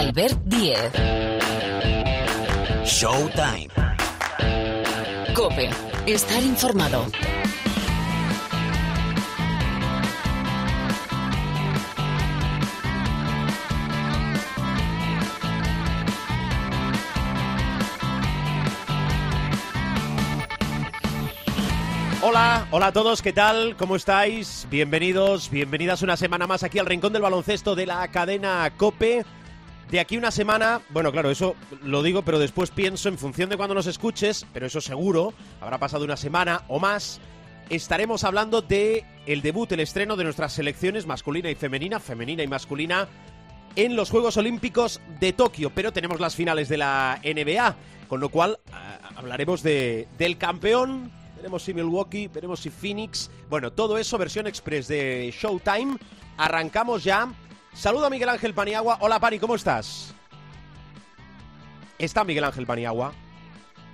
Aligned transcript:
Albert 0.00 0.40
Diez. 0.46 0.92
Showtime. 2.86 3.68
Cope. 5.34 5.68
Estar 6.06 6.42
informado. 6.42 7.04
Hola, 22.22 22.66
hola 22.70 22.86
a 22.86 22.92
todos, 22.92 23.20
¿qué 23.20 23.34
tal? 23.34 23.76
¿Cómo 23.76 23.96
estáis? 23.96 24.66
Bienvenidos, 24.70 25.50
bienvenidas 25.50 26.00
una 26.00 26.16
semana 26.16 26.46
más 26.46 26.62
aquí 26.62 26.78
al 26.78 26.86
Rincón 26.86 27.12
del 27.12 27.20
Baloncesto 27.20 27.74
de 27.74 27.84
la 27.84 28.08
cadena 28.08 28.72
Cope. 28.78 29.26
De 29.90 29.98
aquí 29.98 30.16
una 30.16 30.30
semana, 30.30 30.80
bueno, 30.90 31.10
claro, 31.10 31.30
eso 31.30 31.56
lo 31.82 32.04
digo, 32.04 32.22
pero 32.22 32.38
después 32.38 32.70
pienso 32.70 33.08
en 33.08 33.18
función 33.18 33.50
de 33.50 33.56
cuando 33.56 33.74
nos 33.74 33.88
escuches, 33.88 34.46
pero 34.52 34.66
eso 34.66 34.80
seguro, 34.80 35.34
habrá 35.60 35.78
pasado 35.78 36.04
una 36.04 36.16
semana 36.16 36.62
o 36.68 36.78
más, 36.78 37.20
estaremos 37.70 38.22
hablando 38.22 38.62
de 38.62 39.04
el 39.26 39.42
debut, 39.42 39.72
el 39.72 39.80
estreno 39.80 40.14
de 40.14 40.22
nuestras 40.22 40.52
selecciones 40.52 41.06
masculina 41.06 41.50
y 41.50 41.56
femenina, 41.56 41.98
femenina 41.98 42.44
y 42.44 42.46
masculina 42.46 43.08
en 43.74 43.96
los 43.96 44.10
Juegos 44.10 44.36
Olímpicos 44.36 45.00
de 45.18 45.32
Tokio, 45.32 45.70
pero 45.70 45.92
tenemos 45.92 46.20
las 46.20 46.36
finales 46.36 46.68
de 46.68 46.76
la 46.76 47.20
NBA, 47.24 47.74
con 48.06 48.20
lo 48.20 48.28
cual 48.28 48.60
ah, 48.72 48.98
hablaremos 49.16 49.60
de, 49.64 50.06
del 50.18 50.38
campeón, 50.38 51.10
veremos 51.36 51.64
si 51.64 51.74
Milwaukee, 51.74 52.28
veremos 52.28 52.60
si 52.60 52.70
Phoenix, 52.70 53.28
bueno, 53.48 53.72
todo 53.72 53.98
eso 53.98 54.18
versión 54.18 54.46
express 54.46 54.86
de 54.86 55.34
Showtime. 55.36 55.96
Arrancamos 56.36 57.02
ya. 57.02 57.28
Saludo 57.72 58.06
a 58.06 58.10
Miguel 58.10 58.28
Ángel 58.28 58.54
Paniagua. 58.54 58.98
Hola 59.00 59.18
Pani, 59.20 59.38
¿cómo 59.38 59.54
estás? 59.54 60.14
¿Está 61.98 62.24
Miguel 62.24 62.44
Ángel 62.44 62.66
Paniagua? 62.66 63.12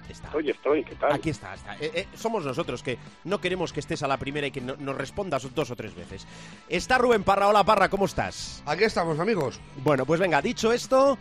Está. 0.08 0.28
Estoy, 0.28 0.50
estoy, 0.50 0.84
¿qué 0.84 0.94
tal? 0.94 1.12
Aquí 1.12 1.30
está, 1.30 1.52
está. 1.54 1.74
Eh, 1.76 1.90
eh, 1.94 2.08
somos 2.14 2.44
nosotros 2.44 2.82
que 2.82 2.96
no 3.24 3.40
queremos 3.40 3.72
que 3.72 3.80
estés 3.80 4.02
a 4.04 4.08
la 4.08 4.16
primera 4.16 4.46
y 4.46 4.52
que 4.52 4.60
no- 4.60 4.76
nos 4.76 4.96
respondas 4.96 5.52
dos 5.54 5.70
o 5.72 5.76
tres 5.76 5.94
veces. 5.96 6.26
Está 6.68 6.96
Rubén 6.98 7.24
Parra. 7.24 7.48
Hola 7.48 7.64
Parra, 7.64 7.88
¿cómo 7.88 8.04
estás? 8.04 8.62
Aquí 8.66 8.84
estamos, 8.84 9.18
amigos. 9.18 9.60
Bueno, 9.82 10.06
pues 10.06 10.20
venga, 10.20 10.40
dicho 10.40 10.72
esto, 10.72 11.18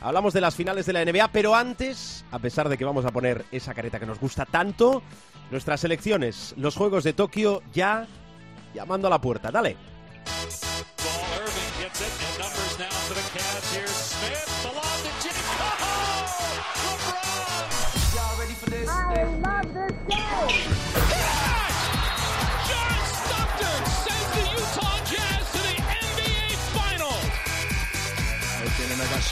hablamos 0.00 0.32
de 0.32 0.40
las 0.40 0.54
finales 0.54 0.86
de 0.86 0.92
la 0.92 1.04
NBA, 1.04 1.28
pero 1.32 1.56
antes, 1.56 2.24
a 2.30 2.38
pesar 2.38 2.68
de 2.68 2.78
que 2.78 2.84
vamos 2.84 3.04
a 3.04 3.10
poner 3.10 3.44
esa 3.50 3.74
careta 3.74 3.98
que 3.98 4.06
nos 4.06 4.20
gusta 4.20 4.46
tanto, 4.46 5.02
nuestras 5.50 5.80
selecciones, 5.80 6.54
los 6.56 6.76
Juegos 6.76 7.02
de 7.02 7.12
Tokio 7.12 7.62
ya 7.72 8.06
llamando 8.74 9.08
a 9.08 9.10
la 9.10 9.20
puerta. 9.20 9.50
Dale. 9.50 9.76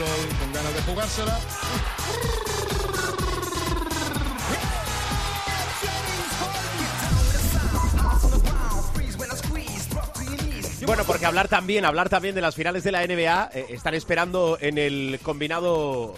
Con 0.05 0.53
ganas 0.53 0.75
de 0.75 0.83
jugársela. 0.83 1.41
Bueno, 10.87 11.03
porque 11.05 11.27
hablar 11.27 11.49
también, 11.49 11.85
hablar 11.85 12.09
también 12.09 12.35
de 12.35 12.41
las 12.41 12.55
finales 12.55 12.85
de 12.85 12.93
la 12.93 13.05
NBA, 13.05 13.51
eh, 13.53 13.67
están 13.71 13.95
esperando 13.95 14.57
en 14.61 14.79
el 14.79 15.19
combinado 15.23 16.15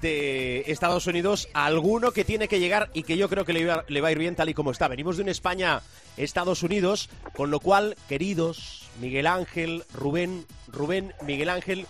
de 0.00 0.62
Estados 0.68 1.06
Unidos 1.08 1.48
a 1.52 1.66
alguno 1.66 2.12
que 2.12 2.24
tiene 2.24 2.46
que 2.46 2.60
llegar 2.60 2.90
y 2.94 3.02
que 3.02 3.16
yo 3.16 3.28
creo 3.28 3.44
que 3.44 3.52
le 3.52 4.00
va 4.00 4.08
a 4.08 4.12
ir 4.12 4.18
bien 4.18 4.36
tal 4.36 4.48
y 4.48 4.54
como 4.54 4.70
está. 4.70 4.86
Venimos 4.86 5.16
de 5.16 5.24
un 5.24 5.28
España-Estados 5.28 6.62
Unidos, 6.62 7.10
con 7.34 7.50
lo 7.50 7.58
cual, 7.58 7.96
queridos, 8.08 8.88
Miguel 9.00 9.26
Ángel, 9.26 9.84
Rubén, 9.92 10.46
Rubén, 10.68 11.12
Miguel 11.22 11.50
Ángel, 11.50 11.86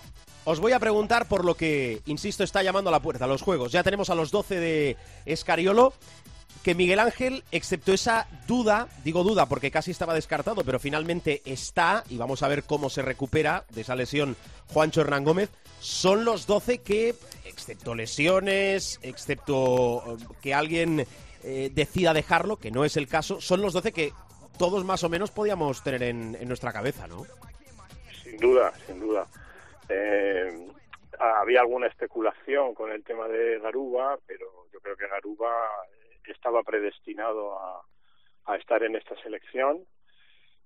os 0.46 0.60
voy 0.60 0.72
a 0.72 0.78
preguntar 0.78 1.26
por 1.26 1.44
lo 1.44 1.56
que, 1.56 2.00
insisto, 2.06 2.44
está 2.44 2.62
llamando 2.62 2.88
a 2.88 2.92
la 2.92 3.02
puerta, 3.02 3.26
los 3.26 3.42
juegos. 3.42 3.72
Ya 3.72 3.82
tenemos 3.82 4.10
a 4.10 4.14
los 4.14 4.30
12 4.30 4.60
de 4.60 4.96
Escariolo, 5.26 5.92
que 6.62 6.76
Miguel 6.76 7.00
Ángel, 7.00 7.42
excepto 7.50 7.92
esa 7.92 8.28
duda, 8.46 8.86
digo 9.02 9.24
duda 9.24 9.46
porque 9.46 9.72
casi 9.72 9.90
estaba 9.90 10.14
descartado, 10.14 10.62
pero 10.62 10.78
finalmente 10.78 11.42
está, 11.44 12.04
y 12.08 12.16
vamos 12.16 12.44
a 12.44 12.48
ver 12.48 12.62
cómo 12.62 12.90
se 12.90 13.02
recupera 13.02 13.64
de 13.70 13.80
esa 13.80 13.96
lesión 13.96 14.36
Juancho 14.68 15.00
Hernán 15.00 15.24
Gómez, 15.24 15.50
son 15.80 16.24
los 16.24 16.46
12 16.46 16.78
que, 16.78 17.16
excepto 17.44 17.96
lesiones, 17.96 19.00
excepto 19.02 20.16
eh, 20.16 20.24
que 20.40 20.54
alguien 20.54 21.08
eh, 21.42 21.72
decida 21.74 22.14
dejarlo, 22.14 22.56
que 22.56 22.70
no 22.70 22.84
es 22.84 22.96
el 22.96 23.08
caso, 23.08 23.40
son 23.40 23.62
los 23.62 23.72
12 23.72 23.90
que 23.90 24.12
todos 24.58 24.84
más 24.84 25.02
o 25.02 25.08
menos 25.08 25.32
podíamos 25.32 25.82
tener 25.82 26.04
en, 26.04 26.36
en 26.40 26.46
nuestra 26.46 26.72
cabeza, 26.72 27.08
¿no? 27.08 27.26
Sin 28.22 28.36
duda, 28.38 28.72
sin 28.86 29.00
duda. 29.00 29.26
Eh, 29.88 30.69
había 31.19 31.60
alguna 31.60 31.86
especulación 31.86 32.74
con 32.74 32.92
el 32.92 33.04
tema 33.04 33.28
de 33.28 33.58
Garuba, 33.58 34.19
pero 34.26 34.66
yo 34.72 34.80
creo 34.80 34.97
que 34.97 35.08
Garuba 35.08 35.52
estaba 36.26 36.62
predestinado 36.62 37.58
a, 37.58 38.56
estar 38.56 38.82
en 38.82 38.96
esta 38.96 39.20
selección. 39.22 39.84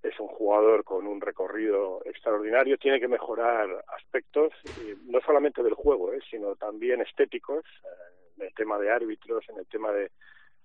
Es 0.03 0.19
un 0.21 0.29
jugador 0.29 0.85
con 0.85 1.07
un 1.07 1.21
recorrido 1.21 2.03
extraordinario. 2.05 2.79
Tiene 2.79 3.01
que 3.01 3.09
mejorar 3.09 3.85
aspectos, 3.97 4.53
eh, 4.83 4.97
no 5.05 5.21
solamente 5.21 5.63
del 5.63 5.75
juego, 5.75 6.13
eh, 6.13 6.21
sino 6.31 6.57
también 6.57 7.01
estéticos, 7.01 7.65
eh, 7.65 7.89
en 8.37 8.47
el 8.47 8.55
tema 8.55 8.79
de 8.79 8.91
árbitros, 8.91 9.49
en 9.49 9.59
el 9.59 9.67
tema 9.67 9.93
de 9.93 10.11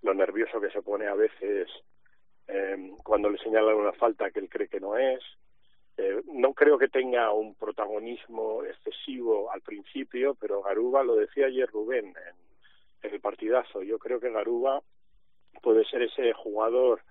lo 0.02 0.14
nervioso 0.14 0.62
que 0.62 0.70
se 0.70 0.82
pone 0.82 1.08
a 1.08 1.16
veces 1.16 1.70
eh, 2.48 2.92
cuando 3.04 3.30
le 3.30 3.38
señalan 3.40 3.76
una 3.76 3.94
falta 3.94 4.30
que 4.32 4.40
él 4.40 4.50
cree 4.50 4.68
que 4.68 4.80
no 4.80 4.98
es. 4.98 5.22
Eh, 5.98 6.22
no 6.34 6.54
creo 6.54 6.78
que 6.78 6.90
tenga 6.90 7.32
un 7.32 7.56
protagonismo 7.56 8.64
excesivo 8.64 9.52
al 9.52 9.62
principio, 9.62 10.36
pero 10.36 10.62
Garuba, 10.62 11.04
lo 11.04 11.16
decía 11.16 11.46
ayer 11.46 11.70
Rubén 11.70 12.14
en, 13.02 13.12
el 13.14 13.20
partidazo, 13.22 13.84
yo 13.84 14.00
creo 14.00 14.20
que 14.20 14.32
Garuba 14.32 14.82
puede 15.62 15.86
ser 15.86 16.02
ese 16.02 16.34
jugador 16.34 17.02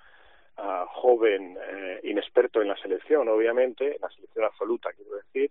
ah, 0.56 0.86
joven, 0.90 1.56
eh, 1.60 2.00
inexperto 2.02 2.60
en 2.60 2.68
la 2.68 2.76
selección, 2.76 3.28
obviamente, 3.28 3.94
en 3.94 4.00
la 4.00 4.10
selección 4.10 4.44
absoluta, 4.44 4.92
quiero 4.92 5.16
decir, 5.16 5.50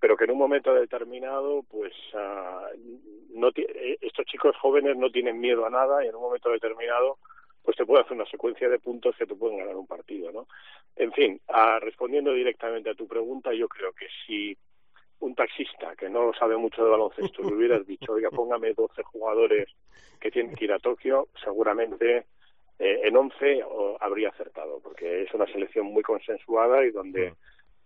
pero 0.00 0.16
que 0.16 0.24
en 0.24 0.32
un 0.32 0.38
momento 0.38 0.74
determinado, 0.74 1.62
pues 1.70 1.92
ah, 2.14 2.68
no 3.30 3.48
eh, 3.54 3.96
estos 4.00 4.26
chicos 4.26 4.56
jóvenes 4.56 4.96
no 4.96 5.10
tienen 5.10 5.40
miedo 5.40 5.64
a 5.64 5.70
nada 5.70 6.04
y 6.04 6.08
en 6.08 6.14
un 6.14 6.22
momento 6.22 6.50
determinado 6.50 7.18
pues 7.66 7.76
te 7.76 7.84
puede 7.84 8.02
hacer 8.02 8.12
una 8.12 8.26
secuencia 8.30 8.68
de 8.68 8.78
puntos 8.78 9.16
que 9.16 9.26
te 9.26 9.34
pueden 9.34 9.58
ganar 9.58 9.74
un 9.74 9.88
partido, 9.88 10.30
¿no? 10.30 10.46
En 10.94 11.12
fin, 11.12 11.40
ah, 11.48 11.80
respondiendo 11.80 12.32
directamente 12.32 12.90
a 12.90 12.94
tu 12.94 13.08
pregunta, 13.08 13.52
yo 13.52 13.66
creo 13.68 13.92
que 13.92 14.06
si 14.24 14.56
un 15.18 15.34
taxista 15.34 15.96
que 15.96 16.08
no 16.08 16.32
sabe 16.34 16.56
mucho 16.56 16.84
de 16.84 16.90
baloncesto 16.90 17.42
le 17.42 17.54
hubieras 17.56 17.84
dicho, 17.88 18.12
oiga, 18.12 18.30
póngame 18.30 18.72
12 18.72 19.02
jugadores 19.02 19.68
que 20.20 20.30
tienen 20.30 20.54
que 20.54 20.66
ir 20.66 20.72
a 20.72 20.78
Tokio, 20.78 21.26
seguramente 21.42 22.26
eh, 22.78 23.00
en 23.02 23.16
11 23.16 23.64
o- 23.64 23.96
habría 24.00 24.28
acertado, 24.28 24.78
porque 24.80 25.24
es 25.24 25.34
una 25.34 25.46
selección 25.46 25.86
muy 25.86 26.04
consensuada 26.04 26.84
y 26.86 26.92
donde 26.92 27.34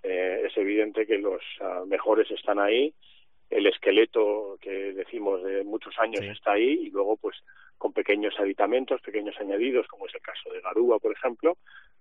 eh, 0.03 0.43
es 0.45 0.55
evidente 0.59 1.07
que 1.07 1.17
los 1.17 1.41
ah, 1.63 1.85
mejores 1.87 2.31
están 2.31 2.59
ahí, 2.59 2.93
el 3.49 3.67
esqueleto 3.67 4.59
que 4.61 4.93
decimos 4.93 5.43
de 5.43 5.65
muchos 5.65 5.99
años 5.99 6.21
está 6.33 6.53
ahí 6.53 6.83
y 6.87 6.91
luego 6.91 7.17
pues 7.17 7.37
con 7.81 7.95
pequeños 7.95 8.39
aditamentos, 8.39 9.01
pequeños 9.01 9.35
añadidos, 9.41 9.87
como 9.89 10.07
es 10.07 10.15
el 10.15 10.21
caso 10.21 10.53
de 10.53 10.61
Garúa, 10.61 10.99
por 10.99 11.13
ejemplo, 11.13 11.57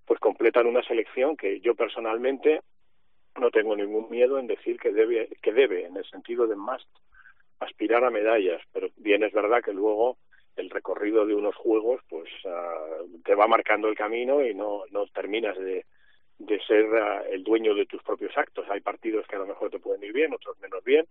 pues 0.06 0.20
completan 0.20 0.68
una 0.68 0.84
selección 0.84 1.38
que 1.38 1.62
yo 1.62 1.74
personalmente 1.74 2.60
no 3.40 3.50
tengo 3.50 3.78
ningún 3.78 4.10
miedo 4.10 4.40
en 4.40 4.48
decir 4.48 4.78
que 4.78 4.92
debe, 4.92 5.30
que 5.42 5.54
debe, 5.54 5.86
en 5.86 5.96
el 5.96 6.04
sentido 6.04 6.48
de 6.48 6.58
must, 6.58 6.90
aspirar 7.62 8.04
a 8.04 8.10
medallas, 8.10 8.62
pero 8.74 8.90
bien 8.98 9.24
es 9.24 9.32
verdad 9.32 9.64
que 9.64 9.72
luego 9.72 10.18
el 10.58 10.70
recorrido 10.70 11.26
de 11.26 11.34
unos 11.34 11.56
juegos 11.56 12.02
pues 12.10 12.30
ah, 12.46 12.98
te 13.24 13.34
va 13.34 13.48
marcando 13.48 13.88
el 13.88 13.96
camino 13.96 14.46
y 14.46 14.54
no, 14.54 14.84
no 14.92 15.08
terminas 15.08 15.58
de, 15.58 15.86
de 16.40 16.60
ser 16.68 16.88
ah, 16.94 17.24
el 17.32 17.46
dueño 17.46 17.74
de 17.74 17.86
tus 17.86 18.04
propios 18.04 18.38
actos. 18.38 18.70
Hay 18.70 18.82
partidos 18.82 19.26
que 19.28 19.38
a 19.38 19.40
lo 19.40 19.48
mejor 19.48 19.70
te 19.70 19.80
pueden 19.80 20.04
ir 20.04 20.12
bien, 20.12 20.34
otros 20.34 20.60
menos 20.60 20.84
bien, 20.84 21.08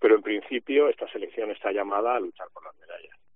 pero 0.00 0.16
en 0.16 0.22
principio 0.22 0.88
esta 0.88 1.06
selección 1.12 1.52
está 1.52 1.70
llamada 1.70 2.16
a 2.16 2.20
luchar 2.20 2.48
por 2.52 2.64
las 2.64 2.76
medallas. 2.78 3.27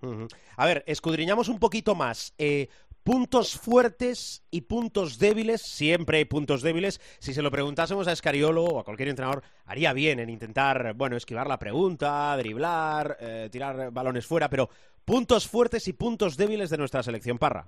A 0.57 0.67
ver, 0.67 0.85
escudriñamos 0.87 1.49
un 1.49 1.59
poquito 1.59 1.95
más. 1.95 2.35
Eh, 2.39 2.69
puntos 3.03 3.59
fuertes 3.59 4.43
y 4.51 4.63
puntos 4.63 5.19
débiles, 5.19 5.63
siempre 5.63 6.19
hay 6.19 6.25
puntos 6.25 6.63
débiles. 6.63 7.01
Si 7.19 7.35
se 7.35 7.43
lo 7.43 7.51
preguntásemos 7.51 8.07
a 8.07 8.13
Escariolo 8.13 8.65
o 8.65 8.81
a 8.81 8.85
cualquier 8.85 9.09
entrenador, 9.09 9.43
haría 9.67 9.93
bien 9.93 10.21
en 10.21 10.31
intentar, 10.31 10.95
bueno, 10.95 11.17
esquivar 11.17 11.47
la 11.47 11.59
pregunta, 11.59 12.37
driblar, 12.37 13.17
eh, 13.21 13.49
tirar 13.51 13.91
balones 13.91 14.27
fuera, 14.27 14.49
pero 14.49 14.69
puntos 15.05 15.49
fuertes 15.49 15.89
y 15.89 15.93
puntos 15.93 16.37
débiles 16.37 16.71
de 16.71 16.79
nuestra 16.79 17.03
selección 17.03 17.39
Parra. 17.39 17.67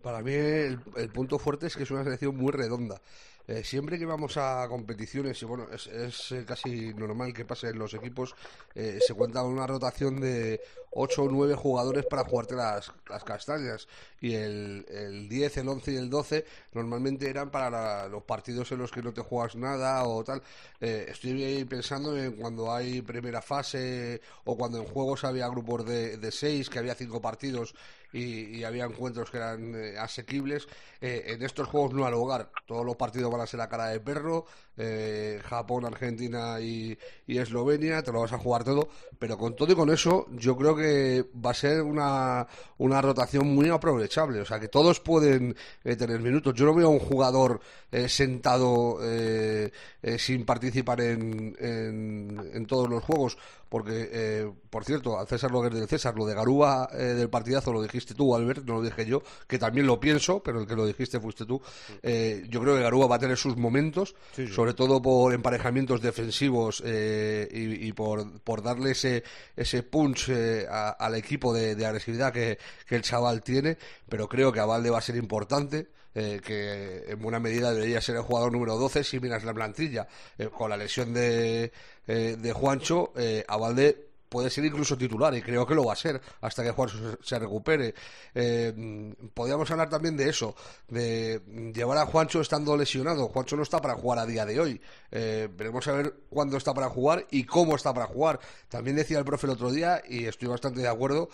Para 0.00 0.20
mí 0.20 0.32
el, 0.32 0.80
punto 1.12 1.38
fuerte 1.38 1.68
es 1.68 1.76
que 1.76 1.84
es 1.84 1.90
una 1.92 2.02
selección 2.02 2.36
muy 2.36 2.50
redonda. 2.50 3.00
eh, 3.46 3.62
siempre 3.62 3.98
que 3.98 4.06
vamos 4.06 4.36
a 4.36 4.66
competiciones, 4.68 5.40
y 5.42 5.44
bueno, 5.44 5.68
es, 5.72 6.34
casi 6.44 6.92
normal 6.94 7.32
que 7.32 7.44
pase 7.44 7.68
en 7.68 7.78
los 7.78 7.94
equipos, 7.94 8.34
se 8.74 9.14
cuenta 9.14 9.44
una 9.44 9.66
rotación 9.66 10.20
de 10.20 10.60
8 10.92 11.22
o 11.24 11.28
9 11.30 11.54
jugadores 11.54 12.06
para 12.06 12.24
jugarte 12.24 12.54
las, 12.54 12.92
las 13.08 13.24
castañas. 13.24 13.88
Y 14.20 14.34
el, 14.34 14.86
el 14.88 15.28
10, 15.28 15.56
el 15.58 15.68
11 15.68 15.92
y 15.92 15.96
el 15.96 16.08
12 16.10 16.44
normalmente 16.72 17.28
eran 17.28 17.50
para 17.50 17.70
la- 17.70 18.08
los 18.08 18.22
partidos 18.24 18.70
en 18.72 18.78
los 18.78 18.90
que 18.92 19.02
no 19.02 19.12
te 19.12 19.20
juegas 19.22 19.56
nada 19.56 20.04
o 20.04 20.22
tal. 20.24 20.42
Eh, 20.80 21.06
estoy 21.08 21.64
pensando 21.64 22.16
en 22.16 22.32
cuando 22.32 22.72
hay 22.72 23.02
primera 23.02 23.42
fase 23.42 24.20
o 24.44 24.56
cuando 24.56 24.78
en 24.78 24.84
juegos 24.84 25.24
había 25.24 25.48
grupos 25.48 25.84
de, 25.86 26.16
de 26.18 26.32
6, 26.32 26.68
que 26.70 26.78
había 26.78 26.94
5 26.94 27.20
partidos 27.20 27.74
y, 28.12 28.58
y 28.58 28.64
había 28.64 28.84
encuentros 28.84 29.30
que 29.30 29.38
eran 29.38 29.74
eh, 29.74 29.96
asequibles. 29.98 30.66
Eh, 31.00 31.24
en 31.28 31.42
estos 31.42 31.68
juegos 31.68 31.94
no 31.94 32.06
al 32.06 32.14
hogar. 32.14 32.50
Todos 32.66 32.84
los 32.84 32.96
partidos 32.96 33.30
van 33.32 33.40
a 33.40 33.46
ser 33.46 33.60
a 33.60 33.68
cara 33.68 33.88
de 33.88 34.00
perro. 34.00 34.46
Eh, 34.76 35.40
Japón, 35.44 35.84
Argentina 35.84 36.60
y, 36.60 36.96
Eslovenia. 37.26 38.02
Te 38.02 38.12
lo 38.12 38.20
vas 38.20 38.32
a 38.32 38.38
jugar 38.38 38.64
todo. 38.64 38.88
Pero 39.18 39.38
con 39.38 39.54
todo 39.56 39.72
y 39.72 39.76
con 39.76 39.90
eso, 39.90 40.26
yo 40.32 40.56
creo 40.56 40.76
que 40.76 41.24
va 41.44 41.50
a 41.50 41.54
ser 41.54 41.82
una, 41.82 42.46
una 42.78 43.00
rotación 43.00 43.54
muy 43.54 43.68
aprovechable. 43.68 44.40
O 44.40 44.44
sea, 44.44 44.60
que 44.60 44.68
todos 44.68 45.00
pueden 45.00 45.56
eh, 45.84 45.96
tener 45.96 46.20
minutos. 46.20 46.54
Yo 46.54 46.66
no 46.66 46.74
veo 46.74 46.88
a 46.88 46.90
un 46.90 46.98
jugador 46.98 47.60
eh, 47.92 48.08
sentado 48.08 48.98
eh, 49.02 49.70
eh, 50.02 50.18
sin 50.18 50.44
participar 50.44 51.00
en, 51.02 51.54
en, 51.60 52.50
en 52.54 52.66
todos 52.66 52.88
los 52.88 53.04
juegos. 53.04 53.38
Porque, 53.68 54.10
eh, 54.12 54.52
por 54.68 54.84
cierto, 54.84 55.18
al 55.18 55.26
César 55.26 55.50
lo 55.50 55.62
que 55.62 55.68
es 55.68 55.74
del 55.74 55.88
César, 55.88 56.14
lo 56.14 56.26
de 56.26 56.34
Garúa 56.34 56.90
eh, 56.92 57.14
del 57.14 57.30
partidazo 57.30 57.72
lo 57.72 57.80
dijiste 57.80 58.12
tú, 58.14 58.34
Albert, 58.36 58.66
no 58.66 58.74
lo 58.74 58.82
dije 58.82 59.06
yo, 59.06 59.22
que 59.46 59.58
también 59.58 59.86
lo 59.86 59.98
pienso, 59.98 60.42
pero 60.42 60.60
el 60.60 60.66
que 60.66 60.76
lo 60.76 60.84
dijiste 60.86 61.18
fuiste 61.20 61.46
tú. 61.46 61.58
Eh, 62.02 62.44
yo 62.50 62.60
creo 62.60 62.76
que 62.76 62.82
Garúa 62.82 63.06
va 63.06 63.16
a 63.16 63.18
tener 63.18 63.38
sus 63.38 63.56
momentos, 63.56 64.14
sobre 64.52 64.74
todo 64.74 65.00
por 65.00 65.32
emparejamientos 65.32 66.02
defensivos 66.02 66.82
eh, 66.84 67.48
y, 67.50 67.88
y 67.88 67.92
por, 67.94 68.40
por 68.42 68.62
darle 68.62 68.90
ese, 68.90 69.24
ese 69.56 69.82
punch 69.82 70.28
eh, 70.28 70.66
a- 70.70 70.90
al 70.90 71.14
equipo 71.14 71.54
de, 71.54 71.74
de 71.74 71.86
agresividad 71.86 72.30
que, 72.30 72.58
que 72.86 72.96
el 72.96 73.00
chaval 73.02 73.42
tiene, 73.42 73.78
pero 74.06 74.28
creo 74.28 74.52
que 74.52 74.60
a 74.60 74.66
Valde 74.66 74.90
va 74.90 74.98
a 74.98 75.02
ser 75.02 75.16
importante. 75.16 75.88
Eh, 76.14 76.40
que 76.44 77.04
en 77.10 77.20
buena 77.20 77.40
medida 77.40 77.72
debería 77.72 78.00
ser 78.00 78.16
el 78.16 78.22
jugador 78.22 78.52
número 78.52 78.76
12 78.76 79.04
si 79.04 79.20
miras 79.20 79.44
la 79.44 79.54
plantilla. 79.54 80.06
Eh, 80.38 80.48
con 80.48 80.70
la 80.70 80.76
lesión 80.76 81.12
de, 81.14 81.72
eh, 82.06 82.36
de 82.38 82.52
Juancho, 82.52 83.12
eh, 83.16 83.44
Abalde 83.46 84.08
puede 84.28 84.48
ser 84.48 84.64
incluso 84.64 84.96
titular 84.96 85.34
y 85.34 85.42
creo 85.42 85.66
que 85.66 85.74
lo 85.74 85.84
va 85.84 85.92
a 85.92 85.96
ser 85.96 86.20
hasta 86.40 86.64
que 86.64 86.70
Juancho 86.70 87.18
se, 87.22 87.38
recupere. 87.38 87.94
Eh, 88.34 89.14
podríamos 89.34 89.70
hablar 89.70 89.90
también 89.90 90.16
de 90.16 90.28
eso, 90.28 90.56
de 90.88 91.42
llevar 91.74 91.98
a 91.98 92.06
Juancho 92.06 92.40
estando 92.40 92.74
lesionado. 92.76 93.28
Juancho 93.28 93.56
no 93.56 93.62
está 93.62 93.80
para 93.80 93.94
jugar 93.94 94.18
a 94.18 94.26
día 94.26 94.46
de 94.46 94.58
hoy. 94.58 94.80
Veremos 95.10 95.86
a 95.86 95.92
ver 95.92 96.14
cuándo 96.30 96.56
está 96.56 96.72
para 96.72 96.88
jugar 96.88 97.26
y 97.30 97.44
cómo 97.44 97.76
está 97.76 97.92
para 97.92 98.06
jugar. 98.06 98.40
También 98.70 98.96
decía 98.96 99.18
el 99.18 99.24
profe 99.26 99.46
el 99.46 99.52
otro 99.52 99.70
día, 99.70 100.02
y 100.08 100.24
estoy 100.24 100.48
bastante 100.48 100.80
de 100.80 100.88
acuerdo, 100.88 101.28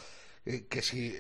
que 0.69 0.83
si, 0.83 1.15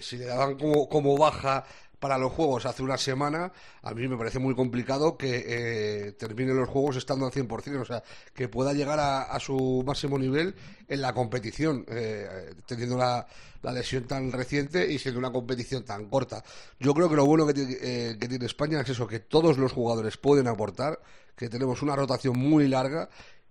si 0.00 0.18
le 0.18 0.26
daban 0.26 0.56
como, 0.56 0.88
como 0.88 1.18
baja 1.18 1.64
para 1.98 2.18
los 2.18 2.32
juegos 2.32 2.66
hace 2.66 2.82
una 2.82 2.98
semana, 2.98 3.52
a 3.82 3.94
mí 3.94 4.06
me 4.08 4.16
parece 4.16 4.38
muy 4.38 4.54
complicado 4.54 5.16
que 5.16 5.44
eh, 5.46 6.12
termine 6.12 6.52
los 6.54 6.68
juegos 6.68 6.96
estando 6.96 7.26
al 7.26 7.32
100%, 7.32 7.80
o 7.80 7.84
sea, 7.84 8.02
que 8.34 8.48
pueda 8.48 8.72
llegar 8.72 8.98
a, 9.00 9.22
a 9.22 9.40
su 9.40 9.82
máximo 9.86 10.18
nivel 10.18 10.54
en 10.88 11.00
la 11.00 11.14
competición, 11.14 11.84
eh, 11.88 12.54
teniendo 12.66 12.96
la, 12.98 13.26
la 13.62 13.72
lesión 13.72 14.04
tan 14.04 14.30
reciente 14.32 14.90
y 14.92 14.98
siendo 14.98 15.18
una 15.18 15.32
competición 15.32 15.84
tan 15.84 16.08
corta. 16.08 16.44
Yo 16.78 16.94
creo 16.94 17.08
que 17.08 17.16
lo 17.16 17.26
bueno 17.26 17.46
que, 17.46 17.54
tiene- 17.54 17.76
eh, 17.80 18.16
que 18.20 18.28
tiene 18.28 18.46
España 18.46 18.80
es 18.80 18.88
eso, 18.88 19.06
que 19.06 19.20
todos 19.20 19.58
los 19.58 19.72
jugadores 19.72 20.16
pueden 20.16 20.46
aportar, 20.48 21.00
que 21.36 21.48
tenemos 21.48 21.82
una 21.82 21.96
rotación 21.96 22.38
muy 22.38 22.68
larga 22.68 23.08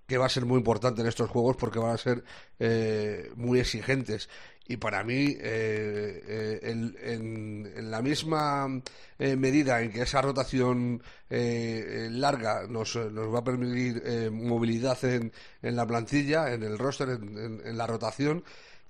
que 0.07 0.17
va 0.19 0.27
a 0.27 0.29
ser 0.29 0.45
muy 0.45 0.57
importante 0.57 1.01
en 1.01 1.07
estos 1.07 1.29
juegos 1.31 1.55
porque 1.57 1.79
van 1.79 1.91
a 1.91 1.97
ser 1.97 2.23
eh, 2.59 3.31
muy 3.35 3.59
exigentes. 3.59 4.29
Y 4.67 4.77
para 4.77 5.03
mí, 5.03 5.37
eh, 5.39 6.23
eh, 6.27 6.59
el- 6.63 6.97
en, 7.01 7.71
en 7.75 7.91
la 7.91 8.01
misma 8.01 8.81
eh, 9.19 9.35
medida 9.35 9.79
en 9.81 9.91
que 9.91 10.01
esa 10.01 10.21
rotación 10.21 11.03
eh, 11.29 12.07
eh, 12.07 12.09
larga 12.11 12.65
nos, 12.67 12.95
eh, 12.95 13.09
nos 13.11 13.31
va 13.33 13.39
a 13.39 13.43
permitir 13.43 14.01
eh, 14.05 14.29
movilidad 14.31 15.03
en, 15.05 15.31
en 15.61 15.75
la 15.75 15.85
plantilla, 15.85 16.51
en 16.53 16.63
el 16.63 16.79
roster, 16.79 17.09
en, 17.09 17.37
en- 17.37 17.61
en 17.63 17.77
la 17.77 17.85
rotación, 17.85 18.43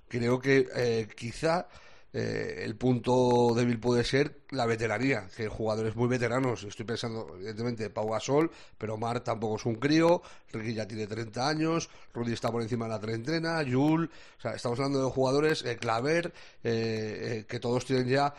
creo 0.08 0.38
que 0.40 0.66
eh, 0.74 1.08
quizá 1.14 1.68
eh, 2.18 2.62
el 2.64 2.76
punto 2.76 3.52
débil 3.54 3.78
puede 3.78 4.02
ser 4.02 4.40
la 4.48 4.64
veteranía, 4.64 5.28
que 5.36 5.48
jugadores 5.48 5.94
muy 5.96 6.08
veteranos, 6.08 6.64
estoy 6.64 6.86
pensando 6.86 7.34
evidentemente 7.34 7.90
Pau 7.90 8.08
Gasol, 8.08 8.50
pero 8.78 8.96
Mar 8.96 9.20
tampoco 9.20 9.56
es 9.56 9.66
un 9.66 9.74
crío, 9.74 10.22
Ricky 10.50 10.72
ya 10.72 10.88
tiene 10.88 11.06
30 11.06 11.46
años, 11.46 11.90
Rudy 12.14 12.32
está 12.32 12.50
por 12.50 12.62
encima 12.62 12.86
de 12.86 12.92
la 12.92 13.00
treintena, 13.00 13.62
Yul, 13.62 14.10
o 14.38 14.40
sea, 14.40 14.52
estamos 14.52 14.78
hablando 14.78 15.04
de 15.04 15.10
jugadores, 15.10 15.62
eh, 15.66 15.76
Claver, 15.76 16.32
eh, 16.64 16.72
eh, 17.42 17.44
que 17.46 17.60
todos 17.60 17.84
tienen 17.84 18.08
ya 18.08 18.32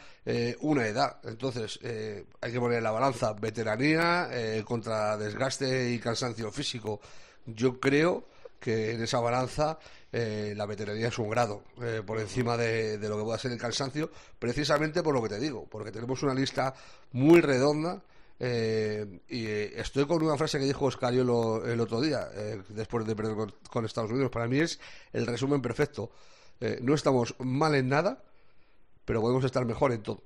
una 0.59 0.87
edad, 0.87 1.19
entonces 1.23 1.79
hay 1.83 2.51
que 2.51 2.59
poner 2.59 2.79
en 2.79 2.83
la 2.83 2.91
balanza 2.91 3.31
veteranía 3.31 4.29
contra 4.65 5.15
desgaste 5.15 5.91
y 5.91 5.99
cansancio 5.99 6.51
físico. 6.51 6.99
Yo 7.45 7.79
creo 7.79 8.27
que 8.59 8.91
en 8.91 9.03
esa 9.03 9.21
balanza 9.21 9.79
eh, 10.11 10.53
la 10.55 10.65
veteranía 10.65 11.09
es 11.09 11.19
un 11.19 11.29
grado 11.29 11.63
eh, 11.81 12.01
por 12.05 12.19
encima 12.19 12.55
de, 12.55 12.97
lo 12.97 13.17
que 13.17 13.23
pueda 13.23 13.37
ser 13.37 13.51
el 13.51 13.57
cansancio, 13.57 14.09
precisamente 14.39 15.03
por 15.03 15.13
lo 15.13 15.21
que 15.21 15.29
te 15.29 15.39
digo, 15.39 15.67
porque 15.69 15.91
tenemos 15.91 16.21
una 16.23 16.33
lista 16.33 16.73
muy 17.11 17.41
redonda. 17.41 18.01
eh, 18.39 19.21
y 19.27 19.45
eh, 19.45 19.79
estoy 19.79 20.05
con 20.05 20.23
una 20.23 20.37
frase 20.37 20.59
que 20.59 20.65
dijo 20.65 20.89
Scariolo 20.89 21.65
el 21.65 21.79
otro 21.81 21.99
día, 21.99 22.27
después 22.69 23.05
de 23.05 23.15
perder 23.15 23.35
con, 23.69 23.85
Estados 23.85 24.11
Unidos. 24.11 24.31
Para 24.31 24.47
mí 24.47 24.59
es 24.59 24.79
el 25.11 25.25
resumen 25.27 25.61
perfecto. 25.61 26.11
No 26.81 26.95
estamos 26.95 27.35
mal 27.39 27.75
en 27.75 27.89
nada, 27.89 28.23
pero 29.05 29.21
podemos 29.21 29.43
estar 29.43 29.65
mejor 29.65 29.91
en 29.91 30.01
todo. 30.01 30.23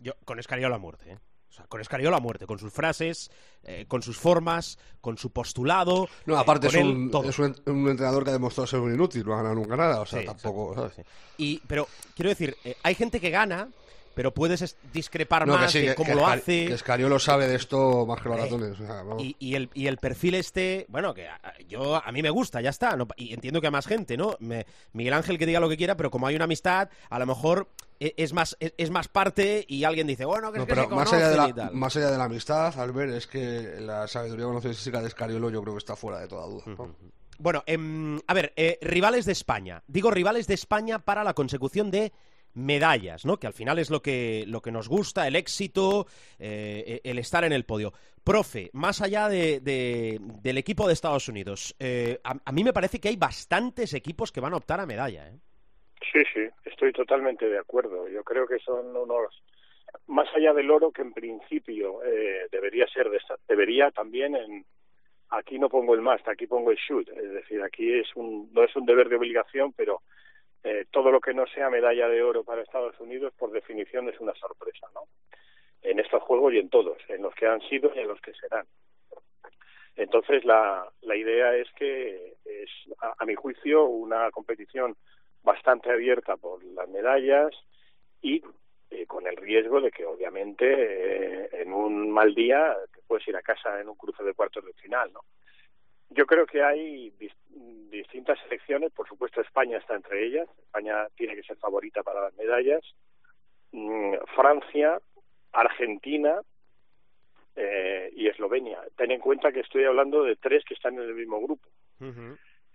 Yo, 0.00 0.14
con 0.24 0.38
Escariola 0.38 0.76
a 0.76 0.78
muerte. 0.78 1.18
O 1.50 1.52
sea, 1.52 1.66
con 1.66 1.80
Escariola 1.80 2.18
a 2.18 2.20
muerte, 2.20 2.46
con 2.46 2.60
sus 2.60 2.72
frases, 2.72 3.28
eh, 3.64 3.84
con 3.88 4.02
sus 4.02 4.16
formas, 4.16 4.78
con 5.00 5.18
su 5.18 5.30
postulado. 5.30 6.08
No, 6.24 6.36
eh, 6.36 6.38
aparte 6.38 6.68
es, 6.68 6.74
un, 6.76 7.10
todo. 7.10 7.28
es 7.28 7.38
un, 7.40 7.56
un 7.66 7.88
entrenador 7.88 8.22
que 8.22 8.30
ha 8.30 8.34
demostrado 8.34 8.68
ser 8.68 8.78
un 8.78 8.94
inútil, 8.94 9.24
no 9.26 9.34
ha 9.34 9.38
ganado 9.38 9.56
nunca 9.56 9.76
nada, 9.76 10.00
o 10.00 10.06
sea, 10.06 10.20
Sí, 10.20 10.26
tampoco... 10.26 10.72
exacto, 10.74 10.94
¿sabes? 10.94 11.06
sí. 11.36 11.42
Y, 11.44 11.62
pero 11.66 11.88
quiero 12.14 12.28
decir, 12.28 12.56
eh, 12.64 12.76
hay 12.84 12.94
gente 12.94 13.20
que 13.20 13.30
gana, 13.30 13.68
pero 14.14 14.32
puedes 14.34 14.62
es- 14.62 14.76
discrepar 14.92 15.46
No, 15.46 15.54
más 15.54 15.72
sí, 15.72 15.80
de 15.80 15.94
cómo 15.94 16.14
lo 16.14 16.26
hace. 16.26 16.66
Que 16.66 16.78
Scariolo 16.78 17.18
sabe 17.18 17.46
de 17.48 17.56
esto 17.56 18.04
más 18.06 18.20
que 18.20 18.28
los 18.28 18.38
Eh, 18.38 18.42
ratones. 18.42 18.80
o 18.80 18.86
sea, 18.86 19.02
vamos. 19.02 19.22
Y, 19.22 19.36
y 19.38 19.54
el, 19.54 19.70
y 19.74 19.86
el 19.86 19.96
perfil 19.98 20.34
este, 20.34 20.86
bueno, 20.88 21.14
que 21.14 21.28
a- 21.28 21.40
yo 21.68 21.96
a 21.96 22.12
mí 22.12 22.22
me 22.22 22.30
gusta, 22.30 22.60
ya 22.60 22.70
está. 22.70 22.96
no- 22.96 23.06
y 23.16 23.32
entiendo 23.34 23.60
que 23.60 23.66
a 23.66 23.70
más 23.70 23.86
gente, 23.86 24.16
¿no? 24.16 24.36
Me- 24.40 24.66
Miguel 24.92 25.14
Ángel 25.14 25.38
que 25.38 25.46
diga 25.46 25.60
lo 25.60 25.68
que 25.68 25.76
quiera, 25.76 25.96
pero 25.96 26.10
como 26.10 26.26
hay 26.26 26.36
una 26.36 26.44
amistad, 26.44 26.88
a 27.08 27.18
lo 27.18 27.26
mejor 27.26 27.68
e- 28.00 28.14
es 28.16 28.32
más, 28.32 28.56
es, 28.60 28.72
es 28.78 28.90
más 28.90 29.08
parte 29.08 29.64
y 29.68 29.84
alguien 29.84 30.06
dice, 30.06 30.24
bueno, 30.24 30.50
que 30.52 30.58
No, 30.58 30.64
es 30.64 30.68
que 30.68 30.74
pero 30.74 30.88
se 30.88 30.94
más 30.94 31.12
allá, 31.12 31.28
de 31.28 31.34
y 31.34 31.36
la, 31.38 31.54
tal. 31.54 31.74
más 31.74 31.96
allá 31.96 32.10
de 32.10 32.18
la 32.18 32.24
amistad, 32.24 32.80
Albert, 32.80 33.12
es 33.12 33.26
que 33.26 33.76
la 33.80 34.06
sabiduría 34.08 34.46
conocística 34.46 35.00
de 35.02 35.10
Scariolo 35.10 35.50
yo 35.50 35.60
creo 35.62 35.74
que 35.74 35.78
está 35.78 35.96
fuera 35.96 36.18
de 36.20 36.26
toda 36.28 36.46
duda. 36.46 36.64
¿no? 36.66 36.94
Bueno, 37.38 37.62
em, 37.66 38.18
a 38.26 38.34
ver, 38.34 38.52
eh, 38.56 38.78
rivales 38.82 39.24
de 39.24 39.32
España. 39.32 39.82
Digo 39.86 40.10
rivales 40.10 40.46
de 40.46 40.54
España 40.54 40.98
para 40.98 41.24
la 41.24 41.32
consecución 41.34 41.90
de 41.90 42.12
medallas, 42.54 43.24
¿no? 43.24 43.38
Que 43.38 43.46
al 43.46 43.52
final 43.52 43.78
es 43.78 43.90
lo 43.90 44.00
que, 44.02 44.44
lo 44.46 44.60
que 44.60 44.70
nos 44.72 44.88
gusta, 44.88 45.26
el 45.26 45.36
éxito, 45.36 46.06
eh, 46.38 47.00
el 47.04 47.18
estar 47.18 47.44
en 47.44 47.52
el 47.52 47.64
podio. 47.64 47.92
Profe, 48.24 48.70
más 48.74 49.00
allá 49.00 49.28
de, 49.28 49.60
de- 49.60 50.18
del 50.20 50.58
equipo 50.58 50.86
de 50.86 50.92
Estados 50.92 51.28
Unidos, 51.28 51.74
eh, 51.78 52.18
a, 52.24 52.52
mí 52.52 52.64
me 52.64 52.72
parece 52.72 53.00
que 53.00 53.08
hay 53.08 53.16
bastantes 53.16 53.94
equipos 53.94 54.30
que 54.32 54.40
van 54.40 54.52
a 54.52 54.58
optar 54.58 54.80
a 54.80 54.86
medalla, 54.86 55.28
¿eh? 55.28 55.38
Sí, 56.12 56.20
sí, 56.34 56.40
estoy 56.64 56.92
totalmente 56.92 57.46
de 57.46 57.58
acuerdo. 57.58 58.08
Yo 58.08 58.24
creo 58.24 58.46
que 58.46 58.58
son 58.58 58.96
unos 58.96 59.42
más 60.06 60.28
allá 60.34 60.52
del 60.54 60.70
oro 60.70 60.92
que 60.92 61.02
en 61.02 61.12
principio 61.12 62.02
eh, 62.04 62.46
debería 62.50 62.86
ser 62.88 63.10
de 63.10 63.18
debería 63.48 63.90
también 63.90 64.34
en 64.36 64.64
aquí 65.30 65.58
no 65.58 65.68
pongo 65.68 65.94
el 65.94 66.00
must, 66.00 66.26
aquí 66.28 66.46
pongo 66.46 66.70
el 66.70 66.76
should, 66.78 67.08
es 67.08 67.32
decir, 67.32 67.62
aquí 67.62 67.92
es 67.92 68.08
un 68.16 68.50
no 68.52 68.64
es 68.64 68.74
un 68.76 68.86
deber 68.86 69.08
de 69.08 69.16
obligación, 69.16 69.72
pero 69.72 70.02
eh, 70.64 70.86
todo 70.90 71.10
lo 71.10 71.20
que 71.20 71.34
no 71.34 71.46
sea 71.46 71.70
medalla 71.70 72.08
de 72.08 72.22
oro 72.22 72.44
para 72.44 72.62
Estados 72.62 72.98
Unidos 73.00 73.32
por 73.38 73.50
definición 73.50 74.08
es 74.08 74.20
una 74.20 74.34
sorpresa, 74.34 74.86
¿no? 74.94 75.02
En 75.82 75.98
estos 75.98 76.22
juegos 76.22 76.52
y 76.52 76.58
en 76.58 76.68
todos, 76.68 76.98
en 77.08 77.22
los 77.22 77.34
que 77.34 77.46
han 77.46 77.60
sido 77.62 77.92
y 77.94 78.00
en 78.00 78.08
los 78.08 78.20
que 78.20 78.34
serán. 78.34 78.66
Entonces 79.96 80.44
la, 80.44 80.90
idea 81.02 81.54
es 81.56 81.70
que 81.72 82.34
es, 82.44 82.70
a, 83.00 83.14
a 83.18 83.24
mi 83.24 83.34
juicio, 83.34 83.84
una 83.84 84.30
competición 84.30 84.96
bastante 85.42 85.90
abierta 85.90 86.36
por 86.36 86.62
las 86.64 86.88
medallas 86.88 87.50
y 88.22 88.42
eh, 88.90 89.06
con 89.06 89.26
el 89.26 89.36
riesgo 89.36 89.80
de 89.80 89.90
que 89.90 90.04
obviamente 90.04 90.66
eh, 90.66 91.48
en 91.52 91.72
un 91.72 92.10
mal 92.10 92.34
día 92.34 92.76
te 92.92 93.00
puedes 93.06 93.26
ir 93.28 93.36
a 93.36 93.42
casa 93.42 93.80
en 93.80 93.88
un 93.88 93.94
cruce 93.94 94.24
de 94.24 94.34
cuartos 94.34 94.64
de 94.64 94.72
final, 94.74 95.12
¿no? 95.12 95.20
Yo 96.08 96.26
creo 96.26 96.44
que 96.44 96.60
hay 96.60 97.12
selecciones, 98.38 98.92
por 98.92 99.08
supuesto 99.08 99.40
España 99.40 99.78
está 99.78 99.94
entre 99.94 100.24
ellas, 100.24 100.48
España 100.58 101.08
tiene 101.16 101.34
que 101.34 101.42
ser 101.42 101.56
favorita 101.56 102.02
para 102.02 102.20
las 102.22 102.34
medallas, 102.34 102.82
Mm, 103.72 104.14
Francia, 104.34 104.98
Argentina, 105.52 106.40
eh, 107.56 108.10
y 108.14 108.28
Eslovenia. 108.28 108.80
Ten 108.96 109.10
en 109.10 109.20
cuenta 109.20 109.52
que 109.52 109.60
estoy 109.60 109.84
hablando 109.84 110.24
de 110.24 110.36
tres 110.36 110.64
que 110.64 110.74
están 110.74 110.94
en 110.94 111.02
el 111.02 111.14
mismo 111.14 111.40
grupo. 111.40 111.68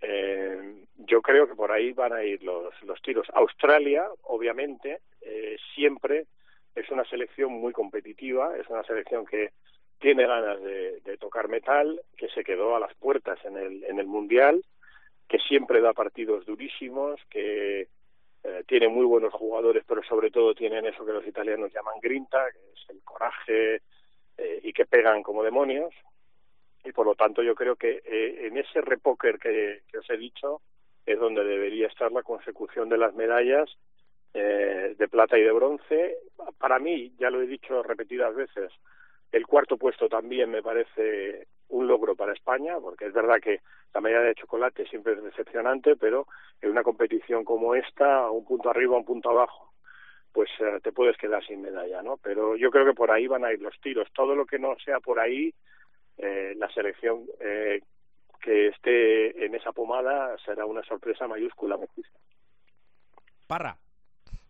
Eh, 0.00 0.84
yo 0.96 1.22
creo 1.22 1.48
que 1.48 1.54
por 1.54 1.72
ahí 1.72 1.92
van 1.92 2.12
a 2.12 2.22
ir 2.22 2.42
los, 2.42 2.74
los 2.82 3.00
tiros. 3.02 3.26
Australia, 3.34 4.06
obviamente, 4.22 5.00
eh, 5.22 5.56
siempre 5.74 6.26
es 6.74 6.90
una 6.90 7.04
selección 7.04 7.52
muy 7.52 7.72
competitiva, 7.72 8.56
es 8.56 8.68
una 8.68 8.84
selección 8.84 9.24
que 9.24 9.50
tiene 9.98 10.26
ganas 10.26 10.62
de, 10.62 11.00
de 11.00 11.16
tocar 11.16 11.48
metal, 11.48 12.00
que 12.16 12.28
se 12.28 12.44
quedó 12.44 12.76
a 12.76 12.80
las 12.80 12.94
puertas 12.94 13.42
en 13.44 13.56
el, 13.56 13.84
en 13.84 13.98
el 13.98 14.06
Mundial, 14.06 14.62
que 15.28 15.38
siempre 15.38 15.80
da 15.80 15.92
partidos 15.92 16.46
durísimos, 16.46 17.20
que 17.28 17.88
eh, 18.44 18.64
tiene 18.66 18.88
muy 18.88 19.04
buenos 19.04 19.32
jugadores, 19.32 19.84
pero 19.86 20.02
sobre 20.04 20.30
todo 20.30 20.54
tienen 20.54 20.86
eso 20.86 21.04
que 21.04 21.12
los 21.12 21.26
italianos 21.26 21.72
llaman 21.72 21.98
grinta, 22.00 22.44
que 22.52 22.58
es 22.58 22.90
el 22.90 23.02
coraje 23.02 23.82
eh, 24.38 24.60
y 24.62 24.72
que 24.72 24.86
pegan 24.86 25.22
como 25.22 25.42
demonios 25.42 25.92
y 26.84 26.92
por 26.92 27.06
lo 27.06 27.16
tanto 27.16 27.42
yo 27.42 27.56
creo 27.56 27.74
que 27.74 28.02
eh, 28.04 28.46
en 28.46 28.56
ese 28.56 28.80
repóker 28.80 29.40
que, 29.40 29.82
que 29.90 29.98
os 29.98 30.08
he 30.08 30.16
dicho 30.16 30.60
es 31.04 31.18
donde 31.18 31.42
debería 31.42 31.88
estar 31.88 32.12
la 32.12 32.22
consecución 32.22 32.88
de 32.88 32.98
las 32.98 33.14
medallas 33.14 33.68
de 34.32 35.08
plata 35.08 35.38
y 35.38 35.42
de 35.42 35.50
bronce. 35.50 36.18
Para 36.58 36.78
mí, 36.78 37.14
ya 37.18 37.30
lo 37.30 37.40
he 37.40 37.46
dicho 37.46 37.82
repetidas 37.82 38.34
veces, 38.34 38.70
el 39.32 39.46
cuarto 39.46 39.78
puesto 39.78 40.10
también 40.10 40.50
me 40.50 40.62
parece 40.62 41.46
un 41.68 41.86
logro 41.86 42.14
para 42.14 42.32
España, 42.32 42.76
porque 42.80 43.06
es 43.06 43.12
verdad 43.12 43.40
que 43.42 43.60
la 43.94 44.00
medalla 44.00 44.26
de 44.26 44.34
chocolate 44.34 44.86
siempre 44.86 45.14
es 45.14 45.22
decepcionante, 45.22 45.96
pero 45.96 46.26
en 46.60 46.70
una 46.70 46.82
competición 46.82 47.44
como 47.44 47.74
esta, 47.74 48.30
un 48.30 48.44
punto 48.44 48.70
arriba, 48.70 48.96
un 48.96 49.04
punto 49.04 49.30
abajo, 49.30 49.72
pues 50.32 50.50
eh, 50.60 50.80
te 50.82 50.92
puedes 50.92 51.16
quedar 51.16 51.44
sin 51.46 51.62
medalla, 51.62 52.02
¿no? 52.02 52.18
Pero 52.18 52.56
yo 52.56 52.70
creo 52.70 52.84
que 52.84 52.94
por 52.94 53.10
ahí 53.10 53.26
van 53.26 53.44
a 53.44 53.52
ir 53.52 53.60
los 53.60 53.78
tiros. 53.80 54.08
Todo 54.14 54.34
lo 54.34 54.44
que 54.44 54.58
no 54.58 54.76
sea 54.84 55.00
por 55.00 55.18
ahí, 55.18 55.52
eh, 56.18 56.54
la 56.56 56.70
selección 56.72 57.24
eh, 57.40 57.80
que 58.40 58.68
esté 58.68 59.44
en 59.44 59.54
esa 59.54 59.72
pomada 59.72 60.36
será 60.44 60.66
una 60.66 60.82
sorpresa 60.82 61.26
mayúscula. 61.26 61.78
Parra. 63.46 63.76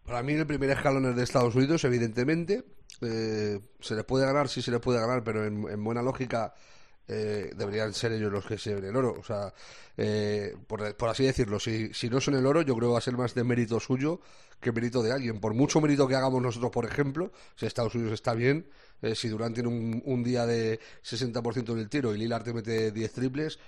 Para 0.05 0.23
mí 0.23 0.35
el 0.35 0.47
primer 0.47 0.71
escalón 0.71 1.07
es 1.07 1.17
de 1.17 1.23
Estados 1.23 1.55
Unidos, 1.55 1.85
evidentemente. 1.85 2.63
Eh, 3.03 3.59
se 3.81 3.95
les 3.95 4.05
puede 4.05 4.27
ganar, 4.27 4.49
sí 4.49 4.63
se 4.63 4.71
les 4.71 4.81
puede 4.81 5.01
ganar, 5.01 5.23
pero 5.25 5.45
en, 5.45 5.69
en 5.69 5.85
buena 5.85 6.03
lógica 6.03 6.55
eh, 7.09 7.51
deberían 7.57 7.93
ser 7.95 8.13
ellos 8.13 8.33
los 8.33 8.45
que 8.45 8.59
se 8.59 8.71
lleven 8.71 8.87
el 8.87 8.97
oro. 8.97 9.17
O 9.19 9.23
sea, 9.23 9.53
eh, 9.97 10.57
por, 10.67 10.95
por 10.97 11.09
así 11.09 11.25
decirlo, 11.25 11.59
si, 11.61 11.93
si 11.95 12.09
no 12.11 12.21
son 12.21 12.35
el 12.35 12.47
oro, 12.47 12.63
yo 12.63 12.75
creo 12.75 12.89
que 12.89 12.93
va 12.93 12.99
a 12.99 13.03
ser 13.03 13.17
más 13.17 13.35
de 13.35 13.45
mérito 13.45 13.81
suyo 13.81 14.21
que 14.61 14.73
mérito 14.73 15.03
de 15.03 15.13
alguien. 15.13 15.41
Por 15.41 15.55
mucho 15.55 15.81
mérito 15.81 16.09
que 16.09 16.17
hagamos 16.17 16.43
nosotros, 16.43 16.71
por 16.71 16.85
ejemplo, 16.85 17.33
si 17.55 17.67
Estados 17.67 17.95
Unidos 17.95 18.15
está 18.15 18.35
bien, 18.35 18.69
eh, 19.03 19.15
si 19.15 19.29
Durant 19.29 19.55
tiene 19.55 19.69
un, 19.69 20.03
un 20.05 20.25
día 20.25 20.47
de 20.47 20.81
60% 21.05 21.75
del 21.75 21.89
tiro 21.89 22.15
y 22.15 22.19
Lillard 22.19 22.45
te 22.45 22.53
mete 22.53 22.91
10 22.91 23.13
triples, 23.13 23.59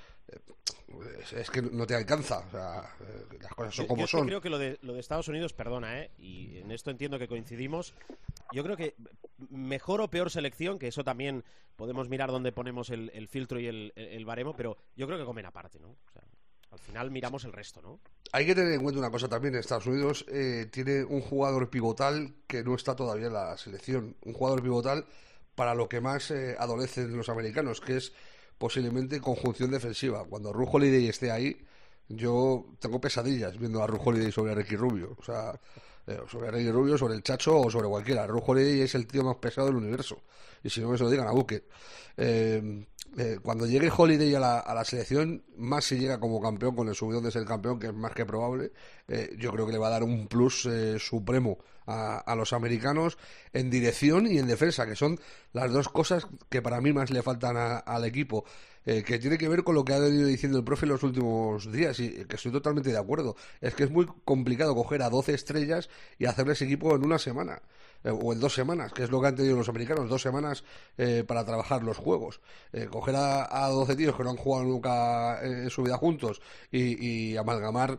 es, 1.36 1.50
que 1.50 1.62
no 1.62 1.86
te 1.86 1.94
alcanza. 1.94 2.38
O 2.38 2.50
sea, 2.50 2.94
eh, 3.00 3.38
las 3.42 3.54
cosas 3.54 3.74
son 3.74 3.84
Yo- 3.84 3.88
como 3.88 4.00
yo 4.02 4.06
son. 4.06 4.26
creo 4.26 4.40
que 4.40 4.50
lo 4.50 4.58
de, 4.58 4.78
lo 4.82 4.94
de 4.94 5.00
Estados 5.00 5.28
Unidos, 5.28 5.52
perdona, 5.52 6.00
¿eh? 6.00 6.10
y 6.18 6.58
en 6.58 6.70
esto 6.70 6.90
entiendo 6.90 7.18
que 7.18 7.28
coincidimos. 7.28 7.94
Yo 8.52 8.62
creo 8.64 8.76
que 8.76 8.94
mejor 9.50 10.00
o 10.00 10.08
peor 10.08 10.30
selección, 10.30 10.78
que 10.78 10.88
eso 10.88 11.04
también 11.04 11.44
podemos 11.76 12.08
mirar 12.08 12.30
dónde 12.30 12.52
ponemos 12.52 12.90
el, 12.90 13.10
el 13.14 13.28
filtro 13.28 13.60
y 13.60 13.66
el, 13.66 13.92
el 13.94 14.24
baremo, 14.24 14.56
pero 14.56 14.76
yo 14.96 15.06
creo 15.06 15.18
que 15.18 15.24
comen 15.24 15.46
aparte, 15.46 15.78
¿no? 15.78 15.90
O 15.90 16.10
sea, 16.12 16.22
al 16.70 16.78
final 16.78 17.10
miramos 17.10 17.44
el 17.44 17.52
resto, 17.52 17.80
¿no? 17.80 18.00
Hay 18.32 18.44
que 18.46 18.54
tener 18.54 18.72
en 18.72 18.82
cuenta 18.82 18.98
una 18.98 19.10
cosa 19.10 19.28
también, 19.28 19.54
Estados 19.54 19.86
Unidos 19.86 20.24
eh, 20.28 20.66
tiene 20.70 21.04
un 21.04 21.20
jugador 21.20 21.70
pivotal 21.70 22.34
que 22.46 22.62
no 22.64 22.74
está 22.74 22.94
todavía 22.96 23.28
en 23.28 23.32
la 23.34 23.56
selección, 23.56 24.16
un 24.22 24.32
jugador 24.34 24.62
pivotal 24.62 25.06
para 25.54 25.74
lo 25.74 25.88
que 25.88 26.00
más 26.00 26.30
eh, 26.30 26.56
adolecen 26.58 27.16
los 27.16 27.28
americanos, 27.28 27.80
que 27.80 27.96
es 27.96 28.12
posiblemente 28.58 29.20
conjunción 29.20 29.70
defensiva. 29.70 30.24
Cuando 30.28 30.52
Ru 30.52 30.68
Holiday 30.70 31.08
esté 31.08 31.30
ahí, 31.30 31.56
yo 32.08 32.66
tengo 32.80 33.00
pesadillas 33.00 33.58
viendo 33.58 33.82
a 33.82 33.86
Ru 33.86 34.00
Holiday 34.04 34.32
sobre 34.32 34.54
Ricky 34.54 34.76
Rubio, 34.76 35.16
o 35.18 35.22
sea, 35.22 35.58
eh, 36.06 36.20
sobre 36.30 36.50
Ricky 36.50 36.70
Rubio, 36.70 36.98
sobre 36.98 37.14
el 37.14 37.22
Chacho 37.22 37.60
o 37.60 37.70
sobre 37.70 37.88
cualquiera. 37.88 38.26
Ru 38.26 38.42
Holiday 38.44 38.80
es 38.80 38.94
el 38.94 39.06
tío 39.06 39.22
más 39.24 39.36
pesado 39.36 39.68
del 39.68 39.76
universo, 39.76 40.22
y 40.62 40.70
si 40.70 40.80
no 40.80 40.90
que 40.90 40.98
se 40.98 41.04
lo 41.04 41.10
digan 41.10 41.28
a 41.28 41.32
Bucket. 41.32 41.64
Eh, 42.16 42.86
eh, 43.16 43.38
cuando 43.42 43.66
llegue 43.66 43.90
Holiday 43.96 44.34
a 44.34 44.40
la, 44.40 44.58
a 44.58 44.74
la 44.74 44.84
selección, 44.84 45.42
más 45.56 45.84
si 45.86 45.98
llega 45.98 46.20
como 46.20 46.40
campeón 46.40 46.76
con 46.76 46.88
el 46.88 46.94
subidón 46.94 47.24
de 47.24 47.30
ser 47.30 47.44
campeón, 47.44 47.78
que 47.78 47.88
es 47.88 47.94
más 47.94 48.12
que 48.12 48.26
probable, 48.26 48.72
eh, 49.08 49.34
yo 49.38 49.50
creo 49.52 49.66
que 49.66 49.72
le 49.72 49.78
va 49.78 49.88
a 49.88 49.90
dar 49.90 50.02
un 50.02 50.28
plus 50.28 50.66
eh, 50.66 50.98
supremo 50.98 51.58
a, 51.86 52.18
a 52.18 52.34
los 52.36 52.52
americanos 52.52 53.16
en 53.52 53.70
dirección 53.70 54.26
y 54.26 54.38
en 54.38 54.46
defensa, 54.46 54.86
que 54.86 54.94
son 54.96 55.18
las 55.52 55.72
dos 55.72 55.88
cosas 55.88 56.26
que 56.48 56.60
para 56.62 56.80
mí 56.80 56.92
más 56.92 57.10
le 57.10 57.22
faltan 57.22 57.56
a- 57.56 57.78
al 57.78 58.04
equipo. 58.04 58.44
eh, 58.86 59.02
que 59.02 59.18
tiene 59.18 59.36
que 59.36 59.48
ver 59.48 59.64
con 59.64 59.74
lo 59.74 59.84
que 59.84 59.92
ha 59.92 59.98
venido 59.98 60.26
diciendo 60.26 60.56
el 60.58 60.64
profe 60.64 60.86
en 60.86 60.92
los 60.92 61.02
últimos 61.02 61.70
días 61.70 62.00
y 62.00 62.24
que 62.24 62.36
estoy 62.36 62.52
totalmente 62.52 62.90
de 62.90 62.96
acuerdo. 62.98 63.36
Es 63.60 63.74
que 63.74 63.84
es 63.84 63.90
muy 63.90 64.06
complicado 64.24 64.74
coger 64.74 65.02
a 65.02 65.10
12 65.10 65.34
estrellas 65.34 65.90
y 66.18 66.24
hacerles 66.24 66.62
equipo 66.62 66.94
en 66.96 67.04
una 67.04 67.18
semana 67.18 67.60
eh, 68.04 68.10
o 68.10 68.32
en 68.32 68.40
dos 68.40 68.54
semanas, 68.54 68.92
que 68.92 69.02
es 69.02 69.10
lo 69.10 69.20
que 69.20 69.26
han 69.26 69.34
tenido 69.34 69.56
los 69.56 69.68
americanos, 69.68 70.08
dos 70.08 70.22
semanas 70.22 70.64
eh, 70.96 71.24
para 71.26 71.44
trabajar 71.44 71.82
los 71.82 71.96
juegos. 71.96 72.40
Eh, 72.72 72.86
coger 72.90 73.16
a, 73.16 73.64
a 73.64 73.68
12 73.68 73.96
tíos 73.96 74.16
que 74.16 74.22
no 74.22 74.30
han 74.30 74.36
jugado 74.36 74.64
nunca 74.64 75.42
eh, 75.42 75.64
en 75.64 75.70
su 75.70 75.82
vida 75.82 75.96
juntos 75.96 76.40
y, 76.70 77.32
y 77.32 77.36
amalgamar 77.36 77.98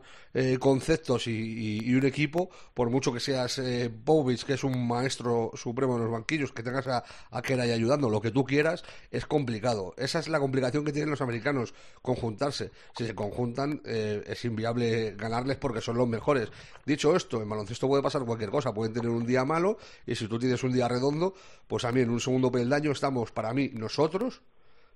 conceptos 0.59 1.27
y, 1.27 1.93
un 1.95 2.05
equipo, 2.05 2.49
por 2.75 2.91
mucho 2.91 3.11
que 3.11 3.19
seas 3.19 3.59
Povich, 4.05 4.45
que 4.45 4.53
es 4.53 4.63
un 4.63 4.87
maestro 4.87 5.51
supremo 5.55 5.95
en 5.97 6.03
los 6.03 6.11
banquillos, 6.11 6.53
que 6.53 6.61
tengas 6.61 6.87
a, 6.87 7.03
a 7.31 7.41
Keray 7.41 7.71
ayudando, 7.71 8.09
lo 8.09 8.21
que 8.21 8.29
tú 8.29 8.45
quieras, 8.45 8.83
es 9.09 9.25
complicado. 9.25 9.95
Esa 9.97 10.19
es 10.19 10.27
la 10.29 10.39
complicación 10.39 10.85
que 10.85 10.93
tienen 10.93 11.09
los 11.09 11.21
americanos, 11.21 11.73
conjuntarse. 12.03 12.71
Si 12.95 13.05
se 13.05 13.15
conjuntan, 13.15 13.81
es 13.83 14.45
inviable 14.45 15.15
ganarles 15.17 15.57
porque 15.57 15.81
son 15.81 15.97
los 15.97 16.07
mejores. 16.07 16.49
Dicho 16.85 17.15
esto, 17.15 17.41
en 17.41 17.49
baloncesto 17.49 17.87
puede 17.87 18.03
pasar 18.03 18.23
cualquier 18.23 18.51
cosa, 18.51 18.71
pueden 18.71 18.93
tener 18.93 19.09
un 19.09 19.25
día 19.25 19.43
malo 19.43 19.77
y 20.05 20.15
si 20.15 20.27
tú 20.27 20.39
tienes 20.39 20.63
un 20.63 20.73
día 20.73 20.87
redondo, 20.87 21.33
pues 21.67 21.85
a 21.85 21.91
mí 21.91 22.01
en 22.01 22.09
un 22.09 22.19
segundo 22.19 22.51
peldaño 22.51 22.91
estamos, 22.91 23.31
para 23.31 23.53
mí, 23.53 23.71
nosotros. 23.73 24.41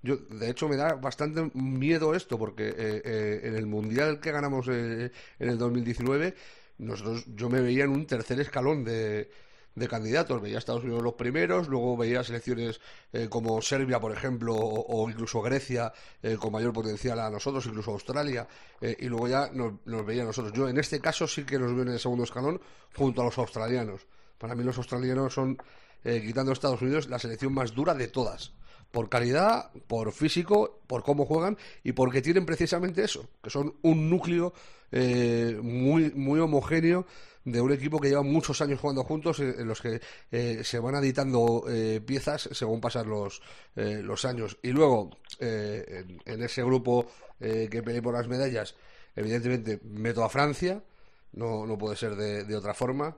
Yo, 0.02 0.18
de 0.18 0.50
hecho, 0.50 0.68
me 0.68 0.76
da 0.76 0.96
bastante 0.96 1.50
miedo 1.54 2.14
esto, 2.14 2.38
porque 2.38 2.68
eh, 2.68 3.02
eh, 3.06 3.42
en 3.44 3.56
el 3.56 3.66
Mundial 3.66 4.20
que 4.20 4.32
ganamos 4.32 4.68
eh, 4.70 5.12
en 5.40 5.50
el 5.50 5.58
2019, 5.58 6.36
nosotros, 6.80 7.26
yo 7.36 7.50
me 7.50 7.62
veía 7.62 7.86
en 7.86 7.92
un 7.92 8.06
tercer 8.06 8.40
escalón 8.42 8.84
de, 8.84 9.30
de 9.76 9.88
candidatos. 9.88 10.42
Veía 10.42 10.58
a 10.58 10.60
Estados 10.60 10.84
Unidos 10.84 11.04
los 11.04 11.14
primeros, 11.14 11.68
luego 11.68 11.98
veía 11.98 12.24
selecciones 12.24 12.80
eh, 13.12 13.28
como 13.30 13.62
Serbia, 13.62 14.00
por 14.00 14.12
ejemplo, 14.12 14.56
o, 14.56 15.10
incluso 15.10 15.42
Grecia, 15.42 15.92
eh, 16.22 16.38
con 16.40 16.52
mayor 16.52 16.74
potencial 16.74 17.20
a 17.20 17.30
nosotros, 17.30 17.66
incluso 17.66 17.92
Australia, 17.92 18.48
y 18.82 19.06
luego 19.06 19.28
ya 19.28 19.50
nos, 19.52 19.74
nos 19.86 20.06
veía 20.06 20.24
a 20.24 20.26
nosotros. 20.26 20.54
Yo 20.54 20.68
en 20.68 20.78
este 20.78 21.00
caso 21.00 21.28
sí 21.28 21.44
que 21.46 21.58
nos 21.58 21.74
veo 21.74 21.84
en 21.84 21.90
el 21.90 22.00
segundo 22.00 22.24
escalón 22.24 22.60
junto 22.94 23.22
a 23.22 23.26
los 23.26 23.38
australianos. 23.38 24.02
Para 24.44 24.56
mí 24.56 24.64
los 24.66 24.78
australianos 24.78 25.34
son, 25.34 25.58
eh, 26.04 26.22
quitando 26.22 26.52
Estados 26.52 26.82
Unidos, 26.82 27.08
la 27.08 27.18
selección 27.18 27.54
más 27.54 27.74
dura 27.74 27.94
de 27.94 28.10
todas. 28.10 28.52
Por 28.92 29.08
calidad, 29.08 29.72
por 29.88 30.12
físico, 30.12 30.82
por 30.86 31.02
cómo 31.02 31.26
juegan 31.26 31.58
y 31.82 31.94
porque 31.94 32.22
tienen 32.22 32.46
precisamente 32.46 33.06
eso, 33.06 33.30
que 33.42 33.50
son 33.50 33.74
un 33.84 34.10
núcleo 34.10 34.54
eh, 34.92 35.58
muy, 35.64 36.12
muy 36.12 36.42
homogéneo 36.42 37.06
de 37.46 37.62
un 37.62 37.72
equipo 37.72 38.02
que 38.02 38.10
lleva 38.10 38.22
muchos 38.22 38.60
años 38.60 38.82
jugando 38.82 39.06
juntos, 39.06 39.40
eh, 39.40 39.56
en 39.60 39.66
los 39.66 39.80
que 39.80 40.02
eh, 40.30 40.60
se 40.66 40.78
van 40.78 40.96
editando 40.96 41.64
eh, 41.70 42.02
piezas 42.06 42.50
según 42.52 42.82
pasan 42.82 43.08
los, 43.08 43.42
eh, 43.78 44.02
los 44.04 44.26
años. 44.26 44.58
Y 44.62 44.72
luego, 44.74 45.20
eh, 45.40 46.04
en, 46.06 46.22
en 46.26 46.44
ese 46.44 46.64
grupo 46.66 47.08
que 47.40 47.82
peleé 47.82 48.02
por 48.02 48.14
las 48.14 48.28
medallas, 48.28 48.76
evidentemente 49.16 49.80
meto 49.86 50.22
a 50.22 50.28
Francia, 50.30 50.84
no, 51.32 51.66
no 51.66 51.78
puede 51.78 51.96
ser 51.96 52.16
de 52.18 52.56
otra 52.58 52.74
forma. 52.74 53.16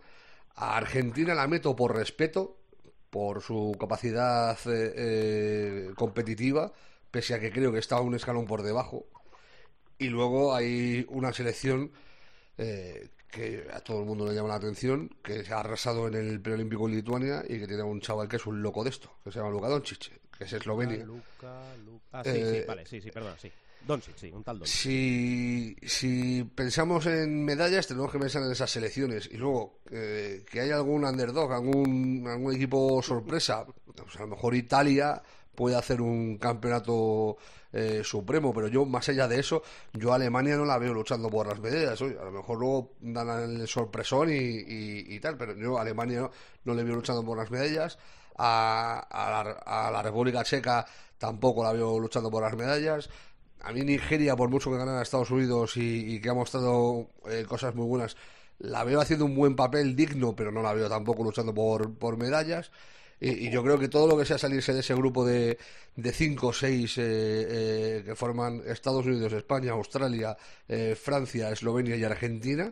A 0.55 0.77
Argentina 0.77 1.33
la 1.35 1.47
meto 1.47 1.75
por 1.75 1.95
respeto, 1.95 2.57
por 3.09 3.41
su 3.41 3.75
capacidad 3.79 4.57
eh, 4.67 4.93
eh, 4.95 5.91
competitiva, 5.95 6.71
pese 7.11 7.33
a 7.33 7.39
que 7.39 7.51
creo 7.51 7.71
que 7.71 7.79
está 7.79 7.99
un 8.01 8.15
escalón 8.15 8.45
por 8.45 8.61
debajo. 8.63 9.05
Y 9.97 10.09
luego 10.09 10.53
hay 10.53 11.05
una 11.09 11.31
selección 11.33 11.91
eh, 12.57 13.09
que 13.29 13.67
a 13.73 13.79
todo 13.81 13.99
el 13.99 14.05
mundo 14.05 14.25
le 14.25 14.33
llama 14.33 14.49
la 14.49 14.55
atención, 14.55 15.09
que 15.23 15.43
se 15.43 15.53
ha 15.53 15.59
arrasado 15.59 16.07
en 16.07 16.15
el 16.15 16.41
preolímpico 16.41 16.87
en 16.87 16.95
Lituania 16.95 17.43
y 17.47 17.59
que 17.59 17.67
tiene 17.67 17.83
un 17.83 18.01
chaval 18.01 18.27
que 18.27 18.37
es 18.37 18.45
un 18.45 18.61
loco 18.61 18.83
de 18.83 18.89
esto, 18.89 19.11
que 19.23 19.31
se 19.31 19.39
llama 19.39 19.51
Luka 19.51 19.67
Doncic, 19.67 20.11
que 20.37 20.43
es 20.45 20.53
Eslovenia. 20.53 21.03
Luca, 21.05 21.75
Luca. 21.85 22.05
Ah, 22.13 22.23
sí, 22.23 22.31
Eh, 22.33 22.59
sí, 22.61 22.67
vale, 22.67 22.85
sí, 22.85 23.01
sí, 23.01 23.11
perdona, 23.11 23.37
sí. 23.37 23.51
Doncic. 23.85 24.33
Si, 24.63 25.75
si 25.83 26.43
pensamos 26.43 27.05
en 27.05 27.45
medallas, 27.45 27.87
tenemos 27.87 28.11
que 28.11 28.19
pensar 28.19 28.41
en 28.43 28.51
esas 28.51 28.71
selecciones. 28.71 29.29
Y 29.31 29.37
luego, 29.37 29.79
eh, 29.91 30.43
que 30.49 30.61
haya 30.61 30.75
algún 30.75 31.05
underdog, 31.05 31.51
algún, 31.53 32.25
algún 32.27 32.55
equipo 32.55 33.01
sorpresa. 33.01 33.65
Pues 33.65 34.15
a 34.17 34.21
lo 34.21 34.27
mejor 34.27 34.55
Italia 34.55 35.21
puede 35.53 35.75
hacer 35.75 36.01
un 36.01 36.37
campeonato 36.37 37.37
eh, 37.71 38.01
supremo, 38.03 38.53
pero 38.53 38.67
yo, 38.67 38.85
más 38.85 39.07
allá 39.09 39.27
de 39.27 39.39
eso, 39.39 39.61
yo 39.93 40.11
a 40.11 40.15
Alemania 40.15 40.57
no 40.57 40.65
la 40.65 40.77
veo 40.77 40.93
luchando 40.93 41.29
por 41.29 41.47
las 41.47 41.59
medallas. 41.59 42.01
A 42.01 42.25
lo 42.25 42.31
mejor 42.31 42.59
luego 42.59 42.93
dan 43.01 43.29
el 43.29 43.67
sorpresón 43.67 44.29
y, 44.31 45.19
tal, 45.19 45.37
pero 45.37 45.55
yo 45.55 45.77
a 45.77 45.81
Alemania 45.81 46.21
no, 46.21 46.31
no 46.65 46.73
le 46.73 46.83
veo 46.83 46.95
luchando 46.95 47.23
por 47.23 47.37
las 47.37 47.51
medallas. 47.51 47.97
a, 48.37 48.99
a 49.09 49.43
la, 49.43 49.51
a 49.51 49.91
la 49.91 50.01
República 50.01 50.43
Checa 50.43 50.85
tampoco 51.17 51.63
la 51.63 51.71
veo 51.71 51.99
luchando 51.99 52.29
por 52.29 52.43
las 52.43 52.55
medallas. 52.55 53.09
A 53.65 53.73
mí 53.73 53.81
Nigeria, 53.81 54.35
por 54.35 54.49
mucho 54.49 54.69
que 54.69 54.77
ganara 54.77 54.99
a 54.99 55.01
Estados 55.01 55.31
Unidos 55.31 55.75
y, 55.75 56.21
que 56.21 56.29
ha 56.29 56.35
mostrado 56.35 57.09
eh, 57.27 57.45
cosas 57.47 57.73
muy 57.73 57.87
buenas, 57.87 58.15
la 58.59 58.83
veo 58.83 59.01
haciendo 59.01 59.25
un 59.25 59.33
buen 59.33 59.55
papel 59.55 59.95
digno, 59.95 60.35
pero 60.35 60.51
no 60.51 60.61
la 60.61 60.71
veo 60.71 60.87
tampoco 60.87 61.23
luchando 61.23 61.51
por, 61.51 61.97
por 61.97 62.15
medallas. 62.15 62.71
Y, 63.19 63.49
yo 63.49 63.63
creo 63.63 63.79
que 63.79 63.87
todo 63.87 64.05
lo 64.05 64.17
que 64.17 64.25
sea 64.25 64.37
salirse 64.37 64.71
de 64.71 64.81
ese 64.81 64.93
grupo 64.93 65.25
de, 65.25 65.57
de 65.95 66.11
cinco 66.11 66.47
o 66.47 66.53
seis 66.53 66.95
eh, 66.99 67.01
eh, 67.07 68.03
que 68.05 68.13
forman 68.13 68.61
Estados 68.67 69.03
Unidos, 69.03 69.33
España, 69.33 69.71
Australia, 69.71 70.37
Francia, 70.95 71.49
Eslovenia 71.49 71.95
y 71.95 72.03
Argentina, 72.03 72.71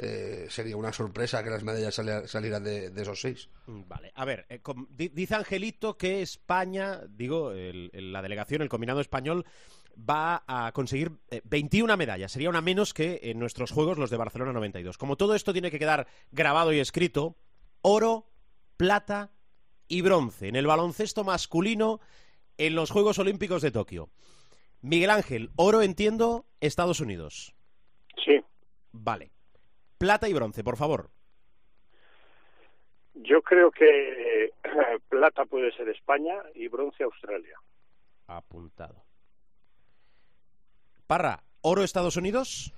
eh, 0.00 0.46
sería 0.48 0.76
una 0.76 0.92
sorpresa 0.92 1.42
que 1.42 1.50
las 1.50 1.64
medallas 1.64 1.96
sali- 1.96 2.28
salieran 2.28 2.62
de, 2.62 2.92
esos 2.96 3.20
seis. 3.20 3.48
Vale, 3.66 4.12
a 4.14 4.24
ver, 4.24 4.46
dice 4.96 5.34
Angelito 5.34 5.98
que 5.98 6.22
España, 6.22 7.00
digo, 7.08 7.52
la 7.52 8.22
delegación, 8.22 8.62
el 8.62 8.68
combinado 8.68 9.00
español, 9.00 9.44
va 9.98 10.44
a 10.46 10.72
conseguir 10.72 11.12
eh, 11.30 11.40
21 11.44 11.96
medallas. 11.96 12.32
Sería 12.32 12.50
una 12.50 12.60
menos 12.60 12.94
que 12.94 13.20
en 13.22 13.38
nuestros 13.38 13.72
Juegos, 13.72 13.98
los 13.98 14.10
de 14.10 14.16
Barcelona 14.16 14.52
92. 14.52 14.98
Como 14.98 15.16
todo 15.16 15.34
esto 15.34 15.52
tiene 15.52 15.70
que 15.70 15.78
quedar 15.78 16.06
grabado 16.30 16.72
y 16.72 16.80
escrito, 16.80 17.36
oro, 17.82 18.26
plata 18.76 19.30
y 19.88 20.02
bronce 20.02 20.48
en 20.48 20.56
el 20.56 20.66
baloncesto 20.66 21.24
masculino 21.24 22.00
en 22.58 22.74
los 22.74 22.90
Juegos 22.90 23.18
Olímpicos 23.18 23.62
de 23.62 23.70
Tokio. 23.70 24.10
Miguel 24.80 25.10
Ángel, 25.10 25.50
oro 25.56 25.82
entiendo, 25.82 26.46
Estados 26.60 27.00
Unidos. 27.00 27.54
Sí, 28.24 28.40
Vale. 28.92 29.30
Plata 29.98 30.28
y 30.28 30.32
bronce, 30.32 30.62
por 30.62 30.76
favor. 30.76 31.10
yo 33.14 33.42
creo 33.42 33.70
que 33.70 34.44
eh, 34.46 34.52
plata 35.08 35.44
puede 35.44 35.72
ser 35.72 35.88
España 35.88 36.34
y 36.54 36.68
bronce 36.68 37.02
Australia. 37.02 37.58
Apuntado. 38.26 39.07
Parra, 41.08 41.42
oro 41.62 41.82
Estados 41.82 42.16
Unidos. 42.18 42.72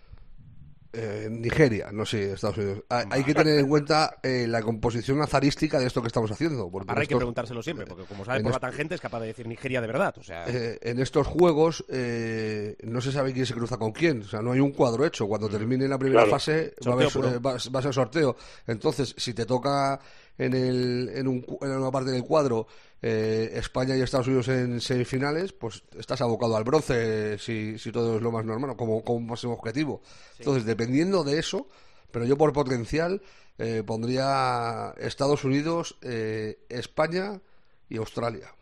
Eh, 0.93 1.29
Nigeria, 1.31 1.91
no 1.93 2.05
sé, 2.05 2.33
Estados 2.33 2.59
Unidos. 2.59 2.83
Hay, 2.89 3.05
hay 3.11 3.23
que 3.25 3.33
tener 3.35 3.59
en 3.61 3.69
cuenta 3.69 4.19
eh, 4.25 4.47
la 4.49 4.61
composición 4.63 5.21
azarística 5.23 5.79
de 5.79 5.87
esto 5.87 6.01
que 6.01 6.07
estamos 6.09 6.31
haciendo. 6.33 6.69
Porque 6.71 6.87
Parra 6.87 7.01
hay 7.03 7.07
que 7.09 7.15
preguntárselo 7.17 7.61
siempre, 7.63 7.87
porque 7.87 8.05
como 8.05 8.25
sabe 8.25 8.41
por 8.43 8.53
la 8.53 8.59
tangente 8.61 8.95
es 8.97 9.01
capaz 9.01 9.21
de 9.21 9.27
decir 9.29 9.47
Nigeria 9.49 9.81
de 9.81 9.87
verdad. 9.89 10.15
O 10.19 10.23
sea, 10.23 10.45
Eh, 10.49 10.79
en 10.83 10.99
estos 11.01 11.27
juegos 11.29 11.85
eh, 11.89 12.77
no 12.85 13.01
se 13.01 13.11
sabe 13.13 13.33
quién 13.33 13.47
se 13.47 13.55
cruza 13.55 13.79
con 13.79 13.91
quién, 13.93 14.23
o 14.23 14.29
sea, 14.29 14.43
no 14.43 14.51
hay 14.53 14.61
un 14.61 14.71
cuadro 14.73 15.05
hecho. 15.05 15.27
Cuando 15.29 15.49
termine 15.49 15.87
la 15.89 15.99
primera 15.99 16.23
Claro. 16.23 16.37
fase 16.39 16.75
va 16.87 16.93
a, 16.93 16.95
haber- 16.95 17.07
eh, 17.35 17.39
va, 17.39 17.53
va 17.75 17.79
a 17.81 17.83
ser 17.83 17.95
sorteo. 17.95 18.37
Entonces, 18.67 19.15
si 19.17 19.33
te 19.35 19.45
toca 19.47 20.01
en, 20.39 20.55
el, 20.55 21.11
en, 21.15 21.29
un 21.29 21.47
en 21.63 21.71
una 21.71 21.91
parte 21.93 22.11
del 22.11 22.25
cuadro 22.25 22.67
eh, 23.03 23.51
España 23.55 23.97
y 23.97 24.03
Estados 24.03 24.27
Unidos 24.27 24.49
en 24.49 24.81
semifinales, 24.81 25.53
pues 25.53 25.83
estás 25.99 26.21
abocado 26.21 26.57
al 26.57 26.65
bronce 26.65 27.39
si, 27.39 27.79
si 27.79 27.93
todo 27.93 28.17
es 28.17 28.23
lo 28.23 28.31
más 28.31 28.45
normal, 28.45 28.77
como, 28.77 29.03
como 29.03 29.21
máximo 29.21 29.55
objetivo. 29.55 30.03
Entonces, 30.39 30.65
dependiendo 30.65 31.25
de 31.25 31.39
eso, 31.39 31.69
pero 32.11 32.25
yo 32.25 32.37
por 32.37 32.53
potencial 32.53 33.23
eh, 33.59 33.83
pondría 33.87 34.95
Estados 34.99 35.45
Unidos, 35.45 35.99
eh, 36.03 36.59
España 36.69 37.41
y 37.89 37.97
Australia. 37.97 38.55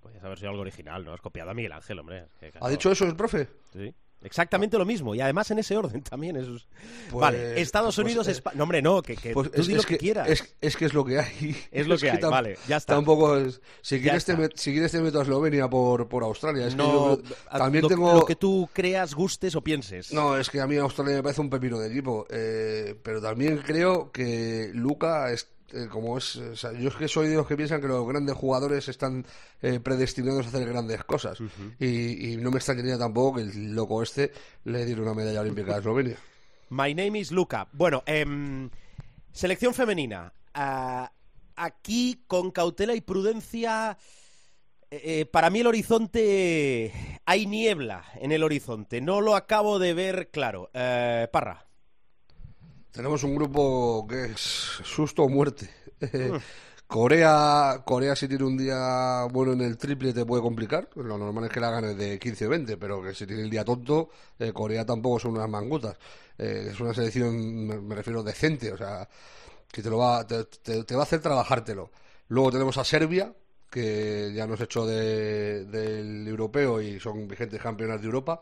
podrías 0.00 0.24
haber 0.24 0.38
sido 0.38 0.50
algo 0.50 0.62
original, 0.62 1.04
¿no? 1.04 1.12
Has 1.12 1.20
copiado 1.20 1.50
a 1.50 1.54
Miguel 1.54 1.72
Ángel, 1.72 1.98
hombre. 1.98 2.26
¿Ha 2.60 2.68
dicho 2.68 2.90
eso 2.90 3.04
el 3.04 3.16
profe? 3.16 3.48
sí. 3.72 3.94
Exactamente 4.22 4.76
lo 4.76 4.84
mismo, 4.84 5.14
y 5.14 5.20
además 5.20 5.50
en 5.50 5.58
ese 5.60 5.76
orden 5.76 6.02
también. 6.10 6.36
Eso 6.36 6.56
es- 6.56 6.66
Pues- 7.10 7.20
vale, 7.20 7.60
Estados 7.60 7.96
pues, 7.96 8.04
Unidos, 8.04 8.28
eh, 8.28 8.32
España. 8.32 8.56
No, 8.56 8.64
hombre, 8.64 8.82
no, 8.82 9.00
que, 9.02 9.16
que 9.16 9.32
Pues 9.32 9.50
tú 9.50 9.60
es, 9.62 9.66
di 9.66 9.72
es 9.74 9.78
lo 9.78 9.84
que, 9.84 9.98
quieras. 9.98 10.28
Es, 10.28 10.54
es 10.60 10.76
que 10.76 10.84
es 10.84 10.94
lo 10.94 11.04
que 11.04 11.18
hay. 11.20 11.56
Es 11.72 11.86
lo 11.86 11.96
que 11.96 12.10
hay, 12.10 12.18
tam- 12.18 12.30
vale, 12.30 12.58
ya 12.68 12.76
está. 12.76 12.94
Tampoco 12.94 13.36
es. 13.36 13.60
Si 13.80 14.00
quieres, 14.00 14.24
te, 14.24 14.36
met- 14.36 14.52
si 14.56 14.72
quieres 14.72 14.92
te 14.92 15.00
meto 15.00 15.18
a 15.20 15.22
Eslovenia 15.22 15.68
por, 15.70 16.08
por 16.08 16.22
Australia. 16.24 16.66
Es 16.66 16.74
que 16.74 16.78
no, 16.78 17.16
yo 17.16 17.22
creo- 17.22 17.36
a- 17.48 17.58
también 17.58 17.82
lo, 17.82 17.88
tengo. 17.88 18.12
lo 18.14 18.24
que 18.26 18.36
tú 18.36 18.68
creas, 18.72 19.14
gustes 19.14 19.54
o 19.56 19.62
pienses. 19.62 20.12
No, 20.12 20.36
es 20.36 20.50
que 20.50 20.60
a 20.60 20.66
mí 20.66 20.76
Australia 20.76 21.16
me 21.16 21.22
parece 21.22 21.40
un 21.40 21.50
pepino 21.50 21.78
de 21.78 21.88
equipo. 21.88 22.26
eh, 22.30 22.94
pero 23.02 23.20
también 23.20 23.58
creo 23.58 24.10
que 24.12 24.70
Luca 24.74 25.30
es. 25.32 25.48
Eh, 25.72 25.88
como 25.90 26.18
es, 26.18 26.36
o 26.36 26.56
sea, 26.56 26.72
yo 26.72 26.88
es 26.88 26.94
que 26.94 27.08
soy 27.08 27.28
de 27.28 27.36
los 27.36 27.46
que 27.46 27.56
piensan 27.56 27.80
que 27.80 27.88
los 27.88 28.06
grandes 28.06 28.36
jugadores 28.36 28.88
están 28.88 29.24
eh, 29.62 29.80
predestinados 29.80 30.46
a 30.46 30.48
hacer 30.48 30.68
grandes 30.68 31.04
cosas. 31.04 31.38
y, 31.78 32.32
y 32.32 32.36
no 32.36 32.50
me 32.50 32.58
extrañaría 32.58 32.98
tampoco 32.98 33.36
que 33.36 33.42
el 33.42 33.74
loco 33.74 34.02
este 34.02 34.32
le 34.64 34.84
diera 34.84 35.02
una 35.02 35.14
medalla 35.14 35.40
olímpica 35.40 35.76
a 35.76 35.78
Eslovenia. 35.78 36.16
My 36.70 36.94
name 36.94 37.18
is 37.18 37.32
Luca. 37.32 37.66
Bueno, 37.72 38.04
em, 38.06 38.70
selección 39.32 39.74
femenina. 39.74 40.32
Ah, 40.54 41.10
aquí, 41.56 42.24
con 42.28 42.52
cautela 42.52 42.94
y 42.94 43.00
prudencia, 43.00 43.98
eh, 44.90 45.00
eh, 45.04 45.26
para 45.26 45.50
mí 45.50 45.60
el 45.60 45.66
horizonte... 45.66 47.18
Hay 47.26 47.46
niebla 47.46 48.04
en 48.20 48.32
el 48.32 48.42
horizonte. 48.42 49.00
No 49.00 49.20
lo 49.20 49.36
acabo 49.36 49.78
de 49.78 49.94
ver 49.94 50.30
claro. 50.30 50.70
Eh, 50.72 51.28
Parra. 51.32 51.66
Tenemos 52.92 53.22
un 53.22 53.34
grupo 53.36 54.06
que 54.08 54.24
es 54.26 54.40
susto 54.40 55.22
o 55.24 55.28
muerte. 55.28 55.68
Corea, 56.86 57.82
Corea 57.84 58.16
si 58.16 58.26
tiene 58.26 58.42
un 58.44 58.56
día 58.58 59.24
bueno 59.30 59.52
en 59.52 59.60
el 59.60 59.78
triple 59.78 60.12
te 60.12 60.24
puede 60.26 60.42
complicar. 60.42 60.88
Lo 60.96 61.16
normal 61.18 61.44
es 61.44 61.50
que 61.50 61.60
la 61.60 61.70
gane 61.70 61.94
de 61.94 62.18
15 62.18 62.46
o 62.46 62.50
20, 62.50 62.76
pero 62.78 63.00
que 63.00 63.14
si 63.14 63.26
tiene 63.26 63.42
el 63.42 63.50
día 63.50 63.64
tonto, 63.64 64.08
eh, 64.40 64.52
Corea 64.52 64.84
tampoco 64.84 65.20
son 65.20 65.32
unas 65.36 65.48
mangutas. 65.48 65.96
Eh, 66.36 66.70
es 66.72 66.80
una 66.80 66.92
selección, 66.92 67.64
me, 67.66 67.78
me 67.80 67.94
refiero, 67.94 68.24
decente, 68.24 68.72
o 68.72 68.76
sea, 68.76 69.08
que 69.70 69.82
te 69.82 69.90
lo 69.90 69.98
va, 69.98 70.26
te, 70.26 70.44
te- 70.46 70.84
te 70.84 70.94
va 70.96 71.02
a 71.02 71.04
hacer 71.04 71.20
trabajártelo. 71.20 71.90
Luego 72.28 72.50
tenemos 72.52 72.76
a 72.78 72.84
Serbia, 72.84 73.32
que 73.70 74.32
ya 74.34 74.46
nos 74.48 74.60
echó 74.60 74.84
de- 74.86 75.66
del 75.66 76.26
europeo 76.26 76.82
y 76.82 76.98
son 76.98 77.28
vigentes 77.28 77.60
campeonas 77.62 78.00
de 78.00 78.06
Europa. 78.06 78.40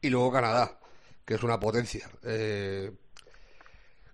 Y 0.00 0.10
luego 0.10 0.32
Canadá, 0.32 0.78
que 1.24 1.34
es 1.34 1.42
una 1.42 1.60
potencia. 1.60 2.08
Eh, 2.24 2.90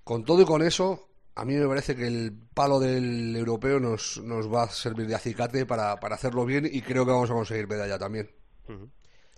con 0.09 0.25
todo 0.25 0.41
y 0.41 0.47
con 0.47 0.63
eso, 0.63 1.11
a 1.35 1.45
mí 1.45 1.53
me 1.55 1.69
parece 1.69 1.95
que 1.95 2.07
el 2.07 2.33
palo 2.55 2.81
del 2.81 3.37
europeo 3.37 3.79
nos, 3.79 4.17
nos 4.25 4.51
va 4.51 4.63
a 4.63 4.69
servir 4.71 5.07
de 5.07 5.15
acicate 5.15 5.67
para, 5.67 6.01
para 6.01 6.15
hacerlo 6.15 6.47
bien 6.47 6.67
y 6.71 6.81
creo 6.81 7.05
que 7.05 7.13
vamos 7.13 7.31
a 7.31 7.35
conseguir 7.35 7.69
medalla 7.69 7.99
también. 7.99 8.31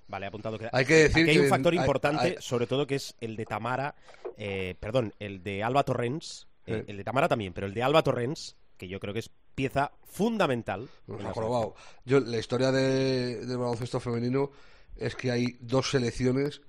Vale, 0.06 0.26
apuntado 0.26 0.56
que... 0.60 0.68
Hay 0.72 0.84
que 0.84 0.94
decir 0.94 1.22
Aquí 1.24 1.30
hay 1.30 1.36
que 1.38 1.42
un 1.42 1.48
factor 1.48 1.72
hay- 1.72 1.78
importante, 1.80 2.22
hay- 2.24 2.36
sobre 2.38 2.68
todo, 2.68 2.86
que 2.86 2.94
es 2.94 3.16
el 3.20 3.34
de 3.36 3.46
Tamara... 3.46 3.96
eh, 4.36 4.76
perdón, 4.78 5.12
el 5.18 5.42
de 5.42 5.64
Alba 5.64 5.82
Torrens. 5.82 6.46
eh, 6.66 6.74
Eh. 6.78 6.84
El 6.86 6.96
de 6.98 7.02
Tamara 7.04 7.26
también, 7.26 7.52
pero 7.52 7.66
el 7.66 7.74
de 7.74 7.82
Alba 7.82 8.02
Torrens, 8.04 8.56
que 8.76 8.86
yo 8.86 9.00
creo 9.00 9.12
que 9.12 9.18
es 9.20 9.30
pieza 9.56 9.90
fundamental. 10.04 10.88
Nos 11.08 11.20
ha 11.20 11.24
la 11.24 11.32
probado. 11.32 11.74
Yo, 12.04 12.20
la 12.20 12.38
historia 12.38 12.70
de, 12.70 13.44
del 13.44 13.58
baloncesto 13.58 13.98
femenino 13.98 14.52
es 14.96 15.16
que 15.16 15.32
hay 15.32 15.56
dos 15.60 15.90
selecciones 15.90 16.60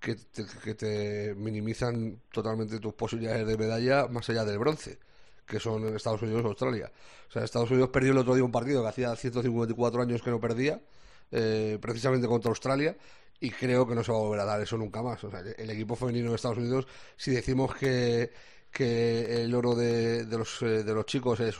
que 0.00 0.14
te, 0.16 0.44
que 0.64 0.74
te 0.74 1.34
minimizan 1.36 2.20
totalmente 2.32 2.80
tus 2.80 2.94
posibilidades 2.94 3.46
de 3.46 3.56
medalla 3.56 4.08
más 4.08 4.28
allá 4.30 4.44
del 4.44 4.58
bronce, 4.58 4.98
que 5.46 5.60
son 5.60 5.94
Estados 5.94 6.22
Unidos 6.22 6.42
y 6.42 6.46
Australia. 6.46 6.90
O 7.28 7.32
sea, 7.32 7.44
Estados 7.44 7.70
Unidos 7.70 7.90
perdió 7.90 8.12
el 8.12 8.18
otro 8.18 8.34
día 8.34 8.42
un 8.42 8.52
partido 8.52 8.82
que 8.82 8.88
hacía 8.88 9.14
154 9.14 10.02
años 10.02 10.22
que 10.22 10.30
no 10.30 10.40
perdía, 10.40 10.80
eh, 11.30 11.78
precisamente 11.80 12.26
contra 12.26 12.48
Australia, 12.48 12.96
y 13.40 13.50
creo 13.50 13.86
que 13.86 13.94
no 13.94 14.02
se 14.02 14.12
va 14.12 14.18
a 14.18 14.22
volver 14.22 14.40
a 14.40 14.44
dar 14.44 14.60
eso 14.60 14.76
nunca 14.76 15.02
más. 15.02 15.22
O 15.24 15.30
sea, 15.30 15.40
el 15.40 15.70
equipo 15.70 15.96
femenino 15.96 16.30
de 16.30 16.36
Estados 16.36 16.58
Unidos, 16.58 16.86
si 17.16 17.30
decimos 17.30 17.74
que, 17.74 18.30
que 18.70 19.42
el 19.44 19.54
oro 19.54 19.74
de, 19.74 20.24
de 20.24 20.38
los, 20.38 20.62
eh, 20.62 20.84
de 20.84 20.94
los 20.94 21.06
chicos 21.06 21.40
es, 21.40 21.56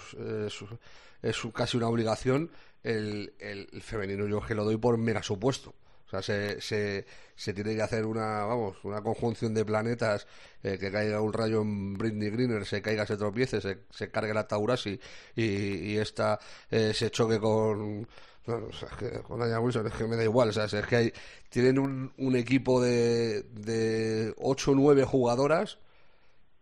es, 1.22 1.38
casi 1.54 1.76
una 1.76 1.88
obligación, 1.88 2.50
el, 2.82 3.34
el, 3.38 3.82
femenino 3.82 4.26
yo 4.26 4.40
que 4.40 4.54
lo 4.54 4.64
doy 4.64 4.76
por 4.76 4.96
mega 4.98 5.22
supuesto. 5.22 5.74
O 6.12 6.20
sea, 6.20 6.22
se, 6.22 6.60
se, 6.60 7.06
se 7.36 7.54
tiene 7.54 7.76
que 7.76 7.82
hacer 7.82 8.04
una, 8.04 8.44
vamos, 8.44 8.76
una 8.84 9.00
conjunción 9.00 9.54
de 9.54 9.64
planetas, 9.64 10.26
eh, 10.62 10.76
que 10.76 10.90
caiga 10.90 11.20
un 11.20 11.32
rayo 11.32 11.62
en 11.62 11.94
Britney 11.94 12.30
Greener, 12.30 12.66
se 12.66 12.82
caiga, 12.82 13.06
se 13.06 13.16
tropiece, 13.16 13.60
se, 13.60 13.78
se 13.90 14.10
cargue 14.10 14.34
la 14.34 14.48
Taurasi 14.48 14.98
y, 15.36 15.44
y 15.44 15.98
esta 15.98 16.40
eh, 16.68 16.92
se 16.92 17.10
choque 17.12 17.38
con, 17.38 18.00
no, 18.46 18.54
o 18.56 18.72
sea, 18.72 18.88
es 18.88 18.96
que 18.96 19.22
con 19.22 19.40
Anya 19.40 19.60
Wilson, 19.60 19.86
es 19.86 19.94
que 19.94 20.04
me 20.04 20.16
da 20.16 20.24
igual, 20.24 20.48
o 20.48 20.52
sea, 20.52 20.64
es 20.64 20.86
que 20.86 20.96
hay, 20.96 21.12
tienen 21.48 21.78
un, 21.78 22.12
un 22.18 22.34
equipo 22.34 22.82
de, 22.82 23.42
de 23.44 24.34
8 24.38 24.72
o 24.72 24.74
9 24.74 25.04
jugadoras 25.04 25.78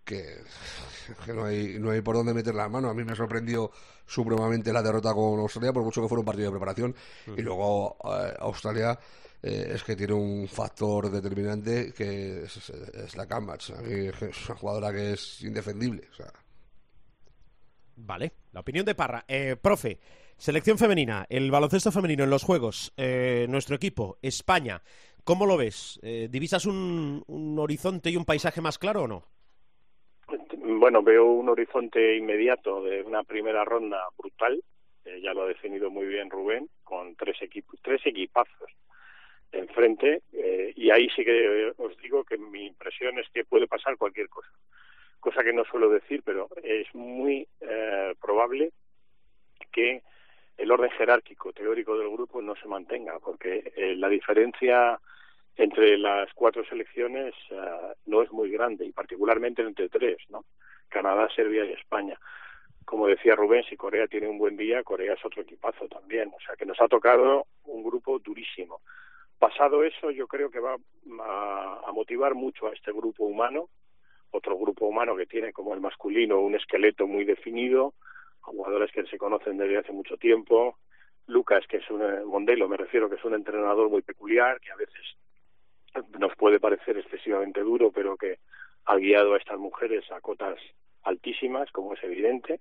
que, 0.04 0.42
que 1.24 1.32
no, 1.32 1.44
hay, 1.44 1.78
no 1.78 1.90
hay 1.90 2.00
por 2.00 2.16
dónde 2.16 2.34
meter 2.34 2.54
la 2.54 2.68
mano. 2.68 2.88
A 2.88 2.94
mí 2.94 3.04
me 3.04 3.14
sorprendió 3.14 3.70
supremamente 4.06 4.72
la 4.72 4.82
derrota 4.82 5.12
con 5.14 5.38
Australia, 5.40 5.72
por 5.72 5.82
mucho 5.82 6.00
que 6.02 6.08
fuera 6.08 6.20
un 6.20 6.26
partido 6.26 6.46
de 6.46 6.52
preparación. 6.52 6.94
Y 7.36 7.42
luego 7.42 7.96
eh, 8.04 8.34
Australia 8.40 8.98
eh, 9.42 9.72
es 9.74 9.84
que 9.84 9.96
tiene 9.96 10.14
un 10.14 10.48
factor 10.48 11.10
determinante 11.10 11.92
que 11.92 12.42
es, 12.42 12.70
es 12.70 13.16
la 13.16 13.26
mí 13.26 14.06
es 14.06 14.48
una 14.48 14.58
jugadora 14.58 14.92
que 14.92 15.12
es 15.12 15.42
indefendible. 15.42 16.08
O 16.10 16.14
sea, 16.14 16.32
Vale, 18.00 18.32
la 18.52 18.60
opinión 18.60 18.86
de 18.86 18.94
Parra. 18.94 19.24
Eh, 19.26 19.56
profe, 19.60 19.98
selección 20.36 20.78
femenina, 20.78 21.26
el 21.28 21.50
baloncesto 21.50 21.90
femenino 21.90 22.24
en 22.24 22.30
los 22.30 22.44
Juegos, 22.44 22.92
eh, 22.96 23.46
nuestro 23.48 23.74
equipo, 23.74 24.18
España, 24.22 24.80
¿cómo 25.24 25.46
lo 25.46 25.56
ves? 25.56 25.98
Eh, 26.02 26.28
¿Divisas 26.30 26.64
un, 26.66 27.24
un 27.26 27.58
horizonte 27.58 28.10
y 28.10 28.16
un 28.16 28.24
paisaje 28.24 28.60
más 28.60 28.78
claro 28.78 29.02
o 29.02 29.08
no? 29.08 29.24
Bueno, 30.62 31.02
veo 31.02 31.24
un 31.24 31.48
horizonte 31.48 32.16
inmediato 32.16 32.82
de 32.84 33.02
una 33.02 33.24
primera 33.24 33.64
ronda 33.64 33.98
brutal, 34.16 34.62
eh, 35.04 35.20
ya 35.20 35.32
lo 35.32 35.42
ha 35.42 35.48
definido 35.48 35.90
muy 35.90 36.06
bien 36.06 36.30
Rubén, 36.30 36.68
con 36.84 37.16
tres 37.16 37.42
equipos, 37.42 37.80
tres 37.82 38.00
equipazos 38.06 38.70
enfrente, 39.52 40.22
eh, 40.32 40.72
y 40.76 40.90
ahí 40.90 41.08
sí 41.14 41.24
que 41.24 41.72
os 41.76 41.96
digo 41.98 42.24
que 42.24 42.38
mi 42.38 42.66
impresión 42.66 43.18
es 43.18 43.28
que 43.30 43.44
puede 43.44 43.66
pasar 43.66 43.96
cualquier 43.96 44.28
cosa, 44.28 44.50
cosa 45.20 45.42
que 45.42 45.52
no 45.52 45.64
suelo 45.64 45.88
decir, 45.88 46.22
pero 46.24 46.48
es 46.62 46.92
muy 46.94 47.46
eh, 47.60 48.14
probable 48.20 48.72
que 49.72 50.02
el 50.56 50.70
orden 50.72 50.90
jerárquico 50.90 51.52
teórico 51.52 51.96
del 51.96 52.10
grupo 52.10 52.42
no 52.42 52.54
se 52.56 52.68
mantenga, 52.68 53.18
porque 53.20 53.72
eh, 53.76 53.94
la 53.96 54.08
diferencia 54.08 54.98
entre 55.56 55.98
las 55.98 56.32
cuatro 56.34 56.64
selecciones 56.64 57.34
eh, 57.50 57.56
no 58.06 58.22
es 58.22 58.32
muy 58.32 58.50
grande, 58.50 58.84
y 58.84 58.92
particularmente 58.92 59.62
entre 59.62 59.88
tres, 59.88 60.18
¿no? 60.30 60.44
Canadá, 60.88 61.28
Serbia 61.34 61.64
y 61.64 61.72
España. 61.72 62.18
Como 62.84 63.06
decía 63.06 63.36
Rubén, 63.36 63.64
si 63.68 63.76
Corea 63.76 64.06
tiene 64.06 64.28
un 64.28 64.38
buen 64.38 64.56
día, 64.56 64.82
Corea 64.82 65.12
es 65.12 65.24
otro 65.24 65.42
equipazo 65.42 65.86
también. 65.88 66.32
O 66.34 66.40
sea 66.40 66.56
que 66.56 66.64
nos 66.64 66.80
ha 66.80 66.88
tocado 66.88 67.46
un 67.64 67.82
grupo 67.82 68.18
durísimo. 68.18 68.80
Pasado 69.38 69.84
eso, 69.84 70.10
yo 70.10 70.26
creo 70.26 70.50
que 70.50 70.60
va 70.60 70.76
a, 71.20 71.80
a 71.86 71.92
motivar 71.92 72.34
mucho 72.34 72.66
a 72.66 72.72
este 72.72 72.92
grupo 72.92 73.24
humano, 73.24 73.68
otro 74.30 74.56
grupo 74.58 74.86
humano 74.86 75.16
que 75.16 75.26
tiene 75.26 75.52
como 75.52 75.74
el 75.74 75.80
masculino 75.80 76.40
un 76.40 76.54
esqueleto 76.54 77.06
muy 77.06 77.24
definido, 77.24 77.94
jugadores 78.40 78.90
que 78.92 79.04
se 79.04 79.18
conocen 79.18 79.56
desde 79.56 79.78
hace 79.78 79.92
mucho 79.92 80.16
tiempo. 80.16 80.76
Lucas, 81.26 81.66
que 81.68 81.78
es 81.78 81.90
un 81.90 82.02
eh, 82.02 82.24
Mondelo, 82.24 82.68
me 82.68 82.76
refiero 82.76 83.08
que 83.08 83.16
es 83.16 83.24
un 83.24 83.34
entrenador 83.34 83.90
muy 83.90 84.02
peculiar, 84.02 84.60
que 84.60 84.72
a 84.72 84.76
veces 84.76 85.16
nos 86.18 86.34
puede 86.36 86.58
parecer 86.58 86.96
excesivamente 86.96 87.60
duro, 87.60 87.92
pero 87.92 88.16
que 88.16 88.38
ha 88.86 88.96
guiado 88.96 89.34
a 89.34 89.38
estas 89.38 89.58
mujeres 89.58 90.10
a 90.10 90.20
cotas 90.20 90.58
altísimas, 91.02 91.70
como 91.70 91.94
es 91.94 92.02
evidente. 92.02 92.60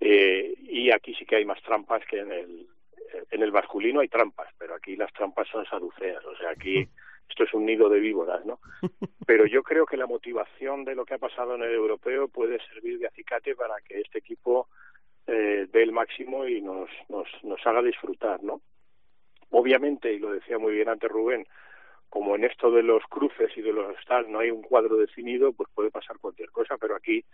Eh, 0.00 0.54
y 0.62 0.90
aquí 0.90 1.14
sí 1.14 1.24
que 1.24 1.36
hay 1.36 1.44
más 1.44 1.62
trampas 1.62 2.04
que 2.06 2.18
en 2.20 2.30
el, 2.30 2.68
en 3.30 3.42
el 3.42 3.52
masculino 3.52 4.00
hay 4.00 4.08
trampas, 4.08 4.48
pero 4.58 4.74
aquí 4.74 4.96
las 4.96 5.12
trampas 5.12 5.48
son 5.48 5.64
saduceas, 5.66 6.24
o 6.24 6.36
sea, 6.36 6.50
aquí 6.50 6.88
esto 7.28 7.44
es 7.44 7.54
un 7.54 7.66
nido 7.66 7.88
de 7.88 8.00
víboras, 8.00 8.44
¿no? 8.44 8.58
Pero 9.26 9.46
yo 9.46 9.62
creo 9.62 9.84
que 9.84 9.96
la 9.96 10.06
motivación 10.06 10.84
de 10.84 10.94
lo 10.94 11.04
que 11.04 11.14
ha 11.14 11.18
pasado 11.18 11.54
en 11.54 11.62
el 11.62 11.74
europeo 11.74 12.28
puede 12.28 12.58
servir 12.72 12.98
de 12.98 13.06
acicate 13.06 13.54
para 13.54 13.74
que 13.86 14.00
este 14.00 14.18
equipo 14.18 14.68
eh, 15.26 15.66
dé 15.70 15.82
el 15.82 15.92
máximo 15.92 16.46
y 16.46 16.62
nos, 16.62 16.88
nos, 17.08 17.28
nos 17.42 17.66
haga 17.66 17.82
disfrutar, 17.82 18.42
¿no? 18.42 18.62
Obviamente, 19.50 20.12
y 20.12 20.18
lo 20.18 20.32
decía 20.32 20.58
muy 20.58 20.72
bien 20.72 20.88
antes 20.88 21.10
Rubén, 21.10 21.46
como 22.08 22.34
en 22.34 22.44
esto 22.44 22.70
de 22.70 22.82
los 22.82 23.02
cruces 23.04 23.50
y 23.56 23.60
de 23.60 23.72
los 23.72 23.94
tal 24.06 24.30
no 24.32 24.40
hay 24.40 24.50
un 24.50 24.62
cuadro 24.62 24.96
definido, 24.96 25.52
pues 25.52 25.68
puede 25.74 25.90
pasar 25.90 26.18
cualquier 26.18 26.50
cosa, 26.50 26.76
pero 26.78 26.96
aquí 26.96 27.24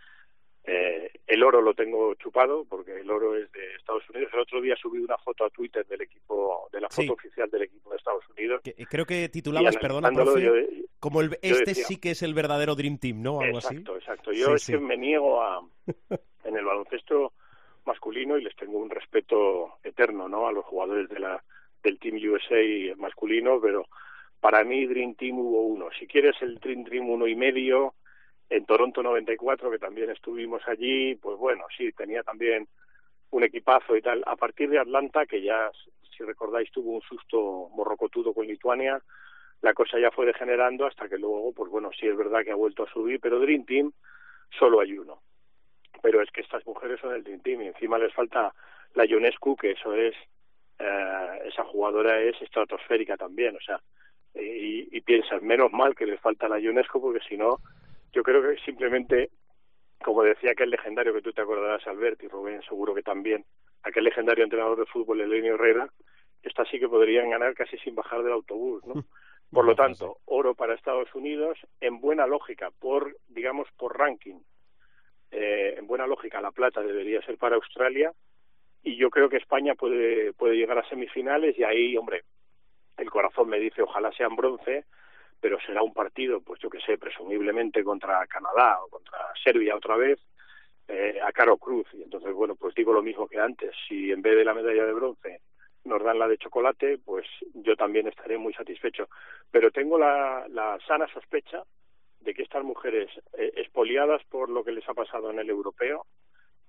eh, 0.67 1.11
el 1.27 1.43
oro 1.43 1.61
lo 1.61 1.73
tengo 1.73 2.13
chupado 2.15 2.65
porque 2.65 2.99
el 2.99 3.09
oro 3.11 3.35
es 3.35 3.51
de 3.51 3.75
Estados 3.75 4.03
Unidos. 4.09 4.31
El 4.33 4.39
otro 4.39 4.61
día 4.61 4.75
subí 4.75 4.99
una 4.99 5.17
foto 5.17 5.45
a 5.45 5.49
Twitter 5.49 5.85
del 5.85 6.01
equipo, 6.01 6.67
de 6.71 6.81
la 6.81 6.89
foto 6.89 7.01
Sí. 7.03 7.09
oficial 7.09 7.49
del 7.49 7.63
equipo 7.63 7.89
de 7.91 7.97
Estados 7.97 8.23
Unidos. 8.29 8.61
Que- 8.63 8.73
creo 8.85 9.05
que 9.05 9.29
titulabas, 9.29 9.77
perdona, 9.77 10.11
profe, 10.11 10.41
yo- 10.41 10.53
como 10.99 11.21
el, 11.21 11.37
este 11.41 11.65
decía- 11.65 11.85
sí 11.85 11.97
que 11.99 12.11
es 12.11 12.23
el 12.23 12.33
verdadero 12.33 12.73
Dream 12.75 12.97
Team, 12.97 13.21
¿no? 13.21 13.41
Algo 13.41 13.59
así. 13.59 13.75
Exacto, 13.75 13.95
exacto. 13.97 14.31
Yo 14.33 14.47
Sí, 14.47 14.53
es 14.55 14.63
sí. 14.63 14.71
que 14.73 14.79
me 14.79 14.97
niego 14.97 15.41
a 15.41 15.61
en 16.45 16.57
el 16.57 16.65
baloncesto 16.65 17.33
masculino 17.85 18.37
y 18.37 18.43
les 18.43 18.55
tengo 18.55 18.79
un 18.79 18.89
respeto 18.89 19.75
eterno, 19.83 20.27
¿no? 20.27 20.47
A 20.47 20.51
los 20.51 20.65
jugadores 20.65 21.07
de 21.09 21.19
la 21.19 21.43
del 21.83 21.99
Team 21.99 22.15
USA 22.15 22.95
masculino, 22.97 23.61
pero 23.61 23.85
para 24.39 24.63
mí 24.63 24.85
Dream 24.87 25.13
Team 25.13 25.37
hubo 25.37 25.61
uno. 25.67 25.89
Si 25.99 26.07
quieres 26.07 26.35
el 26.41 26.55
Dream 26.59 26.83
Team 26.85 27.07
uno 27.09 27.27
y 27.27 27.35
medio, 27.35 27.93
en 28.49 28.65
Toronto 28.65 29.01
94 29.01 29.71
que 29.71 29.79
también 29.79 30.09
estuvimos 30.09 30.61
allí, 30.67 31.15
pues 31.15 31.37
bueno, 31.37 31.65
sí 31.75 31.91
tenía 31.93 32.23
también 32.23 32.67
un 33.31 33.43
equipazo 33.43 33.95
y 33.95 34.01
tal. 34.01 34.23
A 34.25 34.35
partir 34.35 34.69
de 34.69 34.79
Atlanta, 34.79 35.25
que 35.25 35.41
ya, 35.41 35.71
si 36.15 36.23
recordáis, 36.23 36.71
tuvo 36.71 36.91
un 36.91 37.01
susto 37.01 37.69
morrocotudo 37.73 38.33
con 38.33 38.47
Lituania, 38.47 39.01
la 39.61 39.73
cosa 39.73 39.99
ya 39.99 40.11
fue 40.11 40.25
degenerando 40.25 40.85
hasta 40.85 41.09
que 41.09 41.17
luego, 41.17 41.51
pues 41.53 41.71
bueno, 41.71 41.89
sí 41.99 42.07
es 42.07 42.15
verdad 42.15 42.43
que 42.43 42.51
ha 42.51 42.55
vuelto 42.55 42.83
a 42.83 42.91
subir, 42.91 43.19
pero 43.19 43.39
Dream 43.39 43.65
Team 43.65 43.91
solo 44.57 44.79
hay 44.79 44.97
uno. 44.97 45.21
Pero 46.01 46.21
es 46.21 46.29
que 46.31 46.41
estas 46.41 46.65
mujeres 46.67 46.99
son 46.99 47.15
el 47.15 47.23
Dream 47.23 47.41
Team 47.41 47.61
y 47.63 47.67
encima 47.67 47.97
les 47.97 48.13
falta 48.13 48.53
la 48.93 49.05
Ionescu, 49.05 49.55
que 49.55 49.71
eso 49.71 49.93
es, 49.93 50.13
eh, 50.79 51.39
esa 51.45 51.63
jugadora 51.63 52.21
es 52.21 52.39
estratosférica 52.41 53.17
también, 53.17 53.55
o 53.55 53.59
sea, 53.59 53.81
y, 54.35 54.95
y 54.95 55.01
piensas, 55.01 55.41
menos 55.41 55.71
mal 55.71 55.95
que 55.95 56.05
les 56.05 56.19
falta 56.19 56.47
la 56.47 56.59
Ionescu, 56.59 57.01
porque 57.01 57.25
si 57.27 57.37
no, 57.37 57.57
yo 58.15 58.23
creo 58.23 58.41
que 58.41 58.57
simplemente, 58.63 59.29
como 60.03 60.23
decía 60.23 60.51
aquel 60.51 60.69
legendario 60.69 61.13
que 61.13 61.21
tú 61.21 61.33
te 61.33 61.41
acordarás, 61.41 61.85
Albert, 61.85 62.23
y 62.23 62.27
Rubén 62.29 62.61
seguro 62.63 62.95
que 62.95 63.03
también, 63.03 63.43
aquel 63.83 64.05
legendario 64.05 64.45
entrenador 64.45 64.79
de 64.79 64.85
fútbol, 64.85 65.19
Elenio 65.19 65.55
Herrera, 65.55 65.89
estas 66.41 66.67
sí 66.69 66.79
que 66.79 66.87
podrían 66.87 67.29
ganar 67.29 67.53
casi 67.53 67.77
sin 67.79 67.93
bajar 67.93 68.23
del 68.23 68.31
autobús, 68.31 68.83
¿no? 68.85 68.93
Por 69.51 69.65
lo 69.65 69.75
tanto, 69.75 70.17
oro 70.25 70.55
para 70.55 70.73
Estados 70.73 71.13
Unidos, 71.13 71.57
en 71.79 72.01
buena 72.01 72.25
lógica, 72.25 72.71
por, 72.79 73.15
digamos, 73.27 73.67
por 73.77 73.97
ranking, 73.97 74.39
eh, 75.31 75.75
en 75.77 75.85
buena 75.85 76.07
lógica, 76.07 76.41
la 76.41 76.51
plata 76.51 76.81
debería 76.81 77.21
ser 77.21 77.37
para 77.37 77.55
Australia, 77.55 78.11
y 78.81 78.97
yo 78.97 79.09
creo 79.11 79.29
que 79.29 79.37
España 79.37 79.75
puede, 79.75 80.33
puede 80.33 80.55
llegar 80.55 80.79
a 80.79 80.89
semifinales, 80.89 81.57
y 81.59 81.63
ahí, 81.63 81.95
hombre, 81.95 82.23
el 82.97 83.09
corazón 83.09 83.47
me 83.47 83.59
dice 83.59 83.83
ojalá 83.83 84.11
sean 84.13 84.35
bronce, 84.35 84.85
pero 85.45 85.59
será 85.59 85.83
un 85.83 85.93
partido, 85.93 86.41
pues 86.41 86.59
yo 86.59 86.71
que 86.71 86.79
sé, 86.79 86.97
presumiblemente 86.97 87.83
contra 87.83 88.25
Canadá 88.25 88.79
o 88.83 88.89
contra 88.89 89.31
Serbia 89.43 89.75
otra 89.75 89.95
vez, 89.95 90.19
eh, 90.87 91.19
a 91.23 91.31
Caro 91.31 91.57
Cruz. 91.57 91.85
Y 91.93 92.01
entonces, 92.01 92.33
bueno, 92.33 92.55
pues 92.55 92.73
digo 92.73 92.91
lo 92.91 93.03
mismo 93.03 93.27
que 93.27 93.39
antes. 93.39 93.75
Si 93.87 94.11
en 94.11 94.23
vez 94.23 94.35
de 94.37 94.43
la 94.43 94.55
medalla 94.55 94.83
de 94.83 94.93
bronce 94.93 95.41
nos 95.83 96.03
dan 96.03 96.17
la 96.17 96.27
de 96.27 96.39
chocolate, 96.39 96.97
pues 96.97 97.27
yo 97.53 97.75
también 97.75 98.07
estaré 98.07 98.39
muy 98.39 98.55
satisfecho. 98.55 99.07
Pero 99.51 99.69
tengo 99.69 99.99
la, 99.99 100.79
sana 100.87 101.07
sospecha 101.13 101.61
de 102.21 102.33
que 102.33 102.41
estas 102.41 102.63
mujeres 102.63 103.11
eh, 103.37 103.51
expoliadas 103.57 104.23
por 104.23 104.49
lo 104.49 104.63
que 104.63 104.71
les 104.71 104.89
ha 104.89 104.95
pasado 104.95 105.29
en 105.29 105.37
el 105.37 105.49
europeo 105.51 106.07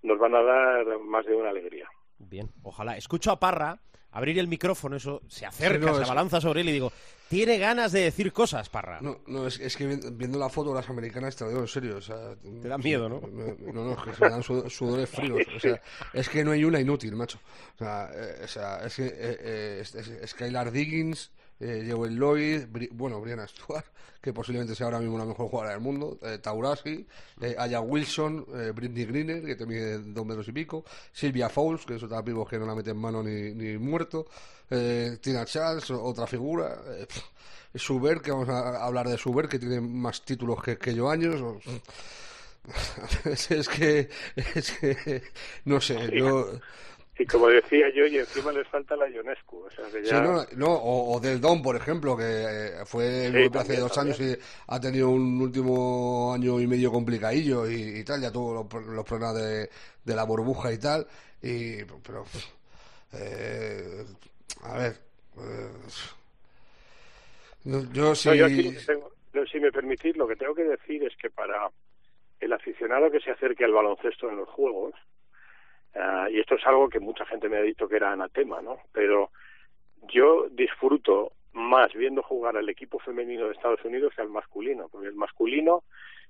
nos 0.02 0.18
van 0.18 0.34
a 0.34 0.42
dar 0.42 0.98
más 0.98 1.24
de 1.24 1.34
una 1.34 1.48
alegría. 1.48 1.88
Bien, 2.18 2.50
ojalá. 2.62 2.96
Escucho 2.96 3.30
a 3.30 3.38
Parra 3.40 3.80
abrir 4.12 4.38
el 4.38 4.48
micrófono, 4.48 4.96
eso 4.96 5.20
se 5.28 5.44
acerca, 5.44 5.78
Sí, 5.78 5.84
no, 5.86 5.94
se 5.96 6.02
es- 6.02 6.06
abalanza 6.08 6.40
sobre 6.40 6.62
él 6.62 6.68
y 6.70 6.72
digo, 6.72 6.90
tiene 7.28 7.58
ganas 7.58 7.92
de 7.92 8.00
decir 8.00 8.32
cosas, 8.32 8.68
Parra. 8.70 8.98
No, 9.02 9.18
no 9.26 9.46
es, 9.46 9.58
es 9.60 9.76
que 9.76 9.86
vi- 9.86 10.00
viendo 10.12 10.38
la 10.38 10.48
foto 10.48 10.70
de 10.70 10.76
las 10.76 10.88
americanas 10.88 11.36
te 11.36 11.44
lo 11.44 11.50
digo 11.50 11.62
en 11.62 11.68
serio. 11.68 11.96
O 11.98 12.00
sea, 12.00 12.34
Te 12.36 12.68
da 12.68 12.78
miedo, 12.78 13.08
¿no? 13.10 13.20
me- 13.20 13.72
No, 13.72 13.84
no, 13.84 13.92
es 13.92 14.02
que 14.02 14.14
se 14.14 14.24
me 14.24 14.30
dan 14.30 14.42
su- 14.42 14.70
sudores 14.70 15.10
fríos. 15.10 15.40
O 15.54 15.60
sea, 15.60 15.80
es 16.14 16.28
que 16.30 16.44
no 16.44 16.52
hay 16.52 16.64
una 16.64 16.80
inútil, 16.80 17.14
macho. 17.14 17.38
O 17.74 17.78
sea, 17.78 18.08
eh, 18.14 18.40
o 18.44 18.48
sea 18.48 18.86
es 18.86 18.94
que 18.96 19.06
eh, 19.06 19.12
eh, 19.18 19.78
es- 19.82 19.94
es- 19.94 20.30
Skylar 20.30 20.70
Diggins, 20.70 21.30
eh, 21.60 21.88
Joel 21.90 22.14
Lloyd, 22.16 22.64
Bri- 22.66 22.90
bueno, 22.92 23.20
Brianna 23.20 23.46
Stewart, 23.46 23.84
que 24.20 24.32
posiblemente 24.32 24.74
sea 24.74 24.86
ahora 24.86 24.98
mismo 25.00 25.18
la 25.18 25.24
mejor 25.24 25.48
jugadora 25.48 25.72
del 25.72 25.80
mundo, 25.82 26.18
eh, 26.22 26.38
Taurasi, 26.38 27.06
eh, 27.40 27.54
Aya 27.58 27.80
Wilson, 27.80 28.46
eh, 28.54 28.72
Britney 28.74 29.04
Greener, 29.04 29.44
que 29.44 29.56
te 29.56 29.66
mide 29.66 29.98
dos 29.98 30.26
metros 30.26 30.48
y 30.48 30.52
pico, 30.52 30.84
Silvia 31.12 31.48
Fowles, 31.48 31.84
que 31.86 31.96
es 31.96 32.02
otra 32.02 32.22
pivo 32.24 32.46
que 32.46 32.58
no 32.58 32.66
la 32.66 32.74
mete 32.74 32.90
en 32.90 32.98
mano 32.98 33.22
ni, 33.22 33.52
ni 33.52 33.78
muerto, 33.78 34.26
eh, 34.70 35.18
Tina 35.20 35.44
Charles, 35.44 35.90
otra 35.90 36.26
figura, 36.26 36.76
eh, 36.88 37.06
Suber, 37.78 38.20
que 38.22 38.30
vamos 38.30 38.48
a 38.48 38.84
hablar 38.84 39.06
de 39.08 39.18
Suber, 39.18 39.48
que 39.48 39.58
tiene 39.58 39.80
más 39.80 40.24
títulos 40.24 40.62
que, 40.62 40.78
que 40.78 40.94
yo 40.94 41.10
años. 41.10 41.40
o- 41.42 41.58
es 43.24 43.68
que, 43.68 44.08
es 44.34 44.72
que, 44.72 45.22
no 45.64 45.80
sé, 45.80 46.10
yo... 46.12 46.50
Y 47.18 47.26
como 47.26 47.48
decía 47.48 47.88
yo, 47.94 48.06
y 48.06 48.18
encima 48.18 48.52
les 48.52 48.68
falta 48.68 48.96
la 48.96 49.08
Ionescu. 49.08 49.64
O 49.64 49.70
sea, 49.70 49.90
que 49.90 50.02
Sí, 50.02 50.20
ya... 50.20 50.20
no, 50.20 50.44
no, 50.56 50.72
o, 50.72 51.16
o 51.16 51.20
del 51.20 51.40
Don, 51.40 51.62
por 51.62 51.74
ejemplo, 51.76 52.16
que 52.16 52.22
eh, 52.24 52.86
fue 52.86 53.28
Sí, 53.32 53.48
hace 53.54 53.76
también, 53.76 53.80
dos 53.80 53.98
años 53.98 54.20
y 54.20 54.36
ha 54.68 54.80
tenido 54.80 55.10
un 55.10 55.40
último 55.40 56.32
año 56.32 56.60
y 56.60 56.66
medio 56.66 56.92
complicadillo 56.92 57.68
y, 57.68 57.98
y 58.00 58.04
tal, 58.04 58.20
ya 58.20 58.30
tuvo 58.30 58.54
los, 58.54 58.66
pro- 58.66 58.80
los 58.82 59.04
problemas 59.04 59.34
de, 59.36 59.68
de 60.04 60.14
la 60.16 60.24
burbuja 60.24 60.72
y 60.72 60.78
tal, 60.78 61.06
y, 61.42 61.82
pero, 62.04 62.24
eh, 63.14 64.04
a 64.62 64.78
ver, 64.78 64.96
eh, 65.38 65.70
yo 67.92 68.14
sí, 68.14 68.28
No, 68.30 68.36
yo 68.38 68.46
aquí 68.46 68.62
tengo- 68.84 69.10
si 69.50 69.60
me 69.60 69.70
permitís, 69.72 70.16
lo 70.16 70.26
que 70.26 70.36
tengo 70.36 70.54
que 70.54 70.64
decir 70.64 71.02
es 71.04 71.14
que 71.16 71.30
para 71.30 71.70
el 72.40 72.52
aficionado 72.52 73.10
que 73.10 73.20
se 73.20 73.30
acerque 73.32 73.64
al 73.64 73.72
baloncesto 73.72 74.28
en 74.30 74.36
los 74.36 74.48
juegos, 74.50 74.94
ah, 75.98 76.28
y 76.30 76.40
esto 76.40 76.54
es 76.56 76.66
algo 76.66 76.88
que 76.88 77.00
mucha 77.00 77.24
gente 77.26 77.48
me 77.48 77.58
ha 77.58 77.62
dicho 77.62 77.88
que 77.88 77.96
era 77.96 78.12
anatema, 78.12 78.60
¿no? 78.60 78.78
Pero 78.92 79.30
yo 80.08 80.48
disfruto 80.50 81.32
más 81.52 81.92
viendo 81.94 82.22
jugar 82.22 82.56
al 82.56 82.68
equipo 82.68 82.98
femenino 82.98 83.46
de 83.46 83.52
Estados 83.52 83.84
Unidos 83.84 84.12
que 84.14 84.22
al 84.22 84.28
masculino, 84.28 84.88
porque 84.88 85.08
el 85.08 85.14
masculino 85.14 85.84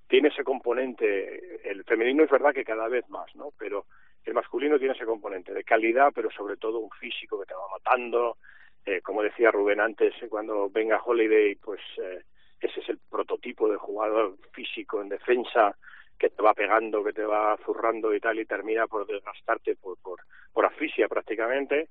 tiene 0.08 0.28
ese 0.28 0.44
componente, 0.44 1.68
el 1.68 1.84
femenino 1.84 2.22
es 2.22 2.30
verdad 2.30 2.54
que 2.54 2.64
cada 2.64 2.88
vez 2.88 3.08
más, 3.08 3.34
¿no? 3.34 3.50
Pero 3.58 3.86
el 4.24 4.34
masculino 4.34 4.78
tiene 4.78 4.94
ese 4.94 5.04
componente 5.04 5.52
de 5.52 5.64
calidad, 5.64 6.12
pero 6.14 6.30
sobre 6.30 6.56
todo 6.56 6.78
un 6.78 6.90
físico 6.90 7.40
que 7.40 7.46
te 7.46 7.54
va 7.54 7.68
matando, 7.70 8.36
eh, 8.84 9.00
como 9.00 9.22
decía 9.22 9.50
Rubén 9.50 9.80
antes, 9.80 10.14
eh, 10.22 10.28
cuando 10.28 10.70
venga 10.70 11.02
Holiday, 11.04 11.56
pues 11.56 11.80
eh, 12.00 12.22
ese 12.60 12.80
es 12.80 12.88
el 12.88 12.98
prototipo 13.10 13.68
de 13.68 13.76
jugador 13.76 14.36
físico 14.52 15.02
en 15.02 15.08
defensa, 15.08 15.76
que 16.18 16.30
te 16.30 16.42
va 16.42 16.54
pegando, 16.54 17.04
que 17.04 17.12
te 17.12 17.24
va 17.24 17.56
zurrando 17.64 18.14
y 18.14 18.20
tal, 18.20 18.38
y 18.38 18.46
termina 18.46 18.86
por 18.86 19.06
desgastarte 19.06 19.76
por, 19.76 19.98
por, 19.98 20.20
por 20.52 20.66
asfixia 20.66 21.08
prácticamente. 21.08 21.88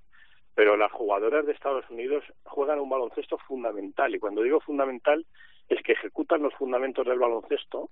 Pero 0.53 0.77
las 0.77 0.91
jugadoras 0.91 1.45
de 1.45 1.51
Estados 1.51 1.89
Unidos 1.89 2.23
juegan 2.43 2.79
un 2.79 2.89
baloncesto 2.89 3.37
fundamental, 3.39 4.15
y 4.15 4.19
cuando 4.19 4.41
digo 4.41 4.59
fundamental 4.61 5.25
es 5.67 5.81
que 5.81 5.93
ejecutan 5.93 6.43
los 6.43 6.53
fundamentos 6.53 7.05
del 7.05 7.19
baloncesto 7.19 7.89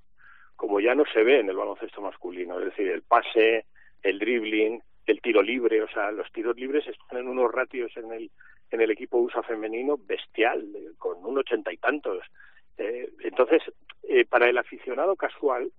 como 0.55 0.79
ya 0.79 0.95
no 0.95 1.03
se 1.11 1.23
ve 1.23 1.39
en 1.39 1.49
el 1.49 1.57
baloncesto 1.57 2.01
masculino, 2.01 2.59
es 2.59 2.65
decir, 2.65 2.87
el 2.89 3.01
pase, 3.01 3.65
el 4.01 4.19
dribbling, 4.19 4.81
el 5.05 5.21
tiro 5.21 5.41
libre, 5.41 5.81
o 5.81 5.89
sea, 5.89 6.11
los 6.11 6.31
tiros 6.31 6.55
libres 6.55 6.87
están 6.87 7.19
en 7.19 7.27
unos 7.27 7.51
ratios 7.51 7.91
en 7.97 8.11
el 8.13 8.31
en 8.71 8.81
el 8.81 8.89
equipo 8.89 9.19
USA 9.19 9.43
femenino 9.43 9.97
bestial, 9.97 10.65
con 10.97 11.23
un 11.23 11.37
ochenta 11.37 11.71
y 11.71 11.77
tantos. 11.77 12.25
Eh, 12.77 13.07
entonces, 13.19 13.61
eh, 14.01 14.25
para 14.25 14.49
el 14.49 14.57
aficionado 14.57 15.15
casual, 15.15 15.71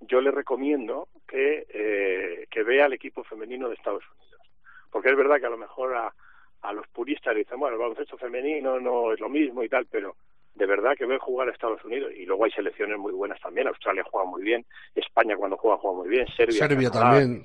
yo 0.00 0.20
le 0.20 0.30
recomiendo 0.30 1.08
que, 1.26 1.66
eh, 1.68 2.46
que 2.50 2.62
vea 2.62 2.86
el 2.86 2.92
equipo 2.92 3.24
femenino 3.24 3.68
de 3.68 3.74
Estados 3.74 4.02
Unidos. 4.16 4.40
Porque 4.90 5.10
es 5.10 5.16
verdad 5.16 5.38
que 5.38 5.46
a 5.46 5.50
lo 5.50 5.58
mejor 5.58 5.94
a, 5.96 6.12
a 6.62 6.72
los 6.72 6.86
puristas 6.88 7.34
dicen, 7.34 7.58
bueno, 7.58 7.74
el 7.76 7.80
baloncesto 7.80 8.16
femenino 8.16 8.80
no 8.80 9.12
es 9.12 9.20
lo 9.20 9.28
mismo 9.28 9.62
y 9.62 9.68
tal, 9.68 9.86
pero 9.86 10.16
de 10.54 10.66
verdad 10.66 10.96
que 10.96 11.06
ven 11.06 11.18
jugar 11.18 11.48
a 11.48 11.52
Estados 11.52 11.84
Unidos 11.84 12.12
y 12.16 12.24
luego 12.26 12.44
hay 12.44 12.50
selecciones 12.52 12.98
muy 12.98 13.12
buenas 13.12 13.40
también. 13.40 13.68
Australia 13.68 14.04
juega 14.10 14.28
muy 14.28 14.42
bien, 14.42 14.64
España 14.94 15.36
cuando 15.36 15.56
juega 15.56 15.76
juega 15.78 15.98
muy 15.98 16.08
bien, 16.08 16.26
Serbia, 16.36 16.66
Serbia 16.68 16.90
también. 16.90 17.42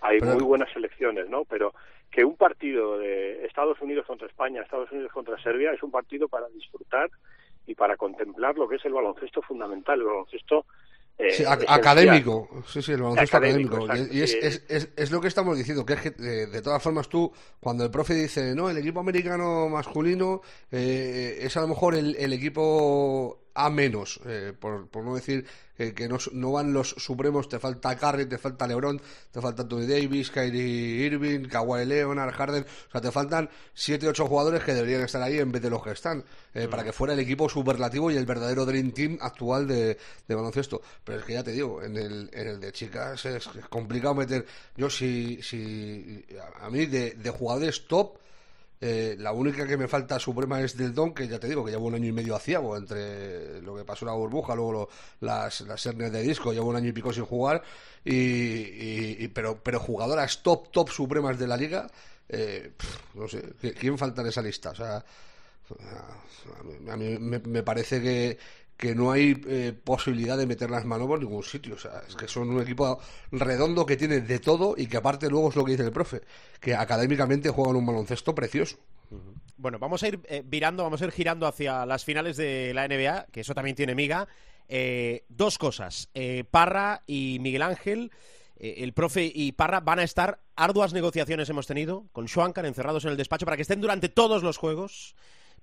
Hay 0.00 0.18
Pero- 0.20 0.32
muy 0.34 0.44
buenas 0.44 0.72
selecciones, 0.72 1.28
¿no? 1.28 1.44
Pero 1.44 1.74
que 2.10 2.24
un 2.24 2.36
partido 2.36 2.98
de 2.98 3.44
Estados 3.44 3.80
Unidos 3.80 4.06
contra 4.06 4.26
España, 4.26 4.62
Estados 4.62 4.90
Unidos 4.90 5.12
contra 5.12 5.40
Serbia 5.42 5.72
es 5.72 5.82
un 5.82 5.90
partido 5.90 6.28
para 6.28 6.48
disfrutar 6.48 7.10
y 7.66 7.74
para 7.74 7.96
contemplar 7.96 8.56
lo 8.56 8.68
que 8.68 8.76
es 8.76 8.84
el 8.84 8.94
baloncesto 8.94 9.42
fundamental, 9.42 10.00
el 10.00 10.06
baloncesto 10.06 10.64
eh, 11.20 11.32
Sí, 11.32 11.44
académico, 11.46 12.48
sí, 12.66 12.82
sí, 12.82 12.92
el 12.92 13.02
baloncesto 13.02 13.36
Académico, 13.36 13.86
Y, 14.10 14.20
es, 14.22 14.30
sí. 14.30 14.38
es, 14.42 14.62
es, 14.68 14.88
es 14.96 15.10
lo 15.10 15.20
que 15.20 15.28
estamos 15.28 15.56
diciendo, 15.56 15.84
que 15.84 15.94
es 15.94 16.00
que 16.00 16.08
eh, 16.08 16.46
de 16.46 16.62
todas 16.62 16.82
formas 16.82 17.08
tú, 17.08 17.32
cuando 17.60 17.84
el 17.84 17.90
profe 17.90 18.14
dice, 18.14 18.54
no, 18.54 18.70
el 18.70 18.78
equipo 18.78 19.00
americano 19.00 19.68
masculino 19.68 20.40
eh, 20.70 21.38
es 21.42 21.56
a 21.56 21.60
lo 21.60 21.68
mejor 21.68 21.94
el, 21.94 22.16
el 22.16 22.32
equipo 22.32 23.49
A 23.54 23.68
menos, 23.68 24.20
eh, 24.26 24.52
por, 24.58 24.88
por 24.88 25.04
no 25.04 25.14
decir 25.16 25.44
que, 25.76 25.92
que 25.92 26.08
no, 26.08 26.18
no 26.32 26.52
van 26.52 26.72
los 26.72 26.90
supremos, 26.90 27.48
te 27.48 27.58
falta 27.58 27.96
Curry, 27.96 28.26
te 28.26 28.38
falta 28.38 28.66
LeBron, 28.66 29.00
te 29.30 29.40
falta 29.40 29.62
Anthony 29.62 29.86
Davis, 29.86 30.30
Kyrie 30.30 31.06
Irving, 31.06 31.48
Kawhi 31.48 31.84
Leonard, 31.84 32.32
Harden, 32.32 32.64
o 32.64 32.90
sea, 32.92 33.00
te 33.00 33.10
faltan 33.10 33.50
7 33.74 34.06
8 34.08 34.26
jugadores 34.26 34.62
que 34.62 34.74
deberían 34.74 35.02
estar 35.02 35.20
ahí 35.22 35.38
en 35.38 35.50
vez 35.50 35.62
de 35.62 35.70
los 35.70 35.82
que 35.82 35.90
están, 35.90 36.24
eh, 36.54 36.68
para 36.68 36.84
que 36.84 36.92
fuera 36.92 37.14
el 37.14 37.20
equipo 37.20 37.48
superlativo 37.48 38.10
y 38.10 38.16
el 38.16 38.26
verdadero 38.26 38.64
Dream 38.66 38.92
Team 38.92 39.18
actual 39.20 39.66
de, 39.66 39.98
de 40.28 40.34
baloncesto. 40.34 40.80
Pero 41.02 41.18
es 41.18 41.24
que 41.24 41.32
ya 41.32 41.42
te 41.42 41.52
digo, 41.52 41.82
en 41.82 41.96
el, 41.96 42.30
en 42.32 42.48
el 42.48 42.60
de 42.60 42.72
chicas 42.72 43.24
es, 43.26 43.46
es 43.46 43.68
complicado 43.68 44.14
meter. 44.14 44.46
Yo, 44.76 44.88
si, 44.88 45.42
si 45.42 46.24
a 46.60 46.66
a 46.66 46.70
mí 46.70 46.86
de, 46.86 47.12
de 47.12 47.30
jugadores 47.30 47.86
top, 47.88 48.18
eh, 48.80 49.16
la 49.18 49.32
única 49.32 49.66
que 49.66 49.76
me 49.76 49.88
falta 49.88 50.18
suprema 50.18 50.60
es 50.60 50.76
del 50.76 50.94
Don, 50.94 51.12
que 51.14 51.28
ya 51.28 51.38
te 51.38 51.48
digo 51.48 51.64
que 51.64 51.70
llevo 51.70 51.86
un 51.86 51.94
año 51.94 52.06
y 52.08 52.12
medio 52.12 52.34
a 52.34 52.40
ciego 52.40 52.76
entre 52.76 53.60
lo 53.62 53.76
que 53.76 53.84
pasó 53.84 54.06
la 54.06 54.12
burbuja, 54.12 54.54
luego 54.54 54.72
lo- 54.72 54.88
las, 55.20 55.60
las 55.62 55.84
hernias 55.86 56.12
de 56.12 56.22
disco, 56.22 56.52
llevo 56.52 56.68
un 56.70 56.76
año 56.76 56.88
y 56.88 56.92
pico 56.92 57.12
sin 57.12 57.24
jugar, 57.26 57.62
y, 58.04 59.28
pero, 59.28 59.62
pero 59.62 59.80
jugadoras 59.80 60.42
top, 60.42 60.70
top 60.70 60.88
supremas 60.90 61.38
de 61.38 61.46
la 61.46 61.56
liga, 61.56 61.86
eh, 62.28 62.72
no 63.14 63.28
sé, 63.28 63.42
¿qui- 63.60 63.74
¿quién 63.74 63.98
falta 63.98 64.22
en 64.22 64.28
esa 64.28 64.42
lista? 64.42 64.70
O 64.70 64.74
sea, 64.74 65.04
a 66.58 66.62
mí, 66.64 66.90
a 66.90 66.96
mí 66.96 67.18
me, 67.18 67.38
me 67.38 67.62
parece 67.62 68.00
que, 68.02 68.38
que 68.80 68.94
no 68.94 69.12
hay 69.12 69.38
eh, 69.46 69.74
posibilidad 69.84 70.38
de 70.38 70.46
meter 70.46 70.70
las 70.70 70.86
manos 70.86 71.06
por 71.06 71.20
ningún 71.20 71.42
sitio. 71.42 71.74
O 71.74 71.78
sea, 71.78 72.02
es 72.08 72.16
que 72.16 72.26
son 72.26 72.48
un 72.48 72.62
equipo 72.62 72.98
redondo 73.30 73.84
que 73.84 73.98
tiene 73.98 74.22
de 74.22 74.38
todo 74.38 74.74
y 74.74 74.86
que 74.86 74.96
aparte 74.96 75.28
luego 75.28 75.50
es 75.50 75.56
lo 75.56 75.64
que 75.66 75.72
dice 75.72 75.84
el 75.84 75.92
profe, 75.92 76.22
que 76.58 76.74
académicamente 76.74 77.50
juegan 77.50 77.76
un 77.76 77.84
baloncesto 77.84 78.34
precioso. 78.34 78.78
Bueno, 79.58 79.78
vamos 79.78 80.02
a 80.02 80.08
ir 80.08 80.20
eh, 80.24 80.42
virando, 80.46 80.82
vamos 80.82 81.02
a 81.02 81.04
ir 81.04 81.12
girando 81.12 81.46
hacia 81.46 81.84
las 81.84 82.06
finales 82.06 82.38
de 82.38 82.72
la 82.72 82.88
NBA, 82.88 83.26
que 83.30 83.42
eso 83.42 83.54
también 83.54 83.76
tiene 83.76 83.94
miga. 83.94 84.26
Eh, 84.66 85.24
dos 85.28 85.58
cosas. 85.58 86.08
Parra 86.50 87.02
y 87.06 87.36
Miguel 87.40 87.62
Ángel, 87.62 88.10
el 88.56 88.94
profe 88.94 89.30
y 89.34 89.52
Parra 89.52 89.80
van 89.80 89.98
a 89.98 90.04
estar, 90.04 90.40
arduas 90.56 90.94
negociaciones 90.94 91.50
hemos 91.50 91.66
tenido 91.66 92.06
con 92.12 92.28
Schwankar 92.28 92.64
encerrados 92.64 93.04
en 93.04 93.10
el 93.10 93.18
despacho 93.18 93.44
para 93.44 93.56
que 93.56 93.62
estén 93.62 93.82
durante 93.82 94.08
todos 94.08 94.42
los 94.42 94.56
juegos 94.56 95.16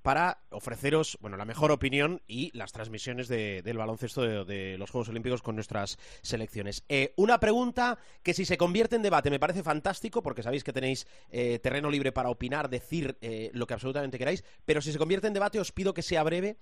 para 0.08 0.38
ofreceros 0.52 1.17
bueno 1.20 1.36
la 1.36 1.43
mejor 1.43 1.70
opinión 1.70 2.22
y 2.28 2.58
las 2.58 2.72
transmisiones 2.72 3.28
de- 3.28 3.62
del 3.62 3.78
baloncesto 3.78 4.46
de, 4.46 4.78
los 4.78 4.89
Juegos 4.89 5.10
Olímpicos 5.10 5.41
con 5.41 5.56
nuestras 5.56 5.98
selecciones. 6.22 6.86
Eh, 6.88 7.13
una 7.17 7.41
pregunta 7.41 7.98
que 8.24 8.34
si 8.34 8.46
se 8.46 8.58
convierte 8.58 8.96
en 8.96 9.02
debate 9.02 9.30
me 9.30 9.38
parece 9.38 9.63
fantástico 9.63 10.24
porque 10.24 10.43
sabéis 10.43 10.63
que 10.63 10.72
tenéis 10.72 11.08
eh, 11.30 11.60
terreno 11.60 11.91
libre 11.91 12.13
para 12.13 12.30
opinar, 12.30 12.70
decir 12.70 13.17
eh, 13.20 13.52
lo 13.52 13.67
que 13.67 13.74
absolutamente 13.74 14.17
queráis, 14.17 14.46
pero 14.63 14.80
si 14.80 14.93
se 14.93 14.98
convierte 14.98 15.28
en 15.28 15.34
debate 15.34 15.60
os 15.60 15.74
pido 15.74 15.93
que 15.93 16.02
sea 16.02 16.24
breve. 16.24 16.56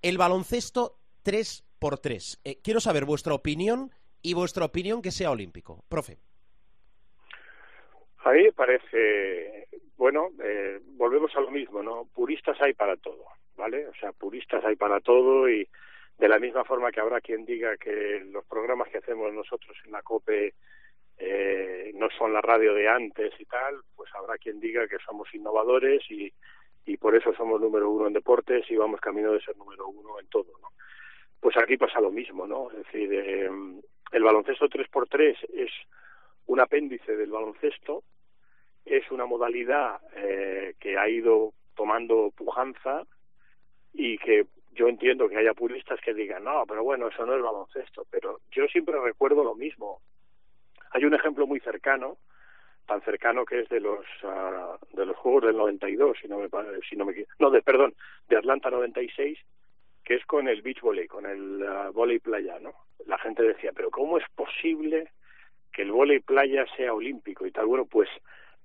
El 0.00 0.16
baloncesto 0.16 1.00
3x3. 1.24 2.38
Eh, 2.44 2.60
quiero 2.62 2.78
saber 2.78 3.04
vuestra 3.04 3.34
opinión 3.34 3.90
y 4.22 4.34
vuestra 4.34 4.64
opinión 4.64 5.02
que 5.02 5.10
sea 5.10 5.32
olímpico. 5.32 5.84
Profe. 5.88 6.18
A 8.24 8.30
mí 8.30 8.44
me 8.44 8.52
parece, 8.52 9.66
volvemos 11.26 11.36
a 11.36 11.40
lo 11.40 11.50
mismo, 11.50 11.82
¿no? 11.82 12.06
Puristas 12.14 12.60
hay 12.60 12.74
para 12.74 12.96
todo, 12.96 13.24
¿vale? 13.56 13.86
O 13.88 13.94
sea, 13.94 14.12
puristas 14.12 14.64
hay 14.64 14.76
para 14.76 15.00
todo 15.00 15.48
y 15.48 15.68
de 16.18 16.28
la 16.28 16.38
misma 16.38 16.64
forma 16.64 16.90
que 16.90 17.00
habrá 17.00 17.20
quien 17.20 17.44
diga 17.44 17.76
que 17.76 18.22
los 18.26 18.44
programas 18.46 18.88
que 18.88 18.98
hacemos 18.98 19.32
nosotros 19.32 19.76
en 19.84 19.92
la 19.92 20.02
COPE 20.02 20.54
eh, 21.18 21.92
no 21.94 22.08
son 22.16 22.32
la 22.32 22.40
radio 22.40 22.74
de 22.74 22.88
antes 22.88 23.32
y 23.38 23.44
tal, 23.46 23.80
pues 23.94 24.10
habrá 24.14 24.38
quien 24.38 24.60
diga 24.60 24.86
que 24.86 24.98
somos 25.04 25.32
innovadores 25.34 26.02
y, 26.10 26.32
y 26.84 26.96
por 26.96 27.14
eso 27.16 27.34
somos 27.34 27.60
número 27.60 27.90
uno 27.90 28.06
en 28.06 28.12
deportes 28.12 28.70
y 28.70 28.76
vamos 28.76 29.00
camino 29.00 29.32
de 29.32 29.40
ser 29.40 29.56
número 29.56 29.88
uno 29.88 30.20
en 30.20 30.28
todo, 30.28 30.52
¿no? 30.60 30.68
Pues 31.40 31.56
aquí 31.56 31.76
pasa 31.76 32.00
lo 32.00 32.10
mismo, 32.10 32.46
¿no? 32.46 32.70
Es 32.70 32.78
decir, 32.78 33.12
eh, 33.12 33.50
el 34.12 34.22
baloncesto 34.22 34.68
3x3 34.68 35.36
es 35.54 35.70
un 36.46 36.60
apéndice 36.60 37.16
del 37.16 37.30
baloncesto, 37.30 38.02
es 38.86 39.10
una 39.10 39.26
modalidad 39.26 40.00
eh, 40.14 40.74
que 40.80 40.96
ha 40.96 41.08
ido 41.08 41.52
tomando 41.74 42.32
pujanza 42.34 43.04
y 43.92 44.16
que 44.18 44.46
yo 44.72 44.88
entiendo 44.88 45.28
que 45.28 45.36
haya 45.36 45.54
puristas 45.54 46.00
que 46.00 46.14
digan, 46.14 46.44
no, 46.44 46.64
pero 46.66 46.84
bueno, 46.84 47.08
eso 47.08 47.26
no 47.26 47.34
es 47.34 47.42
baloncesto, 47.42 48.06
pero 48.10 48.40
yo 48.52 48.66
siempre 48.68 48.98
recuerdo 49.00 49.42
lo 49.42 49.54
mismo. 49.54 50.00
Hay 50.92 51.04
un 51.04 51.14
ejemplo 51.14 51.46
muy 51.46 51.60
cercano, 51.60 52.18
tan 52.86 53.02
cercano 53.02 53.44
que 53.44 53.60
es 53.60 53.68
de 53.68 53.80
los 53.80 54.04
ah, 54.22 54.78
de 54.92 55.06
los 55.06 55.16
Juegos 55.16 55.44
del 55.44 55.56
92, 55.56 56.18
si 56.20 56.28
no 56.28 56.38
me 56.38 56.48
si 56.88 56.96
no 56.96 57.04
me 57.04 57.26
no, 57.38 57.50
de 57.50 57.62
perdón, 57.62 57.94
de 58.28 58.36
Atlanta 58.36 58.70
96, 58.70 59.38
que 60.04 60.14
es 60.14 60.24
con 60.26 60.46
el 60.46 60.62
beach 60.62 60.80
volley, 60.80 61.08
con 61.08 61.26
el 61.26 61.62
uh, 61.62 61.92
volley 61.92 62.20
playa, 62.20 62.60
¿no? 62.60 62.72
La 63.06 63.18
gente 63.18 63.42
decía, 63.42 63.72
pero 63.74 63.90
¿cómo 63.90 64.18
es 64.18 64.24
posible 64.34 65.10
que 65.72 65.82
el 65.82 65.90
volley 65.90 66.20
playa 66.20 66.64
sea 66.76 66.94
olímpico 66.94 67.44
y 67.44 67.50
tal? 67.50 67.66
Bueno, 67.66 67.86
pues 67.86 68.08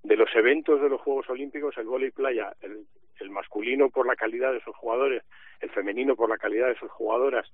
de 0.03 0.15
los 0.15 0.29
eventos 0.35 0.81
de 0.81 0.89
los 0.89 1.01
Juegos 1.01 1.29
Olímpicos, 1.29 1.77
el 1.77 1.85
volley 1.85 2.11
playa, 2.11 2.53
el, 2.61 2.85
el 3.19 3.29
masculino 3.29 3.89
por 3.89 4.07
la 4.07 4.15
calidad 4.15 4.51
de 4.53 4.61
sus 4.61 4.75
jugadores, 4.75 5.23
el 5.59 5.69
femenino 5.69 6.15
por 6.15 6.29
la 6.29 6.37
calidad 6.37 6.67
de 6.67 6.75
sus 6.77 6.91
jugadoras 6.91 7.51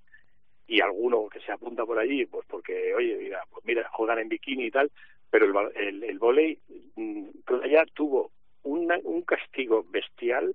y 0.67 0.81
alguno 0.81 1.27
que 1.29 1.39
se 1.41 1.51
apunta 1.51 1.85
por 1.85 1.99
allí, 1.99 2.25
pues 2.25 2.45
porque, 2.47 2.93
oye, 2.93 3.17
mira, 3.17 3.43
pues 3.49 3.65
mira, 3.65 3.87
juegan 3.91 4.19
en 4.19 4.29
bikini 4.29 4.65
y 4.65 4.71
tal, 4.71 4.91
pero 5.29 5.45
el, 5.45 5.77
el, 5.77 6.03
el 6.03 6.19
vóley 6.19 6.59
mm, 6.95 7.27
playa 7.45 7.85
tuvo 7.93 8.31
un 8.63 9.21
castigo 9.21 9.85
bestial 9.89 10.53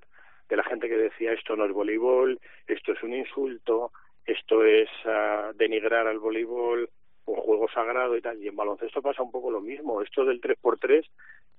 de 0.52 0.56
la 0.56 0.64
gente 0.64 0.86
que 0.86 0.98
decía 0.98 1.32
esto 1.32 1.56
no 1.56 1.64
es 1.64 1.72
voleibol, 1.72 2.38
esto 2.66 2.92
es 2.92 3.02
un 3.02 3.14
insulto, 3.14 3.90
esto 4.26 4.64
es 4.66 4.88
ah, 5.06 5.50
denigrar 5.54 6.06
al 6.06 6.18
voleibol, 6.18 6.90
un 7.26 7.36
juego 7.36 7.68
sagrado 7.68 8.16
y 8.16 8.20
tal. 8.20 8.42
Y 8.42 8.48
en 8.48 8.56
baloncesto 8.56 9.02
pasa 9.02 9.22
un 9.22 9.30
poco 9.30 9.50
lo 9.50 9.60
mismo. 9.60 10.02
Esto 10.02 10.24
del 10.24 10.40
3x3, 10.40 11.06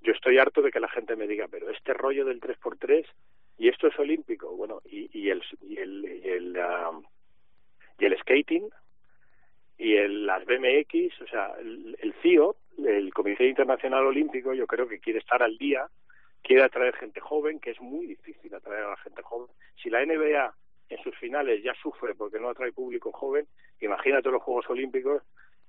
yo 0.02 0.12
estoy 0.12 0.38
harto 0.38 0.62
de 0.62 0.70
que 0.70 0.80
la 0.80 0.88
gente 0.88 1.16
me 1.16 1.26
diga, 1.26 1.48
pero 1.50 1.70
este 1.70 1.94
rollo 1.94 2.24
del 2.24 2.40
3x3 2.40 3.06
y 3.58 3.68
esto 3.68 3.88
es 3.88 3.98
olímpico. 3.98 4.54
Bueno, 4.56 4.80
y, 4.84 5.10
y 5.18 5.30
el, 5.30 5.42
y 5.62 5.78
el, 5.78 6.20
y 6.24 6.28
el, 6.28 6.56
ah, 6.60 6.90
y 7.98 8.04
el 8.04 8.18
skating 8.18 8.68
y 9.78 9.96
el, 9.96 10.26
las 10.26 10.44
BMX, 10.44 11.20
o 11.22 11.26
sea, 11.26 11.52
el, 11.58 11.96
el 12.00 12.14
CIO, 12.22 12.56
el 12.84 13.12
Comité 13.12 13.46
Internacional 13.46 14.06
Olímpico, 14.06 14.54
yo 14.54 14.66
creo 14.66 14.88
que 14.88 15.00
quiere 15.00 15.18
estar 15.18 15.42
al 15.42 15.58
día, 15.58 15.86
quiere 16.42 16.62
atraer 16.62 16.94
gente 16.94 17.20
joven, 17.20 17.58
que 17.58 17.70
es 17.70 17.80
muy 17.80 18.06
difícil 18.06 18.54
atraer 18.54 18.84
a 18.84 18.90
la 18.90 18.96
gente 18.98 19.22
joven. 19.22 19.48
Si 19.82 19.90
la 19.90 20.04
NBA 20.04 20.54
en 20.90 21.02
sus 21.02 21.16
finales 21.16 21.62
ya 21.62 21.74
sufre 21.74 22.14
porque 22.14 22.38
no 22.38 22.50
atrae 22.50 22.72
público 22.72 23.10
joven, 23.12 23.46
imagínate 23.80 24.30
los 24.30 24.42
Juegos 24.42 24.68
Olímpicos 24.68 25.22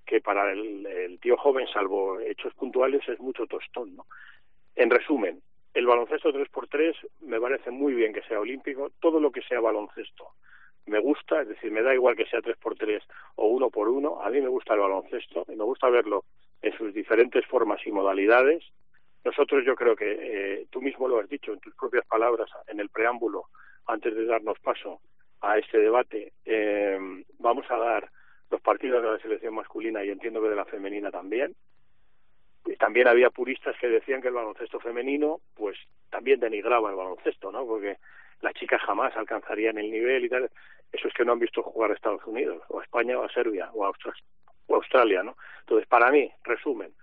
que 0.05 0.21
para 0.21 0.51
el, 0.51 0.85
el 0.85 1.19
tío 1.19 1.37
joven, 1.37 1.67
salvo 1.67 2.19
hechos 2.19 2.53
puntuales, 2.53 3.07
es 3.07 3.19
mucho 3.19 3.45
tostón, 3.47 3.95
¿no? 3.95 4.05
En 4.75 4.89
resumen, 4.89 5.41
el 5.73 5.85
baloncesto 5.85 6.31
3x3 6.31 6.95
me 7.21 7.39
parece 7.39 7.71
muy 7.71 7.93
bien 7.93 8.13
que 8.13 8.21
sea 8.23 8.39
olímpico, 8.39 8.91
todo 8.99 9.19
lo 9.19 9.31
que 9.31 9.41
sea 9.41 9.59
baloncesto 9.59 10.31
me 10.87 10.99
gusta, 10.99 11.41
es 11.41 11.47
decir, 11.47 11.71
me 11.71 11.81
da 11.81 11.93
igual 11.93 12.15
que 12.15 12.25
sea 12.25 12.41
tres 12.41 12.57
por 12.57 12.75
tres 12.75 13.03
o 13.35 13.47
uno 13.47 13.69
por 13.69 13.89
uno, 13.89 14.21
a 14.21 14.29
mí 14.29 14.39
me 14.41 14.47
gusta 14.47 14.73
el 14.73 14.81
baloncesto 14.81 15.45
y 15.47 15.55
me 15.55 15.63
gusta 15.63 15.89
verlo 15.89 16.25
en 16.61 16.77
sus 16.77 16.93
diferentes 16.93 17.45
formas 17.47 17.79
y 17.85 17.91
modalidades. 17.91 18.63
Nosotros 19.23 19.63
yo 19.65 19.75
creo 19.75 19.95
que 19.95 20.17
eh, 20.19 20.67
tú 20.69 20.81
mismo 20.81 21.07
lo 21.07 21.19
has 21.19 21.29
dicho 21.29 21.53
en 21.53 21.59
tus 21.59 21.73
propias 21.75 22.05
palabras 22.05 22.49
en 22.67 22.79
el 22.79 22.89
preámbulo, 22.89 23.45
antes 23.87 24.15
de 24.15 24.25
darnos 24.25 24.59
paso 24.59 25.01
a 25.41 25.57
este 25.57 25.79
debate, 25.79 26.33
eh, 26.45 26.97
vamos 27.39 27.65
a 27.69 27.77
dar 27.77 28.09
los 28.55 28.61
partidos 28.61 29.03
de 29.03 29.11
la 29.11 29.19
selección 29.19 29.53
masculina 29.53 30.01
y 30.05 30.09
entiendo 30.09 30.41
que 30.41 30.47
de 30.47 30.55
la 30.55 30.63
femenina 30.63 31.11
también. 31.11 31.53
También 32.79 33.07
había 33.07 33.29
puristas 33.29 33.75
que 33.79 33.89
decían 33.89 34.21
que 34.21 34.29
el 34.29 34.33
baloncesto 34.33 34.79
femenino, 34.79 35.41
pues 35.55 35.77
también 36.09 36.39
denigraba 36.39 36.89
el 36.89 36.95
baloncesto, 36.95 37.51
¿no? 37.51 37.65
Porque 37.65 37.97
las 38.41 38.53
chicas 38.53 38.81
jamás 38.81 39.15
alcanzarían 39.17 39.77
el 39.77 39.91
nivel 39.91 40.23
y 40.23 40.29
tal. 40.29 40.49
Eso 40.93 41.07
es 41.09 41.13
que 41.13 41.25
no 41.25 41.33
han 41.33 41.39
visto 41.39 41.61
jugar 41.63 41.91
a 41.91 41.95
Estados 41.95 42.25
Unidos, 42.25 42.63
o 42.69 42.79
a 42.79 42.83
España, 42.83 43.19
o 43.19 43.23
a 43.23 43.29
Serbia, 43.29 43.69
o 43.73 43.85
a 43.85 43.91
o 44.67 44.75
Australia, 44.75 45.21
¿no? 45.21 45.35
Entonces, 45.59 45.85
para 45.87 46.09
mí, 46.11 46.31
resumen, 46.43 46.93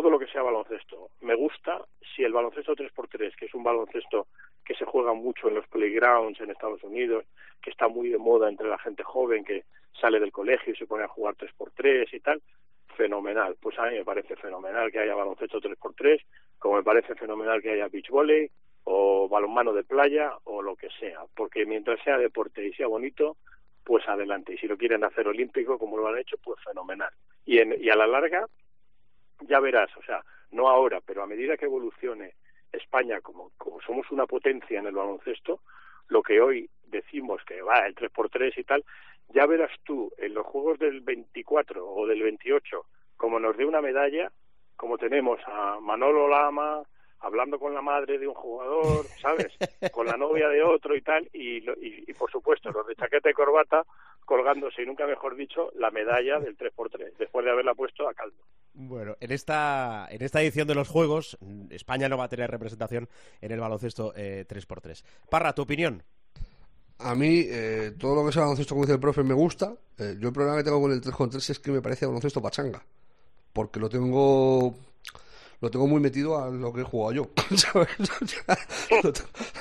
todo 0.00 0.10
lo 0.10 0.18
que 0.18 0.26
sea 0.26 0.42
baloncesto 0.42 1.08
me 1.22 1.34
gusta. 1.34 1.80
Si 2.14 2.22
el 2.22 2.34
baloncesto 2.34 2.74
3x3, 2.74 3.34
que 3.34 3.46
es 3.46 3.54
un 3.54 3.64
baloncesto 3.64 4.26
que 4.62 4.74
se 4.74 4.84
juega 4.84 5.14
mucho 5.14 5.48
en 5.48 5.54
los 5.54 5.66
playgrounds 5.68 6.38
en 6.40 6.50
Estados 6.50 6.82
Unidos, 6.82 7.24
que 7.62 7.70
está 7.70 7.88
muy 7.88 8.10
de 8.10 8.18
moda 8.18 8.50
entre 8.50 8.68
la 8.68 8.78
gente 8.78 9.02
joven 9.02 9.42
que 9.42 9.64
sale 9.98 10.20
del 10.20 10.32
colegio 10.32 10.74
y 10.74 10.76
se 10.76 10.86
pone 10.86 11.04
a 11.04 11.08
jugar 11.08 11.34
3x3 11.36 12.12
y 12.12 12.20
tal, 12.20 12.42
fenomenal. 12.94 13.56
Pues 13.58 13.78
a 13.78 13.86
mí 13.86 13.94
me 13.96 14.04
parece 14.04 14.36
fenomenal 14.36 14.92
que 14.92 14.98
haya 14.98 15.14
baloncesto 15.14 15.62
3x3, 15.62 16.20
como 16.58 16.76
me 16.76 16.82
parece 16.82 17.14
fenomenal 17.14 17.62
que 17.62 17.70
haya 17.70 17.88
beach 17.88 18.10
volley 18.10 18.50
o 18.84 19.28
balonmano 19.30 19.72
de 19.72 19.82
playa 19.82 20.34
o 20.44 20.60
lo 20.60 20.76
que 20.76 20.90
sea, 21.00 21.20
porque 21.34 21.64
mientras 21.64 22.02
sea 22.04 22.18
deporte 22.18 22.66
y 22.66 22.74
sea 22.74 22.86
bonito, 22.86 23.38
pues 23.82 24.06
adelante. 24.08 24.52
Y 24.52 24.58
si 24.58 24.66
lo 24.66 24.76
quieren 24.76 25.04
hacer 25.04 25.26
olímpico, 25.26 25.78
como 25.78 25.96
lo 25.96 26.08
han 26.08 26.18
hecho, 26.18 26.36
pues 26.42 26.62
fenomenal. 26.62 27.10
Y, 27.46 27.58
en, 27.58 27.74
y 27.80 27.88
a 27.88 27.96
la 27.96 28.06
larga, 28.06 28.46
ya 29.40 29.60
verás, 29.60 29.90
o 29.96 30.02
sea, 30.02 30.24
no 30.50 30.68
ahora, 30.68 31.00
pero 31.00 31.22
a 31.22 31.26
medida 31.26 31.56
que 31.56 31.66
evolucione 31.66 32.34
España, 32.72 33.20
como, 33.20 33.52
como 33.56 33.80
somos 33.80 34.10
una 34.10 34.26
potencia 34.26 34.78
en 34.78 34.86
el 34.86 34.94
baloncesto, 34.94 35.60
lo 36.08 36.22
que 36.22 36.40
hoy 36.40 36.68
decimos 36.86 37.42
que 37.44 37.62
va 37.62 37.86
el 37.86 37.94
3x3 37.94 38.52
y 38.56 38.64
tal, 38.64 38.84
ya 39.28 39.46
verás 39.46 39.70
tú 39.84 40.12
en 40.18 40.34
los 40.34 40.46
juegos 40.46 40.78
del 40.78 41.00
24 41.00 41.86
o 41.86 42.06
del 42.06 42.22
28, 42.22 42.84
como 43.16 43.40
nos 43.40 43.56
dé 43.56 43.64
una 43.64 43.80
medalla, 43.80 44.30
como 44.76 44.98
tenemos 44.98 45.40
a 45.46 45.78
Manolo 45.80 46.28
Lama 46.28 46.82
hablando 47.26 47.58
con 47.58 47.74
la 47.74 47.82
madre 47.82 48.18
de 48.18 48.28
un 48.28 48.34
jugador, 48.34 49.04
¿sabes? 49.20 49.52
Con 49.92 50.06
la 50.06 50.16
novia 50.16 50.48
de 50.48 50.62
otro 50.62 50.94
y 50.96 51.02
tal, 51.02 51.28
y, 51.32 51.58
y, 51.58 52.04
y 52.06 52.12
por 52.14 52.30
supuesto 52.30 52.70
los 52.70 52.86
de 52.86 52.94
chaqueta 52.94 53.30
y 53.30 53.34
corbata 53.34 53.84
colgándose, 54.26 54.82
y 54.82 54.86
nunca 54.86 55.06
mejor 55.06 55.36
dicho, 55.36 55.70
la 55.76 55.90
medalla 55.90 56.38
del 56.38 56.58
3x3, 56.58 57.16
después 57.16 57.44
de 57.44 57.50
haberla 57.50 57.74
puesto 57.74 58.06
a 58.08 58.12
caldo. 58.12 58.36
Bueno, 58.74 59.16
en 59.20 59.32
esta, 59.32 60.06
en 60.10 60.20
esta 60.20 60.42
edición 60.42 60.68
de 60.68 60.74
los 60.74 60.88
Juegos, 60.88 61.38
España 61.70 62.08
no 62.10 62.18
va 62.18 62.24
a 62.24 62.28
tener 62.28 62.50
representación 62.50 63.08
en 63.40 63.52
el 63.52 63.60
baloncesto 63.60 64.12
eh, 64.14 64.44
3x3. 64.46 65.02
Parra, 65.30 65.54
tu 65.54 65.62
opinión. 65.62 66.02
A 66.98 67.14
mí, 67.14 67.44
eh, 67.46 67.92
todo 67.98 68.16
lo 68.16 68.26
que 68.26 68.32
sea 68.32 68.42
baloncesto, 68.42 68.74
como 68.74 68.84
dice 68.84 68.94
el 68.94 69.00
profe, 69.00 69.22
me 69.22 69.34
gusta. 69.34 69.74
Eh, 69.98 70.16
yo 70.18 70.28
el 70.28 70.34
problema 70.34 70.58
que 70.58 70.64
tengo 70.64 70.80
con 70.80 70.92
el 70.92 71.00
3x3 71.00 71.50
es 71.50 71.58
que 71.58 71.70
me 71.70 71.80
parece 71.80 72.04
baloncesto 72.04 72.42
pachanga. 72.42 72.82
Porque 73.52 73.80
lo 73.80 73.88
tengo 73.88 74.74
lo 75.60 75.70
tengo 75.70 75.86
muy 75.86 76.00
metido 76.00 76.42
a 76.42 76.50
lo 76.50 76.72
que 76.72 76.82
he 76.82 76.84
jugado 76.84 77.12
yo, 77.12 77.30
¿sabes? 77.56 77.88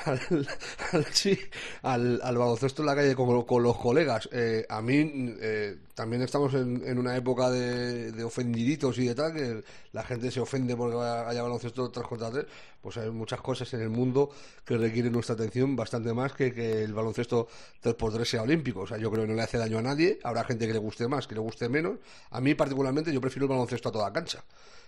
al, 0.06 0.48
al, 0.92 1.06
sí, 1.06 1.38
al, 1.84 2.20
al, 2.24 2.38
baloncesto 2.38 2.82
en 2.82 2.86
la 2.88 2.96
calle 2.96 3.16
con, 3.16 3.44
con 3.44 3.64
los 3.64 3.78
colegas. 3.78 4.28
Eh, 4.32 4.66
a 4.68 4.82
mí 4.82 5.36
eh, 5.40 5.78
también 5.94 6.22
estamos 6.22 6.54
en, 6.54 6.84
en 6.86 7.00
una 7.00 7.16
época 7.16 7.50
de, 7.50 8.24
ofendiditos 8.24 8.98
y 8.98 9.08
de 9.08 9.16
tal, 9.16 9.34
que 9.34 9.64
la 9.94 10.04
gente 10.04 10.30
se 10.32 10.42
ofende 10.42 10.76
porque 10.76 10.98
haya 10.98 11.42
baloncesto 11.42 11.90
3 11.90 12.06
contra 12.06 12.30
3. 12.30 12.46
Pues 12.82 12.98
hay 12.98 13.10
muchas 13.10 13.42
cosas 13.42 13.74
en 13.74 13.82
el 13.82 13.90
mundo 13.90 14.30
que 14.64 14.78
requieren 14.78 15.14
nuestra 15.14 15.34
atención 15.34 15.76
bastante 15.76 16.14
más 16.14 16.34
que 16.34 16.54
que 16.54 16.84
el 16.84 16.94
baloncesto 16.94 17.48
3x3 17.82 18.26
sea 18.26 18.42
olímpico. 18.44 18.82
O 18.82 18.88
sea, 18.88 18.98
yo 18.98 19.10
creo 19.10 19.24
que 19.24 19.30
no 19.30 19.36
le 19.36 19.42
hace 19.42 19.58
daño 19.58 19.80
a 19.80 19.82
nadie. 19.82 20.20
Habrá 20.24 20.44
gente 20.44 20.68
que 20.68 20.74
le 20.74 20.80
guste 20.80 21.08
más, 21.08 21.26
que 21.28 21.36
le 21.36 21.42
guste 21.42 21.70
menos. 21.70 21.98
A 22.30 22.42
mí 22.42 22.54
particularmente 22.54 23.12
yo 23.12 23.22
prefiero 23.22 23.46
el 23.46 23.50
baloncesto 23.50 23.90
a 23.90 23.92
toda 23.92 24.14
cancha. 24.14 24.44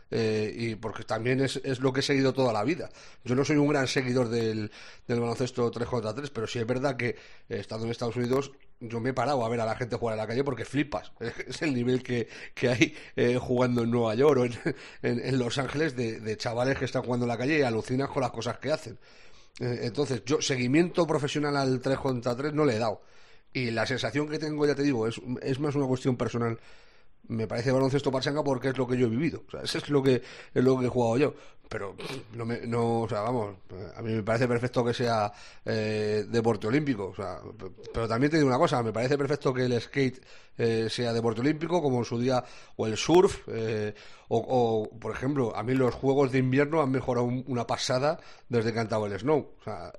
Eh, 0.10 0.54
y 0.56 0.76
porque 0.76 1.04
también 1.04 1.42
es, 1.42 1.58
es, 1.64 1.80
lo 1.80 1.92
que 1.92 2.00
he 2.00 2.04
seguido 2.04 2.34
toda 2.34 2.54
la 2.54 2.64
vida. 2.64 2.90
Yo 3.26 3.36
no 3.36 3.44
soy 3.44 3.58
un 3.58 3.68
gran 3.68 3.88
seguidor 3.88 4.30
del, 4.30 4.72
del 5.08 5.20
baloncesto 5.20 5.70
3 5.70 5.88
contra 5.88 6.14
3, 6.14 6.30
pero 6.30 6.48
sí 6.48 6.60
es 6.60 6.68
verdad 6.68 6.96
que 6.96 7.10
eh, 7.10 7.16
estando 7.50 7.86
en 7.86 7.92
Estados 7.92 8.16
Unidos 8.16 8.52
yo 8.80 9.00
me 9.00 9.10
he 9.10 9.14
parado 9.14 9.44
a 9.44 9.50
ver 9.50 9.60
a 9.60 9.66
la 9.66 9.76
gente 9.76 9.96
jugar 9.96 10.14
en 10.14 10.20
la 10.20 10.28
calle 10.28 10.44
porque 10.44 10.64
flipas. 10.64 11.12
Es 11.48 11.62
el 11.62 11.74
nivel 11.74 12.04
que, 12.04 12.30
que 12.54 12.70
hay 12.70 12.96
eh, 13.16 13.38
jugando 13.38 13.84
en 13.84 13.92
Nueva 13.92 14.16
York 14.16 14.40
o 14.40 14.46
en, 15.08 15.20
en, 15.20 15.40
Los 15.40 15.58
Ángeles 15.58 15.96
de, 15.96 16.20
de, 16.20 16.38
chavales 16.38 16.78
que 16.78 16.86
están 16.86 17.04
jugando 17.04 17.26
en 17.26 17.30
la 17.30 17.38
calle 17.38 17.60
y 17.60 17.62
alucinas 17.64 18.10
con 18.10 18.22
las 18.22 18.32
cosas 18.32 18.60
que 18.60 18.72
hacen. 18.72 18.98
Entonces, 19.60 20.22
yo 20.24 20.40
seguimiento 20.40 21.08
profesional 21.08 21.58
al 21.58 21.82
3 21.82 21.98
contra 21.98 22.36
3 22.36 22.54
no 22.54 22.64
le 22.64 22.76
he 22.76 22.80
dado. 22.80 23.02
Y 23.52 23.72
la 23.72 23.88
sensación 23.88 24.30
que 24.30 24.38
tengo, 24.38 24.68
ya 24.68 24.76
te 24.76 24.84
digo, 24.84 25.08
es, 25.08 25.20
es 25.42 25.60
más 25.60 25.74
una 25.74 25.88
cuestión 25.88 26.16
personal 26.16 26.60
me 27.30 27.48
parece 27.48 27.72
baloncesto 27.72 28.12
pachanga 28.12 28.44
porque 28.44 28.70
es 28.70 28.78
lo 28.78 28.88
que 28.88 28.98
yo 28.98 29.08
he 29.08 29.10
vivido. 29.10 29.44
O 29.48 29.52
sea, 29.52 29.62
eso 29.62 29.78
es 29.78 29.90
lo 29.90 30.02
que 30.02 30.22
es 30.54 30.64
lo 30.64 30.80
que 30.80 30.86
he 30.86 30.90
jugado 30.90 31.18
yo. 31.18 31.34
Pero 31.70 31.96
no 32.34 32.46
me, 32.46 32.66
no, 32.66 33.02
o 33.02 33.10
sea, 33.10 33.22
vamos, 33.22 33.56
a 33.96 34.02
mí 34.02 34.14
me 34.14 34.24
parece 34.24 34.48
perfecto 34.48 34.86
que 34.86 34.94
sea 34.94 35.32
eh, 35.66 36.26
deporte 36.30 36.68
olímpico. 36.68 37.08
O 37.08 37.16
sea, 37.16 37.40
pero 37.94 38.08
también 38.08 38.32
te 38.32 38.38
digo 38.38 38.48
una 38.48 38.58
cosa, 38.58 38.82
me 38.82 38.94
parece 38.94 39.18
perfecto 39.18 39.54
que 39.54 39.66
el 39.66 39.82
skate 39.82 40.24
eh, 40.58 40.88
sea 40.90 41.12
deporte 41.12 41.42
olímpico, 41.42 41.82
como 41.82 42.00
en 42.00 42.06
su 42.06 42.20
día, 42.20 42.44
o 42.78 42.88
el 42.88 42.96
surf, 42.96 43.48
eh, 43.48 43.94
o, 44.30 44.38
o, 44.38 45.00
por 45.00 45.14
ejemplo, 45.14 45.56
a 45.56 45.64
mí 45.64 45.74
los 45.74 45.96
juegos 45.96 46.32
de 46.32 46.40
invierno 46.40 46.82
han 46.82 46.92
mejorado 46.92 47.26
un, 47.26 47.44
una 47.48 47.66
pasada 47.66 48.20
desde 48.50 48.74
que 48.74 48.80
han 48.80 48.90
el 48.92 49.20
snow. 49.20 49.52
O 49.60 49.64
sea, 49.64 49.92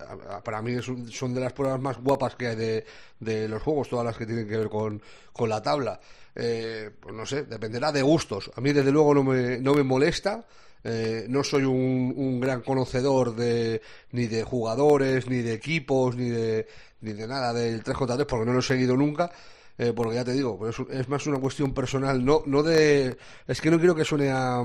para 0.44 0.60
mí 0.62 0.72
es 0.72 0.88
un, 0.88 1.10
son 1.10 1.34
de 1.34 1.40
las 1.40 1.52
pruebas 1.52 1.80
más 1.80 1.98
guapas 1.98 2.36
que 2.36 2.48
hay 2.48 2.56
de, 2.56 2.84
de 3.20 3.48
los 3.48 3.62
juegos, 3.62 3.88
todas 3.88 4.04
las 4.04 4.16
que 4.16 4.26
tienen 4.26 4.48
que 4.48 4.56
ver 4.56 4.68
con, 4.68 5.00
con 5.32 5.48
la 5.48 5.62
tabla 5.62 5.98
eh, 6.40 6.90
pues 7.00 7.14
no 7.14 7.26
sé, 7.26 7.42
dependerá 7.44 7.90
de 7.90 8.00
gustos. 8.00 8.50
A 8.54 8.60
mí 8.60 8.72
desde 8.72 8.92
luego 8.92 9.12
no 9.12 9.24
me, 9.24 9.58
no 9.58 9.74
me 9.74 9.82
molesta. 9.82 10.46
Eh, 10.84 11.26
no 11.28 11.42
soy 11.42 11.64
un, 11.64 12.14
un, 12.16 12.38
gran 12.38 12.62
conocedor 12.62 13.34
de 13.34 13.82
ni 14.12 14.28
de 14.28 14.44
jugadores, 14.44 15.26
ni 15.26 15.38
de 15.38 15.52
equipos, 15.52 16.14
ni 16.14 16.28
de, 16.28 16.68
ni 17.00 17.12
de 17.12 17.26
nada 17.26 17.52
del 17.52 17.82
3 17.82 17.96
contra 17.96 18.14
3 18.14 18.28
porque 18.28 18.46
no 18.46 18.52
lo 18.52 18.60
he 18.60 18.62
seguido 18.62 18.96
nunca. 18.96 19.32
Eh, 19.78 19.92
porque 19.94 20.16
ya 20.16 20.24
te 20.24 20.32
digo, 20.32 20.68
es, 20.68 20.76
es, 20.90 21.08
más 21.08 21.24
una 21.28 21.38
cuestión 21.38 21.72
personal, 21.72 22.24
no, 22.24 22.42
no 22.46 22.64
de... 22.64 23.16
Es 23.46 23.60
que 23.60 23.70
no 23.70 23.78
quiero 23.78 23.94
que 23.94 24.04
suene 24.04 24.28
a, 24.30 24.60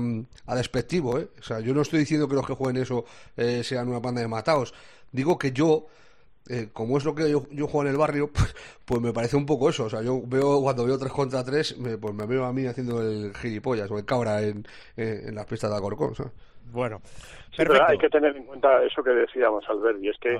a 0.46 0.54
despectivo, 0.56 1.20
¿eh? 1.20 1.28
O 1.38 1.42
sea, 1.42 1.60
yo 1.60 1.72
no 1.72 1.82
estoy 1.82 2.00
diciendo 2.00 2.26
que 2.28 2.34
los 2.34 2.44
que 2.44 2.54
jueguen 2.54 2.82
eso 2.82 3.04
eh, 3.36 3.62
sean 3.62 3.88
una 3.88 4.00
banda 4.00 4.20
de 4.20 4.26
mataos. 4.26 4.74
Digo 5.12 5.38
que 5.38 5.52
yo, 5.52 5.86
eh, 6.48 6.70
como 6.72 6.98
es 6.98 7.04
lo 7.04 7.14
que 7.14 7.30
yo, 7.30 7.46
yo, 7.50 7.68
juego 7.68 7.82
en 7.82 7.92
el 7.92 7.96
barrio, 7.96 8.28
pues, 8.34 8.56
pues, 8.84 9.00
me 9.00 9.12
parece 9.12 9.36
un 9.36 9.46
poco 9.46 9.70
eso. 9.70 9.84
O 9.84 9.90
sea, 9.90 10.02
yo 10.02 10.20
veo 10.26 10.60
cuando 10.60 10.84
veo 10.84 10.98
3 10.98 11.12
contra 11.12 11.44
3, 11.44 11.78
me, 11.78 11.96
pues 11.96 12.12
me 12.12 12.26
veo 12.26 12.44
a 12.44 12.52
mí 12.52 12.66
haciendo 12.66 13.00
el 13.00 13.32
gilipollas 13.36 13.88
o 13.92 13.98
el 13.98 14.04
cabra 14.04 14.42
en, 14.42 14.66
en, 14.96 15.28
en 15.28 15.34
las 15.36 15.46
pistas 15.46 15.70
de 15.70 15.76
Alcorcón. 15.76 16.16
¿sabes? 16.16 16.32
Bueno, 16.72 17.00
sí, 17.50 17.58
pero 17.58 17.86
hay 17.86 17.98
que 17.98 18.08
tener 18.08 18.36
en 18.36 18.46
cuenta 18.46 18.82
eso 18.82 19.00
que 19.02 19.10
decíamos, 19.10 19.64
Albert, 19.68 20.02
y 20.02 20.08
es 20.08 20.18
que 20.18 20.36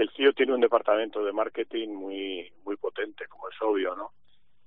el 0.00 0.10
CIO 0.10 0.32
tiene 0.32 0.54
un 0.54 0.60
departamento 0.60 1.22
de 1.22 1.32
marketing 1.32 1.88
muy, 1.88 2.50
muy 2.64 2.76
potente, 2.76 3.26
como 3.26 3.48
es 3.48 3.56
obvio, 3.60 3.94
¿no? 3.94 4.12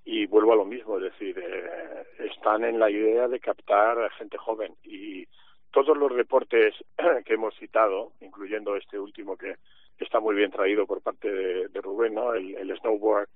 Y 0.06 0.26
vuelvo 0.28 0.54
a 0.54 0.58
lo 0.58 0.66
mismo, 0.66 0.98
es 0.98 1.04
decir, 1.04 1.40
eh, 1.40 2.06
están 2.20 2.64
en 2.64 2.78
la 2.78 2.90
idea 2.90 3.28
de 3.28 3.40
captar 3.40 4.00
a 4.00 4.10
gente 4.12 4.38
joven 4.38 4.76
y 4.84 5.26
todos 5.72 5.98
los 5.98 6.16
deportes 6.16 6.76
que 7.26 7.34
hemos 7.34 7.56
citado, 7.56 8.12
incluyendo 8.22 8.76
este 8.76 9.00
último 9.00 9.36
que 9.36 9.56
está 9.98 10.20
muy 10.20 10.36
bien 10.36 10.52
traído 10.52 10.86
por 10.86 11.02
parte 11.02 11.32
de, 11.32 11.82
Rubén, 11.82 12.14
¿no? 12.14 12.34
El, 12.34 12.78
snowboard. 12.78 13.28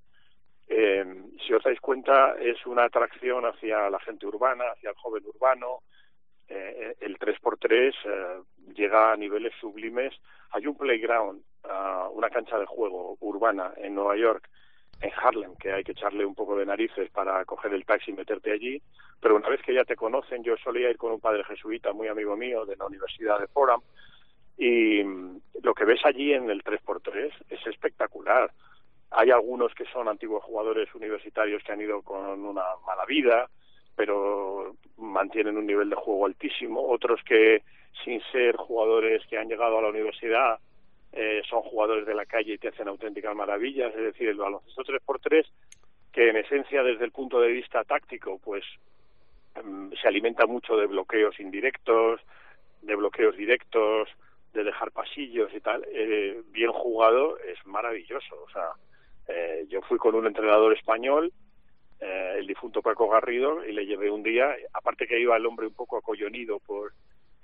Eh, 0.67 1.05
si 1.45 1.53
os 1.53 1.63
dais 1.63 1.79
cuenta, 1.79 2.35
es 2.39 2.63
una 2.65 2.83
atracción 2.83 3.45
hacia 3.45 3.89
la 3.89 3.99
gente 4.01 4.27
urbana, 4.27 4.65
hacia 4.73 4.91
el 4.91 4.95
joven 4.97 5.23
urbano. 5.25 5.79
Eh, 6.47 6.95
el 6.99 7.17
3x3 7.17 7.93
eh, 8.05 8.41
llega 8.75 9.11
a 9.13 9.17
niveles 9.17 9.53
sublimes. 9.59 10.13
Hay 10.51 10.67
un 10.67 10.77
playground, 10.77 11.41
uh, 11.63 12.09
una 12.11 12.29
cancha 12.29 12.57
de 12.57 12.65
juego 12.65 13.17
urbana 13.19 13.73
en 13.77 13.95
Nueva 13.95 14.15
York, 14.15 14.49
en 15.01 15.11
Harlem, 15.15 15.55
que 15.55 15.71
hay 15.71 15.83
que 15.83 15.91
echarle 15.91 16.25
un 16.25 16.35
poco 16.35 16.57
de 16.57 16.65
narices 16.65 17.09
para 17.11 17.43
coger 17.45 17.73
el 17.73 17.85
taxi 17.85 18.11
y 18.11 18.15
meterte 18.15 18.51
allí. 18.51 18.81
Pero 19.21 19.35
una 19.35 19.49
vez 19.49 19.61
que 19.61 19.73
ya 19.73 19.83
te 19.83 19.95
conocen, 19.95 20.43
yo 20.43 20.57
solía 20.57 20.89
ir 20.89 20.97
con 20.97 21.11
un 21.11 21.19
padre 21.19 21.43
jesuita 21.43 21.93
muy 21.93 22.07
amigo 22.07 22.35
mío 22.35 22.65
de 22.65 22.75
la 22.75 22.85
Universidad 22.85 23.39
de 23.39 23.47
Fordham 23.47 23.81
y 24.57 25.03
lo 25.61 25.73
que 25.75 25.85
ves 25.85 26.03
allí 26.03 26.33
en 26.33 26.49
el 26.49 26.63
3x3 26.63 27.31
es 27.49 27.67
espectacular. 27.67 28.51
Hay 29.11 29.29
algunos 29.29 29.73
que 29.73 29.85
son 29.85 30.07
antiguos 30.07 30.43
jugadores 30.43 30.93
universitarios 30.95 31.63
que 31.63 31.71
han 31.71 31.81
ido 31.81 32.01
con 32.01 32.25
una 32.43 32.63
mala 32.85 33.05
vida, 33.05 33.47
pero 33.95 34.75
mantienen 34.97 35.57
un 35.57 35.67
nivel 35.67 35.89
de 35.89 35.95
juego 35.95 36.25
altísimo. 36.25 36.81
Otros 36.89 37.21
que, 37.23 37.63
sin 38.03 38.19
ser 38.31 38.55
jugadores 38.57 39.25
que 39.27 39.37
han 39.37 39.47
llegado 39.47 39.77
a 39.77 39.81
la 39.81 39.89
universidad, 39.89 40.59
eh, 41.19 41.41
son 41.49 41.63
jugadores 41.63 42.05
de 42.05 42.13
la 42.13 42.27
calle 42.27 42.53
y 42.53 42.57
te 42.59 42.67
hacen 42.67 42.87
auténticas 42.87 43.35
maravillas, 43.35 43.91
es 43.95 44.03
decir, 44.03 44.29
el 44.29 44.37
baloncesto 44.37 44.83
3x3, 44.83 45.47
que 46.13 46.29
en 46.29 46.37
esencia 46.37 46.83
desde 46.83 47.05
el 47.05 47.11
punto 47.11 47.41
de 47.41 47.47
vista 47.47 47.83
táctico, 47.83 48.37
pues 48.37 48.63
mm, 49.63 49.93
se 49.99 50.07
alimenta 50.07 50.45
mucho 50.45 50.77
de 50.77 50.85
bloqueos 50.85 51.39
indirectos, 51.39 52.21
de 52.83 52.95
bloqueos 52.95 53.35
directos, 53.35 54.09
de 54.53 54.63
dejar 54.63 54.91
pasillos 54.91 55.51
y 55.55 55.59
tal, 55.59 55.83
eh, 55.91 56.39
bien 56.51 56.71
jugado 56.71 57.39
es 57.39 57.65
maravilloso. 57.65 58.35
O 58.43 58.49
sea, 58.51 58.69
eh, 59.27 59.65
yo 59.69 59.81
fui 59.81 59.97
con 59.97 60.13
un 60.13 60.27
entrenador 60.27 60.77
español, 60.77 61.33
eh, 61.99 62.35
el 62.37 62.45
difunto 62.45 62.83
Paco 62.83 63.09
Garrido, 63.09 63.65
y 63.65 63.73
le 63.73 63.87
llevé 63.87 64.11
un 64.11 64.21
día, 64.21 64.55
aparte 64.71 65.07
que 65.07 65.19
iba 65.19 65.35
el 65.35 65.47
hombre 65.47 65.65
un 65.65 65.73
poco 65.73 65.97
acollonido 65.97 66.59
por, 66.59 66.93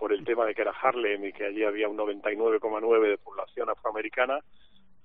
por 0.04 0.12
el 0.12 0.26
tema 0.26 0.46
de 0.46 0.54
que 0.54 0.64
era 0.64 0.72
Harlem 0.72 1.24
y 1.24 1.32
que 1.32 1.46
allí 1.46 1.64
había 1.64 1.88
un 1.88 1.96
99,9 1.96 3.08
de 3.08 3.18
población 3.18 3.70
afroamericana, 3.70 4.42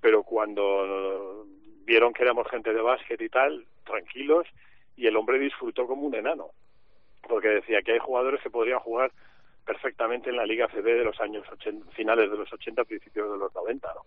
pero 0.00 0.24
cuando 0.24 1.46
vieron 1.84 2.12
que 2.12 2.24
éramos 2.24 2.50
gente 2.50 2.74
de 2.74 2.80
básquet 2.80 3.22
y 3.22 3.28
tal, 3.28 3.64
tranquilos, 3.84 4.48
y 4.96 5.06
el 5.06 5.14
hombre 5.14 5.38
disfrutó 5.38 5.86
como 5.86 6.02
un 6.02 6.16
enano, 6.16 6.48
porque 7.28 7.46
decía 7.46 7.80
que 7.82 7.92
hay 7.92 8.00
jugadores 8.00 8.42
que 8.42 8.50
podrían 8.50 8.80
jugar 8.80 9.12
perfectamente 9.64 10.30
en 10.30 10.36
la 10.36 10.46
Liga 10.46 10.66
CB 10.66 10.82
de 10.82 11.04
los 11.04 11.20
años 11.20 11.46
80, 11.48 11.92
finales 11.92 12.28
de 12.28 12.36
los 12.36 12.52
80, 12.52 12.82
principios 12.82 13.30
de 13.30 13.38
los 13.38 13.54
90, 13.54 13.86
¿no? 13.94 14.00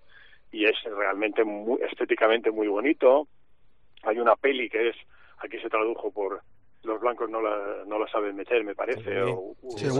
Y 0.52 0.66
es 0.66 0.76
realmente 0.84 1.46
muy, 1.46 1.80
estéticamente 1.84 2.52
muy 2.52 2.68
bonito. 2.68 3.30
Hay 4.04 4.20
una 4.20 4.36
peli 4.36 4.70
que 4.70 4.90
es, 4.90 4.98
aquí 5.38 5.58
se 5.60 5.70
tradujo 5.70 6.12
por 6.12 6.42
los 6.84 7.00
blancos 7.00 7.30
no 7.30 7.42
la, 7.42 7.84
no 7.86 8.00
la 8.00 8.08
saben 8.08 8.36
meter, 8.36 8.64
me 8.64 8.76
parece. 8.76 9.04
Sí. 9.04 9.32
O, 9.32 9.56
Sí, 9.78 9.88
o- 9.88 9.94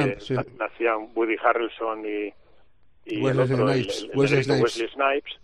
Jump, 0.00 0.14
que 0.14 0.20
sí. 0.20 0.34
hacían 0.60 1.10
Woody 1.14 1.36
Harrelson 1.42 2.04
y, 2.04 2.32
y 3.04 3.22
Wesley 3.22 3.30
el 3.30 3.40
otro, 3.52 3.68
Snipes, 3.72 4.02
el- 4.02 4.10
el 4.10 4.16
Wesley 4.18 4.42
Snipes. 4.44 4.62
Wesley 4.62 4.88
Snipes, 4.88 5.40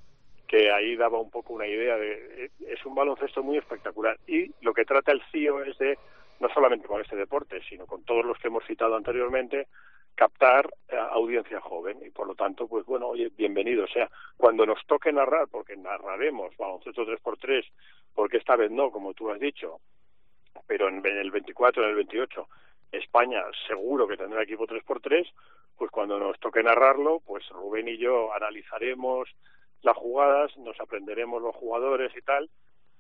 que 0.49 0.71
ahí 0.73 0.97
daba 0.97 1.19
un 1.21 1.31
poco 1.31 1.55
una 1.55 1.67
idea 1.67 1.97
de... 1.97 2.51
Es 2.69 2.85
un 2.85 2.95
baloncesto 2.95 3.43
muy 3.43 3.59
espectacular. 3.59 4.19
Y 4.27 4.51
lo 4.61 4.75
que 4.75 4.85
trata 4.85 5.13
el 5.13 5.23
CIO 5.31 5.63
es 5.63 5.79
de, 5.79 5.97
no 6.41 6.49
solamente 6.53 6.87
con 6.89 7.01
este 7.01 7.17
deporte, 7.17 7.61
sino 7.69 7.87
con 7.87 8.03
todos 8.05 8.25
los 8.25 8.37
que 8.39 8.49
hemos 8.49 8.65
citado 8.67 8.97
anteriormente, 8.97 9.69
captar 10.15 10.69
eh, 10.91 10.97
audiencia 11.13 11.59
joven 11.63 11.97
y 12.07 12.11
por 12.11 12.27
lo 12.27 12.35
tanto 12.35 12.69
pues 12.69 12.85
bueno 12.85 13.07
oye 13.09 13.31
bienvenido 13.35 13.85
o 13.85 13.89
sea 13.89 14.11
cuando 14.37 14.67
nos 14.67 14.79
toque 14.87 15.11
narrar 15.11 15.49
porque 15.51 15.75
narraremos 15.75 16.55
baloncesto 16.59 17.07
3x3 17.07 17.65
porque 18.15 18.37
esta 18.37 18.55
vez 18.57 18.71
no 18.71 18.91
como 18.91 19.15
tú 19.15 19.31
has 19.31 19.41
dicho 19.41 19.81
pero 20.67 20.89
en 20.89 21.05
el 21.05 21.31
24 21.31 21.83
en 21.83 21.89
el 21.91 21.95
28 21.97 22.49
España 22.93 23.43
seguro 23.67 24.07
que 24.07 24.17
tendrá 24.17 24.43
equipo 24.43 24.67
3x3 24.67 25.31
pues 25.77 25.91
cuando 25.91 26.19
nos 26.19 26.39
toque 26.41 26.63
narrarlo 26.63 27.21
pues 27.27 27.49
Rubén 27.49 27.89
y 27.89 27.99
yo 27.99 28.33
analizaremos 28.35 29.29
las 29.83 29.97
jugadas 29.97 30.57
nos 30.59 30.79
aprenderemos 30.81 31.43
los 31.43 31.55
jugadores 31.57 32.13
y 32.17 32.23
tal 32.23 32.49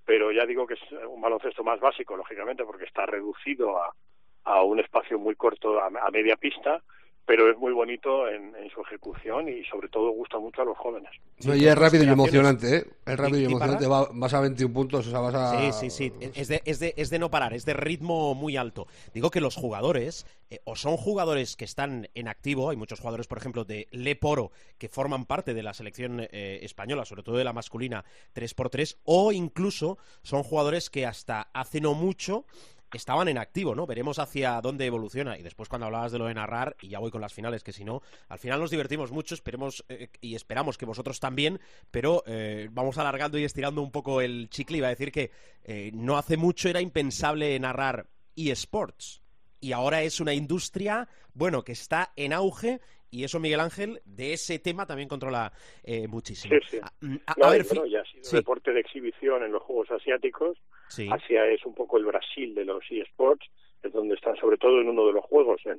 pero 0.04 0.32
ya 0.32 0.46
digo 0.46 0.66
que 0.66 0.74
es 0.74 0.92
un 1.08 1.20
baloncesto 1.20 1.62
más 1.62 1.80
básico 1.80 2.16
lógicamente 2.16 2.64
porque 2.64 2.84
está 2.84 3.06
reducido 3.06 3.78
a 3.82 3.92
a 4.44 4.62
un 4.62 4.80
espacio 4.80 5.18
muy 5.18 5.36
corto 5.36 5.80
a, 5.80 5.86
a 5.86 6.10
media 6.10 6.36
pista 6.36 6.82
pero 7.26 7.50
es 7.50 7.56
muy 7.56 7.72
bonito 7.72 8.28
en, 8.28 8.54
en 8.56 8.68
su 8.70 8.80
ejecución 8.82 9.48
y 9.48 9.64
sobre 9.66 9.88
todo 9.88 10.10
gusta 10.10 10.38
mucho 10.38 10.62
a 10.62 10.64
los 10.64 10.76
jóvenes. 10.76 11.10
No, 11.44 11.54
y 11.54 11.66
es 11.66 11.76
rápido 11.78 12.04
y 12.04 12.08
emocionante, 12.08 12.76
¿eh? 12.76 12.86
Es 13.06 13.16
rápido 13.18 13.38
y 13.40 13.44
emocionante. 13.44 13.86
Va- 13.86 14.08
vas 14.12 14.34
a 14.34 14.40
21 14.40 14.72
puntos, 14.74 15.06
o 15.06 15.10
sea, 15.10 15.20
vas 15.20 15.34
a... 15.34 15.72
Sí, 15.72 15.72
sí, 15.72 15.90
sí. 15.90 16.12
Es 16.34 16.48
de, 16.48 16.62
es, 16.64 16.78
de, 16.80 16.94
es 16.96 17.10
de 17.10 17.18
no 17.18 17.30
parar, 17.30 17.54
es 17.54 17.64
de 17.64 17.74
ritmo 17.74 18.34
muy 18.34 18.56
alto. 18.56 18.86
Digo 19.14 19.30
que 19.30 19.40
los 19.40 19.54
jugadores, 19.56 20.26
eh, 20.50 20.60
o 20.64 20.76
son 20.76 20.96
jugadores 20.96 21.56
que 21.56 21.64
están 21.64 22.08
en 22.14 22.28
activo, 22.28 22.70
hay 22.70 22.76
muchos 22.76 23.00
jugadores, 23.00 23.26
por 23.28 23.38
ejemplo, 23.38 23.64
de 23.64 23.86
Leporo, 23.92 24.50
que 24.78 24.88
forman 24.88 25.24
parte 25.24 25.54
de 25.54 25.62
la 25.62 25.74
selección 25.74 26.20
eh, 26.20 26.60
española, 26.62 27.04
sobre 27.04 27.22
todo 27.22 27.36
de 27.36 27.44
la 27.44 27.52
masculina 27.52 28.04
3x3, 28.34 28.98
o 29.04 29.32
incluso 29.32 29.96
son 30.22 30.42
jugadores 30.42 30.90
que 30.90 31.06
hasta 31.06 31.48
hace 31.54 31.80
no 31.80 31.94
mucho 31.94 32.44
estaban 32.98 33.28
en 33.28 33.38
activo, 33.38 33.74
¿no? 33.74 33.86
Veremos 33.86 34.18
hacia 34.18 34.60
dónde 34.60 34.86
evoluciona. 34.86 35.38
Y 35.38 35.42
después 35.42 35.68
cuando 35.68 35.86
hablabas 35.86 36.12
de 36.12 36.18
lo 36.18 36.26
de 36.26 36.34
narrar, 36.34 36.76
y 36.80 36.88
ya 36.88 36.98
voy 36.98 37.10
con 37.10 37.20
las 37.20 37.32
finales, 37.32 37.62
que 37.62 37.72
si 37.72 37.84
no, 37.84 38.02
al 38.28 38.38
final 38.38 38.60
nos 38.60 38.70
divertimos 38.70 39.12
mucho, 39.12 39.34
esperemos 39.34 39.84
eh, 39.88 40.08
y 40.20 40.34
esperamos 40.34 40.78
que 40.78 40.86
vosotros 40.86 41.20
también, 41.20 41.60
pero 41.90 42.22
eh, 42.26 42.68
vamos 42.70 42.98
alargando 42.98 43.38
y 43.38 43.44
estirando 43.44 43.82
un 43.82 43.90
poco 43.90 44.20
el 44.20 44.48
chicle. 44.50 44.78
Iba 44.78 44.88
a 44.88 44.90
decir 44.90 45.12
que 45.12 45.30
eh, 45.64 45.90
no 45.94 46.16
hace 46.16 46.36
mucho 46.36 46.68
era 46.68 46.80
impensable 46.80 47.58
narrar 47.58 48.06
eSports. 48.36 49.22
Y 49.60 49.72
ahora 49.72 50.02
es 50.02 50.18
una 50.20 50.34
industria, 50.34 51.08
bueno, 51.34 51.62
que 51.62 51.72
está 51.72 52.12
en 52.16 52.32
auge. 52.32 52.80
Y 53.12 53.24
eso, 53.24 53.38
Miguel 53.38 53.60
Ángel, 53.60 54.00
de 54.06 54.32
ese 54.32 54.58
tema 54.58 54.86
también 54.86 55.06
controla 55.06 55.52
eh, 55.84 56.08
muchísimo. 56.08 56.54
Sí, 56.62 56.66
sí. 56.70 56.78
A, 56.82 56.90
mm, 57.02 57.16
a- 57.26 57.34
No, 57.36 57.46
a 57.46 57.54
y 57.54 57.58
ver, 57.58 57.66
bueno, 57.68 57.84
ya 57.86 58.00
ha 58.00 58.04
sido 58.06 58.24
sí, 58.24 58.36
deporte 58.36 58.72
de 58.72 58.80
exhibición 58.80 59.44
en 59.44 59.52
los 59.52 59.62
Juegos 59.62 59.90
Asiáticos. 59.90 60.56
sí. 60.88 61.08
Asia 61.12 61.44
es 61.46 61.64
un 61.66 61.74
poco 61.74 61.98
el 61.98 62.06
Brasil 62.06 62.54
de 62.54 62.64
los 62.64 62.82
eSports, 62.90 63.46
es 63.82 63.92
donde 63.92 64.14
están 64.14 64.34
sobre 64.36 64.56
todo 64.56 64.80
en 64.80 64.88
uno 64.88 65.06
de 65.06 65.12
los 65.12 65.24
juegos, 65.26 65.60
en, 65.66 65.78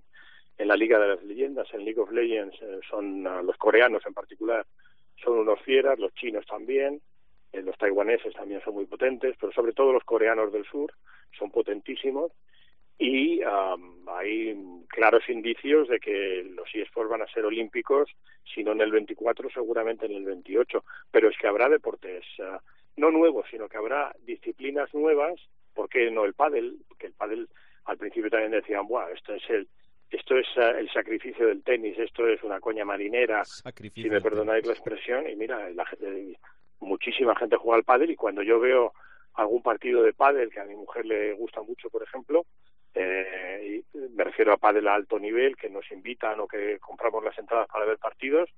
en 0.59 0.67
la 0.67 0.75
Liga 0.75 0.99
de 0.99 1.07
las 1.07 1.23
Leyendas, 1.23 1.67
en 1.73 1.83
League 1.83 1.99
of 1.99 2.11
Legends, 2.11 2.55
eh, 2.61 2.79
son 2.87 3.25
ah, 3.25 3.41
los 3.41 3.57
coreanos 3.57 4.03
en 4.05 4.13
particular, 4.13 4.67
son 5.23 5.39
unos 5.39 5.59
fieras, 5.61 5.97
los 5.97 6.13
chinos 6.13 6.45
también, 6.45 7.01
eh, 7.51 7.63
los 7.63 7.75
taiwaneses 7.79 8.35
también 8.35 8.61
son 8.63 8.75
muy 8.75 8.85
potentes, 8.85 9.35
pero 9.41 9.51
sobre 9.53 9.73
todo 9.73 9.91
los 9.91 10.03
coreanos 10.03 10.53
del 10.53 10.65
sur 10.65 10.93
son 11.39 11.49
potentísimos 11.49 12.31
y 12.97 13.41
am, 13.43 14.07
hay 14.07 14.55
claros 14.87 15.27
indicios 15.27 15.87
de 15.87 15.99
que 15.99 16.43
los 16.55 16.67
eSports 16.73 17.09
van 17.09 17.21
a 17.21 17.27
ser 17.27 17.45
olímpicos, 17.45 18.09
si 18.53 18.63
no 18.63 18.73
en 18.73 18.81
el 18.81 18.91
24, 18.91 19.49
seguramente 19.49 20.05
en 20.05 20.13
el 20.13 20.25
28, 20.25 20.83
pero 21.11 21.29
es 21.29 21.37
que 21.37 21.47
habrá 21.47 21.67
deportes 21.69 22.23
ah, 22.41 22.59
no 22.97 23.11
nuevos, 23.11 23.45
sino 23.49 23.67
que 23.67 23.77
habrá 23.77 24.13
disciplinas 24.23 24.93
nuevas, 24.93 25.33
¿por 25.73 25.89
qué 25.89 26.11
no 26.11 26.25
el 26.25 26.33
pádel? 26.33 26.77
Porque 26.87 27.07
el 27.07 27.13
pádel 27.13 27.49
al 27.85 27.97
principio 27.97 28.29
también 28.29 28.51
decían, 28.51 28.87
Buah, 28.87 29.11
esto 29.11 29.33
es 29.33 29.49
el 29.49 29.67
esto 30.09 30.37
es 30.37 30.45
ah, 30.57 30.77
el 30.77 30.89
sacrificio 30.91 31.47
del 31.47 31.63
tenis, 31.63 31.97
esto 31.97 32.27
es 32.27 32.43
una 32.43 32.59
coña 32.59 32.85
marinera, 32.85 33.43
Sacrificio 33.45 34.03
si 34.03 34.09
me 34.09 34.21
perdonáis 34.21 34.65
la 34.65 34.73
expresión, 34.73 35.27
y 35.27 35.35
mira, 35.35 35.69
la 35.71 35.85
gente, 35.87 36.37
muchísima 36.79 37.35
gente 37.35 37.57
juega 37.57 37.77
al 37.77 37.83
pádel 37.83 38.11
y 38.11 38.15
cuando 38.15 38.43
yo 38.43 38.59
veo 38.59 38.93
algún 39.33 39.63
partido 39.63 40.03
de 40.03 40.13
pádel 40.13 40.51
que 40.51 40.59
a 40.59 40.65
mi 40.65 40.75
mujer 40.75 41.05
le 41.05 41.33
gusta 41.33 41.63
mucho, 41.63 41.89
por 41.89 42.03
ejemplo, 42.03 42.45
eh, 42.95 43.81
me 43.93 44.23
refiero 44.23 44.53
a 44.53 44.57
pádel 44.57 44.87
a 44.87 44.95
alto 44.95 45.19
nivel, 45.19 45.55
que 45.55 45.69
nos 45.69 45.89
invitan 45.91 46.39
o 46.39 46.47
que 46.47 46.79
compramos 46.79 47.23
las 47.23 47.37
entradas 47.37 47.67
para 47.67 47.85
ver 47.85 47.97
partidos, 47.97 48.49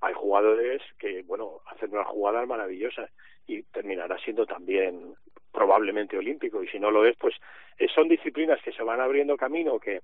hay 0.00 0.14
jugadores 0.14 0.82
que, 0.98 1.22
bueno, 1.22 1.60
hacen 1.66 1.92
unas 1.92 2.06
jugadas 2.06 2.46
maravillosas 2.46 3.10
y 3.46 3.62
terminará 3.62 4.18
siendo 4.18 4.46
también 4.46 5.14
probablemente 5.52 6.18
olímpico. 6.18 6.62
Y 6.62 6.68
si 6.68 6.78
no 6.78 6.90
lo 6.90 7.06
es, 7.06 7.16
pues 7.16 7.34
eh, 7.78 7.86
son 7.94 8.08
disciplinas 8.08 8.60
que 8.62 8.72
se 8.72 8.82
van 8.82 9.00
abriendo 9.00 9.36
camino 9.36 9.78
que 9.78 10.02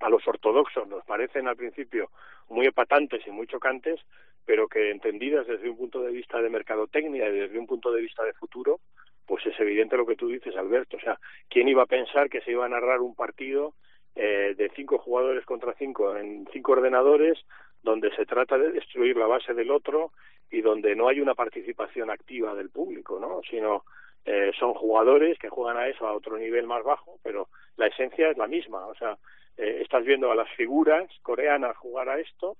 a 0.00 0.08
los 0.08 0.26
ortodoxos 0.26 0.88
nos 0.88 1.04
parecen 1.04 1.46
al 1.46 1.56
principio 1.56 2.10
muy 2.48 2.66
epatantes 2.66 3.24
y 3.26 3.30
muy 3.30 3.46
chocantes, 3.46 4.00
pero 4.44 4.66
que 4.66 4.90
entendidas 4.90 5.46
desde 5.46 5.70
un 5.70 5.76
punto 5.76 6.02
de 6.02 6.10
vista 6.10 6.42
de 6.42 6.50
mercadotecnia 6.50 7.28
y 7.28 7.32
desde 7.32 7.58
un 7.58 7.66
punto 7.66 7.92
de 7.92 8.00
vista 8.00 8.24
de 8.24 8.32
futuro, 8.32 8.80
pues 9.26 9.46
es 9.46 9.58
evidente 9.60 9.96
lo 9.96 10.06
que 10.06 10.16
tú 10.16 10.28
dices, 10.28 10.56
Alberto. 10.56 10.96
O 10.96 11.00
sea, 11.00 11.18
¿quién 11.48 11.68
iba 11.68 11.82
a 11.82 11.86
pensar 11.86 12.28
que 12.28 12.40
se 12.40 12.52
iba 12.52 12.66
a 12.66 12.68
narrar 12.68 13.00
un 13.00 13.14
partido 13.14 13.74
eh, 14.14 14.54
de 14.56 14.70
cinco 14.76 14.98
jugadores 14.98 15.44
contra 15.46 15.74
cinco 15.74 16.16
en 16.16 16.46
cinco 16.52 16.72
ordenadores, 16.72 17.38
donde 17.82 18.14
se 18.14 18.26
trata 18.26 18.58
de 18.58 18.72
destruir 18.72 19.16
la 19.16 19.26
base 19.26 19.54
del 19.54 19.70
otro 19.70 20.12
y 20.50 20.60
donde 20.60 20.94
no 20.94 21.08
hay 21.08 21.20
una 21.20 21.34
participación 21.34 22.10
activa 22.10 22.54
del 22.54 22.70
público, 22.70 23.18
¿no? 23.18 23.40
Sino 23.48 23.84
eh, 24.24 24.52
son 24.58 24.74
jugadores 24.74 25.38
que 25.38 25.48
juegan 25.48 25.78
a 25.78 25.88
eso 25.88 26.06
a 26.06 26.12
otro 26.12 26.36
nivel 26.36 26.66
más 26.66 26.84
bajo, 26.84 27.18
pero 27.22 27.48
la 27.76 27.86
esencia 27.86 28.30
es 28.30 28.36
la 28.36 28.46
misma. 28.46 28.86
O 28.86 28.94
sea, 28.94 29.16
eh, 29.56 29.78
estás 29.80 30.04
viendo 30.04 30.30
a 30.30 30.36
las 30.36 30.50
figuras 30.56 31.08
coreanas 31.22 31.76
jugar 31.76 32.08
a 32.08 32.20
esto 32.20 32.56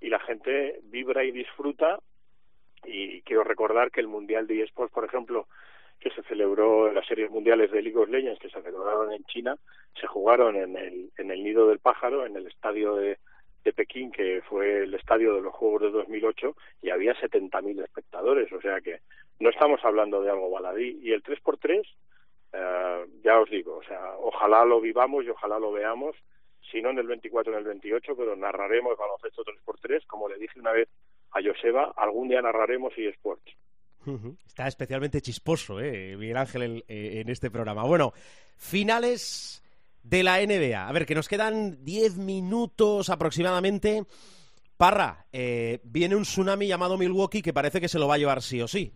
y 0.00 0.08
la 0.08 0.20
gente 0.20 0.80
vibra 0.84 1.22
y 1.24 1.30
disfruta. 1.32 1.98
Y 2.86 3.22
quiero 3.22 3.44
recordar 3.44 3.90
que 3.90 4.00
el 4.00 4.08
Mundial 4.08 4.46
de 4.46 4.62
eSports, 4.62 4.92
por 4.92 5.04
ejemplo, 5.04 5.46
que 6.04 6.10
se 6.10 6.22
celebró 6.24 6.86
en 6.86 6.94
las 6.94 7.06
series 7.06 7.30
mundiales 7.30 7.70
de 7.70 7.80
League 7.80 7.98
of 7.98 8.10
Legends, 8.10 8.38
que 8.38 8.50
se 8.50 8.60
celebraron 8.60 9.10
en 9.10 9.24
China, 9.24 9.56
se 9.98 10.06
jugaron 10.06 10.54
en 10.54 10.76
el, 10.76 11.10
en 11.16 11.30
el 11.30 11.42
Nido 11.42 11.66
del 11.66 11.78
Pájaro, 11.78 12.26
en 12.26 12.36
el 12.36 12.46
estadio 12.46 12.94
de, 12.96 13.16
de 13.64 13.72
Pekín, 13.72 14.12
que 14.12 14.42
fue 14.46 14.82
el 14.82 14.92
estadio 14.92 15.34
de 15.34 15.40
los 15.40 15.54
Juegos 15.54 15.80
de 15.80 15.90
2008, 15.92 16.54
y 16.82 16.90
había 16.90 17.14
70.000 17.14 17.82
espectadores. 17.82 18.52
O 18.52 18.60
sea 18.60 18.82
que 18.82 18.98
no 19.40 19.48
estamos 19.48 19.82
hablando 19.82 20.20
de 20.20 20.28
algo 20.28 20.50
baladí. 20.50 20.98
Y 21.00 21.12
el 21.12 21.22
3x3, 21.22 21.82
eh, 22.52 23.06
ya 23.22 23.40
os 23.40 23.48
digo, 23.48 23.76
o 23.78 23.82
sea, 23.84 24.12
ojalá 24.18 24.66
lo 24.66 24.82
vivamos 24.82 25.24
y 25.24 25.30
ojalá 25.30 25.58
lo 25.58 25.72
veamos, 25.72 26.14
si 26.70 26.82
no 26.82 26.90
en 26.90 26.98
el 26.98 27.06
24 27.06 27.50
en 27.50 27.58
el 27.60 27.64
28, 27.64 28.14
pero 28.14 28.36
narraremos 28.36 28.98
baloncesto 28.98 29.42
3x3, 29.42 30.06
como 30.06 30.28
le 30.28 30.36
dije 30.36 30.60
una 30.60 30.72
vez 30.72 30.86
a 31.30 31.40
Joseba, 31.42 31.94
algún 31.96 32.28
día 32.28 32.42
narraremos 32.42 32.92
eSports. 32.94 33.56
Está 34.46 34.68
especialmente 34.68 35.20
chisposo, 35.20 35.80
¿eh? 35.80 36.16
Miguel 36.16 36.36
Ángel, 36.36 36.62
en, 36.62 36.76
eh, 36.88 37.20
en 37.20 37.30
este 37.30 37.50
programa. 37.50 37.84
Bueno, 37.84 38.12
finales 38.56 39.62
de 40.02 40.22
la 40.22 40.40
NBA. 40.40 40.86
A 40.88 40.92
ver, 40.92 41.06
que 41.06 41.14
nos 41.14 41.28
quedan 41.28 41.84
10 41.84 42.16
minutos 42.16 43.08
aproximadamente 43.10 44.04
Parra, 44.76 45.26
eh, 45.32 45.80
viene 45.84 46.16
un 46.16 46.24
tsunami 46.24 46.66
llamado 46.66 46.98
Milwaukee 46.98 47.42
que 47.42 47.52
parece 47.52 47.80
que 47.80 47.88
se 47.88 47.98
lo 47.98 48.08
va 48.08 48.14
a 48.14 48.18
llevar 48.18 48.42
sí 48.42 48.60
o 48.60 48.66
sí. 48.66 48.92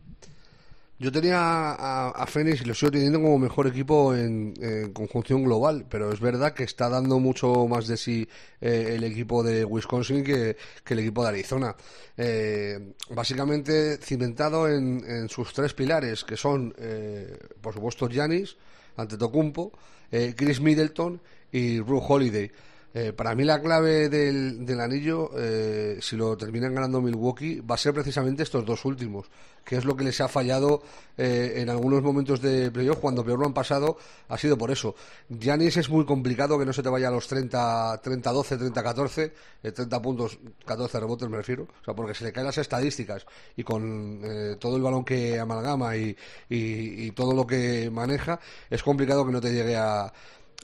Yo 1.00 1.12
tenía 1.12 1.38
a, 1.38 2.08
a 2.10 2.26
Phoenix 2.26 2.62
y 2.62 2.64
lo 2.64 2.74
sigo 2.74 2.90
teniendo 2.90 3.20
como 3.20 3.38
mejor 3.38 3.68
equipo 3.68 4.16
en, 4.16 4.52
conjunción 4.92 5.44
global, 5.44 5.86
pero 5.88 6.12
es 6.12 6.18
verdad 6.18 6.54
que 6.54 6.64
está 6.64 6.88
dando 6.88 7.20
mucho 7.20 7.68
más 7.68 7.86
de 7.86 7.96
sí 7.96 8.28
eh, 8.60 8.94
el 8.96 9.04
equipo 9.04 9.44
de 9.44 9.64
Wisconsin 9.64 10.24
que, 10.24 10.56
el 10.88 10.98
equipo 10.98 11.22
de 11.22 11.28
Arizona. 11.28 11.76
Eh, 12.16 12.94
básicamente 13.10 13.98
cimentado 13.98 14.68
en, 14.68 15.04
en 15.06 15.28
sus 15.28 15.52
tres 15.52 15.72
pilares, 15.72 16.24
que 16.24 16.36
son, 16.36 16.74
eh, 16.78 17.38
por 17.60 17.74
supuesto, 17.74 18.08
Giannis, 18.08 18.56
Antetokounmpo, 18.96 19.72
eh, 20.10 20.34
Chris 20.36 20.60
Middleton 20.60 21.20
y 21.52 21.80
Ru 21.80 22.02
Holiday. 22.06 22.50
Eh, 22.94 23.12
para 23.12 23.34
mí 23.34 23.44
la 23.44 23.60
clave 23.60 24.08
del, 24.08 24.64
del 24.64 24.80
anillo, 24.80 25.30
eh, 25.36 25.98
si 26.00 26.16
lo 26.16 26.36
terminan 26.36 26.74
ganando 26.74 27.00
Milwaukee, 27.02 27.60
va 27.60 27.74
a 27.74 27.78
ser 27.78 27.92
precisamente 27.92 28.42
estos 28.42 28.64
dos 28.64 28.84
últimos, 28.84 29.26
que 29.68 29.76
es 29.76 29.84
lo 29.84 29.94
que 29.94 30.04
les 30.04 30.18
ha 30.22 30.28
fallado 30.28 30.82
eh, 31.18 31.54
en 31.56 31.68
algunos 31.68 32.02
momentos 32.02 32.40
de 32.40 32.70
playoff, 32.70 33.00
cuando 33.00 33.22
peor 33.22 33.38
lo 33.38 33.44
han 33.44 33.52
pasado, 33.52 33.98
ha 34.28 34.38
sido 34.38 34.56
por 34.56 34.70
eso. 34.70 34.94
Giannis 35.28 35.76
es 35.76 35.90
muy 35.90 36.06
complicado 36.06 36.58
que 36.58 36.64
no 36.64 36.72
se 36.72 36.82
te 36.82 36.88
vaya 36.88 37.08
a 37.08 37.10
los 37.10 37.28
30, 37.28 38.00
30 38.02 38.32
12, 38.32 38.56
30 38.56 38.82
14, 38.82 39.32
eh, 39.62 39.72
30 39.72 40.00
puntos, 40.00 40.38
14 40.64 41.00
rebotes 41.00 41.28
me 41.28 41.36
refiero, 41.36 41.64
o 41.64 41.84
sea, 41.84 41.92
porque 41.92 42.14
se 42.14 42.24
le 42.24 42.32
caen 42.32 42.46
las 42.46 42.56
estadísticas 42.56 43.26
y 43.56 43.62
con 43.62 44.20
eh, 44.24 44.56
todo 44.58 44.76
el 44.76 44.82
balón 44.82 45.04
que 45.04 45.38
amalgama 45.38 45.94
y 45.96 47.10
todo 47.14 47.34
lo 47.34 47.46
que 47.46 47.90
maneja, 47.90 48.40
es 48.70 48.82
complicado 48.82 49.26
que 49.26 49.32
no 49.32 49.40
te 49.40 49.52
llegue 49.52 49.76
a 49.76 50.10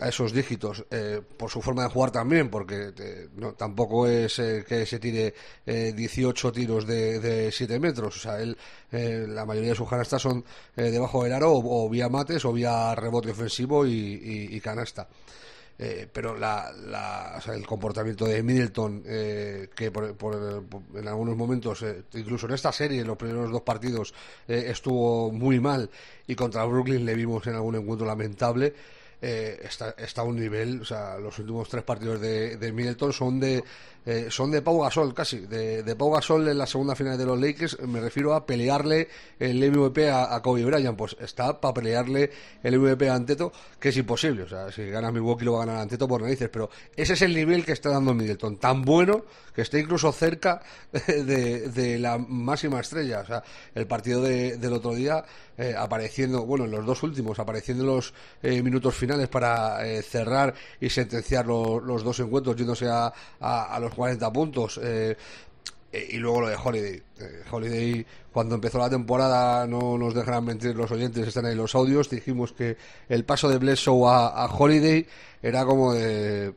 a 0.00 0.08
esos 0.08 0.32
dígitos 0.32 0.84
eh, 0.90 1.20
por 1.36 1.50
su 1.50 1.62
forma 1.62 1.84
de 1.84 1.88
jugar 1.88 2.10
también 2.10 2.50
porque 2.50 2.92
eh, 2.98 3.28
no, 3.36 3.52
tampoco 3.52 4.08
es 4.08 4.38
eh, 4.40 4.64
que 4.66 4.84
se 4.86 4.98
tire 4.98 5.34
eh, 5.64 5.92
18 5.94 6.50
tiros 6.50 6.86
de, 6.86 7.20
de 7.20 7.52
7 7.52 7.78
metros 7.78 8.16
o 8.16 8.18
sea 8.18 8.40
él 8.40 8.56
eh, 8.90 9.24
la 9.28 9.46
mayoría 9.46 9.70
de 9.70 9.76
sus 9.76 9.88
canastas 9.88 10.20
son 10.20 10.44
eh, 10.76 10.90
debajo 10.90 11.22
del 11.22 11.32
aro 11.32 11.52
o, 11.52 11.88
vía 11.88 12.08
mates 12.08 12.44
o 12.44 12.52
vía 12.52 12.94
rebote 12.96 13.30
ofensivo 13.30 13.86
y, 13.86 13.92
y, 13.92 14.56
y 14.56 14.60
canasta 14.60 15.06
eh, 15.76 16.08
pero 16.12 16.36
la, 16.36 17.40
el 17.52 17.66
comportamiento 17.66 18.26
de 18.26 18.42
Middleton, 18.42 19.02
eh, 19.06 19.68
que 19.74 19.90
por, 19.90 20.16
por, 20.16 20.64
por, 20.66 20.82
en 20.94 21.08
algunos 21.08 21.36
momentos, 21.36 21.82
eh, 21.82 22.04
incluso 22.14 22.46
en 22.46 22.54
esta 22.54 22.70
serie, 22.70 23.00
en 23.00 23.08
los 23.08 23.16
primeros 23.16 23.50
dos 23.50 23.62
partidos, 23.62 24.14
eh, 24.46 24.66
estuvo 24.68 25.32
muy 25.32 25.58
mal 25.58 25.90
y 26.26 26.36
contra 26.36 26.64
Brooklyn 26.64 27.04
le 27.04 27.14
vimos 27.14 27.44
en 27.48 27.54
algún 27.54 27.74
encuentro 27.74 28.06
lamentable. 28.06 28.74
Eh, 29.26 29.58
está, 29.64 29.94
está, 29.96 30.20
a 30.20 30.24
un 30.24 30.36
nivel, 30.36 30.82
o 30.82 30.84
sea, 30.84 31.16
los 31.16 31.38
últimos 31.38 31.66
tres 31.66 31.82
partidos 31.82 32.20
de, 32.20 32.58
de 32.58 32.72
Middleton 32.72 33.10
son 33.10 33.40
de 33.40 33.64
eh, 34.06 34.26
son 34.30 34.50
de 34.50 34.62
Pau 34.62 34.80
Gasol 34.80 35.14
casi, 35.14 35.40
de, 35.40 35.96
Pau 35.96 36.10
Gasol 36.12 36.48
en 36.48 36.58
la 36.58 36.66
segunda 36.66 36.94
final 36.94 37.16
de 37.16 37.24
los 37.24 37.40
Lakers, 37.40 37.80
me 37.80 38.00
refiero 38.00 38.34
a 38.34 38.44
pelearle 38.44 39.08
el 39.38 39.70
MVP 39.70 40.10
a, 40.10 40.40
Kobe 40.42 40.64
Bryant, 40.64 40.96
pues 40.96 41.16
está 41.20 41.60
para 41.60 41.74
pelearle 41.74 42.30
el 42.62 42.78
MVP 42.78 43.08
a 43.08 43.14
Anteto, 43.14 43.52
que 43.80 43.88
es 43.88 43.96
imposible, 43.96 44.42
o 44.42 44.48
sea, 44.48 44.70
si 44.70 44.86
gana 44.88 45.10
Milwaukee 45.10 45.44
lo 45.44 45.54
va 45.54 45.62
a 45.62 45.66
ganar 45.66 45.82
Anteto 45.82 46.06
por 46.06 46.22
narices, 46.22 46.48
pero 46.50 46.70
ese 46.96 47.14
es 47.14 47.22
el 47.22 47.34
nivel 47.34 47.64
que 47.64 47.72
está 47.72 47.90
dando 47.90 48.14
Middleton, 48.14 48.58
tan 48.58 48.82
bueno 48.82 49.24
que 49.54 49.62
está 49.62 49.78
incluso 49.78 50.10
cerca 50.12 50.60
de, 51.06 51.68
de 51.70 51.98
la 51.98 52.18
máxima 52.18 52.80
estrella, 52.80 53.20
o 53.20 53.26
sea, 53.26 53.42
el 53.74 53.86
partido 53.86 54.20
de, 54.20 54.56
del 54.58 54.72
otro 54.72 54.94
día 54.94 55.24
eh, 55.56 55.72
apareciendo, 55.78 56.44
bueno, 56.44 56.64
en 56.64 56.72
los 56.72 56.84
dos 56.84 57.02
últimos, 57.04 57.38
apareciendo 57.38 57.84
en 57.84 57.90
los 57.90 58.12
eh, 58.42 58.60
minutos 58.60 58.92
finales 58.92 59.28
para 59.28 59.86
eh, 59.86 60.02
cerrar 60.02 60.52
y 60.80 60.90
sentenciar 60.90 61.46
lo, 61.46 61.78
los 61.78 62.02
dos 62.02 62.18
encuentros, 62.18 62.56
yéndose 62.56 62.88
a, 62.88 63.12
a, 63.38 63.74
a 63.74 63.78
los 63.78 63.93
40 63.94 64.32
puntos. 64.32 64.80
Eh, 64.82 65.16
y 66.10 66.16
luego 66.16 66.42
lo 66.42 66.48
de 66.48 66.56
Holiday. 66.56 67.02
Eh, 67.20 67.42
Holiday, 67.50 68.06
cuando 68.32 68.56
empezó 68.56 68.78
la 68.78 68.90
temporada, 68.90 69.66
no 69.66 69.96
nos 69.96 70.14
dejarán 70.14 70.44
mentir 70.44 70.74
los 70.74 70.90
oyentes, 70.90 71.28
están 71.28 71.46
ahí 71.46 71.54
los 71.54 71.74
audios. 71.74 72.10
Dijimos 72.10 72.52
que 72.52 72.76
el 73.08 73.24
paso 73.24 73.48
de 73.48 73.58
Bledsoe 73.58 74.08
a, 74.08 74.46
Holiday 74.46 75.06
era 75.42 75.64
como 75.64 75.92
de, 75.92 76.54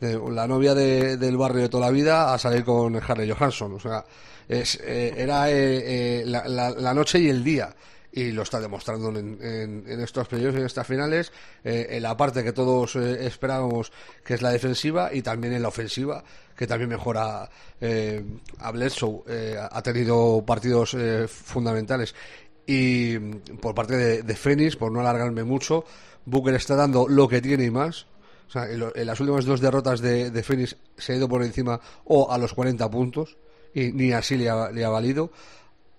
de 0.00 0.20
la 0.30 0.46
novia 0.46 0.74
de, 0.74 1.16
del 1.16 1.36
barrio 1.36 1.62
de 1.62 1.68
toda 1.68 1.86
la 1.86 1.92
vida 1.92 2.32
a 2.32 2.38
salir 2.38 2.64
con 2.64 2.94
Harley 2.96 3.30
Johansson. 3.30 3.74
O 3.74 3.80
sea, 3.80 4.04
es, 4.48 4.78
eh, 4.82 5.14
era 5.16 5.50
eh, 5.50 6.22
la, 6.26 6.46
la, 6.46 6.70
la 6.70 6.94
noche 6.94 7.18
y 7.18 7.28
el 7.28 7.42
día 7.42 7.74
y 8.12 8.32
lo 8.32 8.42
está 8.42 8.60
demostrando 8.60 9.10
en, 9.10 9.38
en, 9.42 9.84
en 9.86 10.00
estos 10.00 10.28
playoffs, 10.28 10.58
en 10.58 10.64
estas 10.64 10.86
finales, 10.86 11.32
eh, 11.64 11.86
en 11.90 12.02
la 12.02 12.16
parte 12.16 12.42
que 12.42 12.52
todos 12.52 12.96
eh, 12.96 13.26
esperábamos, 13.26 13.92
que 14.24 14.34
es 14.34 14.42
la 14.42 14.50
defensiva, 14.50 15.10
y 15.12 15.22
también 15.22 15.52
en 15.52 15.62
la 15.62 15.68
ofensiva, 15.68 16.24
que 16.56 16.66
también 16.66 16.90
mejora 16.90 17.48
eh, 17.80 18.24
a 18.58 18.72
Bledsoe, 18.72 19.22
eh, 19.28 19.56
ha 19.58 19.82
tenido 19.82 20.42
partidos 20.44 20.94
eh, 20.94 21.28
fundamentales. 21.28 22.14
Y 22.66 23.18
por 23.60 23.74
parte 23.74 23.96
de, 23.96 24.22
de 24.22 24.76
por 24.78 24.90
no 24.90 25.00
alargarme 25.00 25.44
mucho, 25.44 25.84
Booker 26.26 26.54
está 26.54 26.74
dando 26.74 27.06
lo 27.08 27.28
que 27.28 27.40
tiene 27.40 27.64
y 27.64 27.70
más. 27.70 28.06
O 28.48 28.50
sea, 28.50 28.70
en, 28.70 28.80
lo, 28.80 28.94
en 28.96 29.06
las 29.06 29.20
últimas 29.20 29.44
dos 29.44 29.60
derrotas 29.60 30.00
de, 30.00 30.30
de 30.30 30.76
se 30.96 31.12
ha 31.12 31.16
ido 31.16 31.28
por 31.28 31.42
encima 31.42 31.80
o 32.04 32.30
a 32.32 32.38
los 32.38 32.54
40 32.54 32.90
puntos, 32.90 33.36
y 33.72 33.92
ni 33.92 34.12
así 34.12 34.36
le 34.36 34.50
ha, 34.50 34.70
le 34.70 34.84
ha 34.84 34.88
valido 34.88 35.30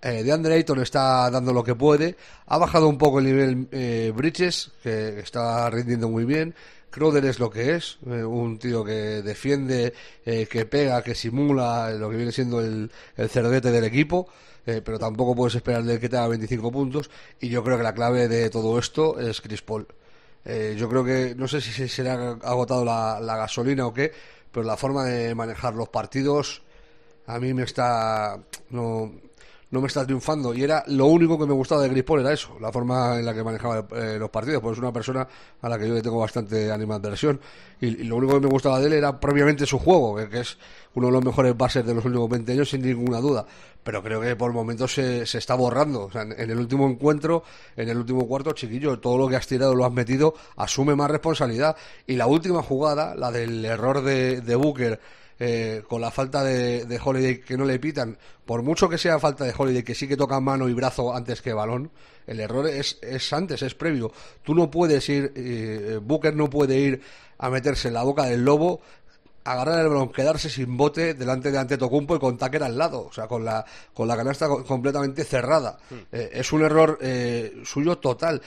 eh, 0.02 0.22
de 0.22 0.32
Andre 0.32 0.54
Ayton 0.54 0.80
está 0.80 1.30
dando 1.30 1.52
lo 1.52 1.62
que 1.62 1.74
puede. 1.74 2.16
Ha 2.46 2.58
bajado 2.58 2.88
un 2.88 2.96
poco 2.98 3.18
el 3.18 3.26
nivel 3.26 3.68
eh, 3.70 4.12
Bridges, 4.14 4.72
que 4.82 5.20
está 5.20 5.68
rindiendo 5.70 6.08
muy 6.08 6.24
bien. 6.24 6.54
Crowder 6.90 7.24
es 7.26 7.38
lo 7.38 7.50
que 7.50 7.76
es, 7.76 7.98
eh, 8.06 8.24
un 8.24 8.58
tío 8.58 8.82
que 8.84 9.22
defiende, 9.22 9.92
eh, 10.24 10.46
que 10.50 10.64
pega, 10.64 11.02
que 11.02 11.14
simula 11.14 11.90
lo 11.92 12.10
que 12.10 12.16
viene 12.16 12.32
siendo 12.32 12.60
el, 12.60 12.90
cerdete 13.28 13.70
del 13.70 13.84
equipo, 13.84 14.28
pero 14.64 14.98
tampoco 14.98 15.34
puedes 15.34 15.56
esperar 15.56 15.82
de 15.82 15.98
que 15.98 16.08
te 16.08 16.16
haga 16.16 16.28
25 16.28 16.70
puntos. 16.70 17.10
Y 17.40 17.48
yo 17.48 17.64
creo 17.64 17.76
que 17.76 17.82
la 17.82 17.94
clave 17.94 18.28
de 18.28 18.50
todo 18.50 18.78
esto 18.78 19.18
es 19.18 19.40
Chris 19.40 19.62
Paul. 19.62 19.86
Yo 20.44 20.88
creo 20.88 21.04
que, 21.04 21.34
no 21.36 21.48
sé 21.48 21.60
si 21.60 21.88
se 21.88 22.02
le 22.04 22.10
ha 22.10 22.14
agotado 22.42 22.84
la, 22.84 23.18
la 23.20 23.36
gasolina 23.36 23.86
o 23.86 23.92
qué, 23.92 24.12
pero 24.52 24.64
la 24.64 24.76
forma 24.76 25.04
de 25.04 25.34
manejar 25.34 25.74
los 25.74 25.88
partidos 25.88 26.62
a 27.30 27.38
mí 27.38 27.54
me 27.54 27.62
está. 27.62 28.38
No, 28.70 29.12
no 29.70 29.80
me 29.80 29.86
está 29.86 30.04
triunfando. 30.04 30.52
Y 30.54 30.62
era 30.62 30.82
lo 30.88 31.06
único 31.06 31.38
que 31.38 31.46
me 31.46 31.52
gustaba 31.52 31.82
de 31.82 31.90
Chris 31.90 32.04
Paul, 32.04 32.20
era 32.20 32.32
eso, 32.32 32.56
la 32.60 32.72
forma 32.72 33.18
en 33.18 33.26
la 33.26 33.34
que 33.34 33.42
manejaba 33.42 33.86
eh, 33.96 34.16
los 34.18 34.30
partidos, 34.30 34.62
pues 34.62 34.74
es 34.74 34.78
una 34.78 34.92
persona 34.92 35.26
a 35.60 35.68
la 35.68 35.78
que 35.78 35.88
yo 35.88 35.94
le 35.94 36.02
tengo 36.02 36.18
bastante 36.18 36.70
animadversión. 36.70 37.40
Y, 37.80 37.86
y 37.86 38.04
lo 38.04 38.16
único 38.16 38.34
que 38.34 38.40
me 38.40 38.48
gustaba 38.48 38.80
de 38.80 38.86
él 38.86 38.92
era 38.94 39.18
propiamente 39.18 39.66
su 39.66 39.78
juego, 39.78 40.16
que, 40.28 40.40
es 40.40 40.58
uno 40.94 41.06
de 41.06 41.12
los 41.12 41.24
mejores 41.24 41.56
bases 41.56 41.86
de 41.86 41.94
los 41.94 42.04
últimos 42.04 42.28
20 42.28 42.52
años, 42.52 42.68
sin 42.68 42.82
ninguna 42.82 43.18
duda. 43.20 43.46
Pero 43.82 44.02
creo 44.02 44.20
que 44.20 44.36
por 44.36 44.52
momentos 44.52 44.92
se, 44.92 45.24
se 45.24 45.38
está 45.38 45.54
borrando. 45.54 46.10
En, 46.14 46.32
en, 46.32 46.50
el 46.50 46.58
último 46.58 46.88
encuentro, 46.88 47.44
en 47.76 47.88
el 47.88 47.96
último 47.96 48.26
cuarto, 48.26 48.52
chiquillo, 48.52 48.98
todo 48.98 49.16
lo 49.16 49.28
que 49.28 49.36
has 49.36 49.46
tirado 49.46 49.74
lo 49.74 49.86
has 49.86 49.92
metido, 49.92 50.34
asume 50.56 50.94
más 50.94 51.10
responsabilidad. 51.10 51.76
Y 52.06 52.16
la 52.16 52.26
última 52.26 52.62
jugada, 52.62 53.14
la 53.14 53.30
del 53.30 53.64
error 53.64 54.02
de, 54.02 54.40
de 54.40 54.54
Booker, 54.56 55.00
eh, 55.40 55.82
con 55.88 56.02
la 56.02 56.10
falta 56.10 56.44
de, 56.44 56.84
de, 56.84 57.00
Holiday 57.02 57.40
que 57.40 57.56
no 57.56 57.64
le 57.64 57.78
pitan, 57.78 58.18
por 58.44 58.62
mucho 58.62 58.88
que 58.88 58.98
sea 58.98 59.18
falta 59.18 59.44
de 59.44 59.54
Holiday, 59.56 59.82
que 59.82 59.94
sí 59.94 60.06
que 60.06 60.16
toca 60.16 60.38
mano 60.38 60.68
y 60.68 60.74
brazo 60.74 61.14
antes 61.14 61.40
que 61.40 61.54
balón, 61.54 61.90
el 62.26 62.40
error 62.40 62.68
es, 62.68 62.98
es 63.00 63.32
antes, 63.32 63.62
es 63.62 63.74
previo. 63.74 64.12
Tú 64.42 64.54
no 64.54 64.70
puedes 64.70 65.08
ir, 65.08 65.32
eh, 65.34 65.98
Booker 66.00 66.36
no 66.36 66.50
puede 66.50 66.78
ir 66.78 67.00
a 67.38 67.48
meterse 67.48 67.88
en 67.88 67.94
la 67.94 68.02
boca 68.02 68.24
del 68.24 68.44
lobo, 68.44 68.82
agarrar 69.44 69.80
el 69.80 69.88
balón, 69.88 70.12
quedarse 70.12 70.50
sin 70.50 70.76
bote 70.76 71.14
delante 71.14 71.50
de 71.50 71.58
Antetokounmpo 71.58 72.16
y 72.16 72.18
con 72.18 72.36
Tucker 72.36 72.62
al 72.62 72.76
lado, 72.76 73.06
o 73.06 73.12
sea, 73.12 73.26
con 73.26 73.44
la, 73.44 73.64
con 73.94 74.06
la 74.06 74.16
canasta 74.16 74.48
completamente 74.48 75.24
cerrada. 75.24 75.78
Mm. 75.88 75.94
Eh, 76.12 76.30
es 76.34 76.52
un 76.52 76.62
error 76.62 76.98
eh, 77.00 77.62
suyo 77.64 77.98
total. 77.98 78.42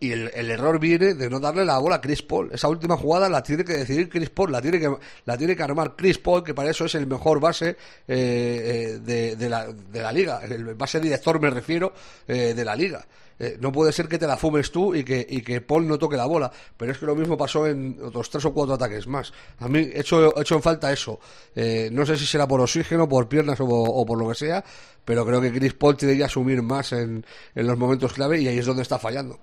Y 0.00 0.12
el, 0.12 0.50
error 0.50 0.78
viene 0.78 1.14
de 1.14 1.28
no 1.28 1.40
darle 1.40 1.64
la 1.64 1.78
bola 1.78 1.96
a 1.96 2.00
Chris 2.00 2.22
Paul. 2.22 2.50
Esa 2.52 2.68
última 2.68 2.96
jugada 2.96 3.28
la 3.28 3.42
tiene 3.42 3.64
que 3.64 3.72
decidir 3.72 4.08
Chris 4.08 4.30
Paul, 4.30 4.52
la 4.52 4.62
tiene 4.62 4.78
que, 4.78 4.94
la 5.24 5.36
tiene 5.36 5.56
que 5.56 5.62
armar 5.62 5.96
Chris 5.96 6.18
Paul, 6.18 6.44
que 6.44 6.54
para 6.54 6.70
eso 6.70 6.84
es 6.84 6.94
el 6.94 7.06
mejor 7.06 7.40
base 7.40 7.76
eh, 8.06 8.98
de, 9.02 9.36
de, 9.36 9.48
la, 9.48 9.66
de 9.66 10.02
la 10.02 10.12
liga. 10.12 10.40
El 10.44 10.74
base 10.74 11.00
director, 11.00 11.40
me 11.40 11.50
refiero, 11.50 11.92
eh, 12.26 12.54
de 12.54 12.64
la 12.64 12.76
liga. 12.76 13.04
Eh, 13.38 13.56
no 13.60 13.70
puede 13.70 13.92
ser 13.92 14.08
que 14.08 14.18
te 14.18 14.26
la 14.26 14.36
fumes 14.36 14.70
tú 14.72 14.94
y 14.94 15.04
que, 15.04 15.24
y 15.28 15.42
que 15.42 15.60
Paul 15.60 15.86
no 15.86 15.98
toque 15.98 16.16
la 16.16 16.26
bola. 16.26 16.50
Pero 16.76 16.92
es 16.92 16.98
que 16.98 17.06
lo 17.06 17.14
mismo 17.14 17.36
pasó 17.36 17.66
en 17.66 17.98
otros 18.02 18.28
tres 18.30 18.44
o 18.44 18.52
cuatro 18.52 18.74
ataques 18.74 19.06
más. 19.06 19.32
A 19.58 19.68
mí 19.68 19.78
he 19.78 20.00
hecho, 20.00 20.36
he 20.36 20.40
hecho 20.40 20.56
en 20.56 20.62
falta 20.62 20.92
eso. 20.92 21.20
Eh, 21.54 21.88
no 21.92 22.04
sé 22.04 22.16
si 22.16 22.26
será 22.26 22.46
por 22.48 22.60
oxígeno, 22.60 23.08
por 23.08 23.28
piernas 23.28 23.60
o, 23.60 23.66
o, 23.66 24.04
por 24.06 24.18
lo 24.18 24.28
que 24.28 24.34
sea, 24.34 24.64
pero 25.04 25.24
creo 25.24 25.40
que 25.40 25.52
Chris 25.52 25.74
Paul 25.74 25.96
tiene 25.96 26.16
que 26.16 26.24
asumir 26.24 26.62
más 26.62 26.92
en, 26.92 27.24
en 27.54 27.66
los 27.66 27.78
momentos 27.78 28.12
clave 28.12 28.40
y 28.40 28.48
ahí 28.48 28.58
es 28.58 28.66
donde 28.66 28.82
está 28.82 28.98
fallando. 28.98 29.38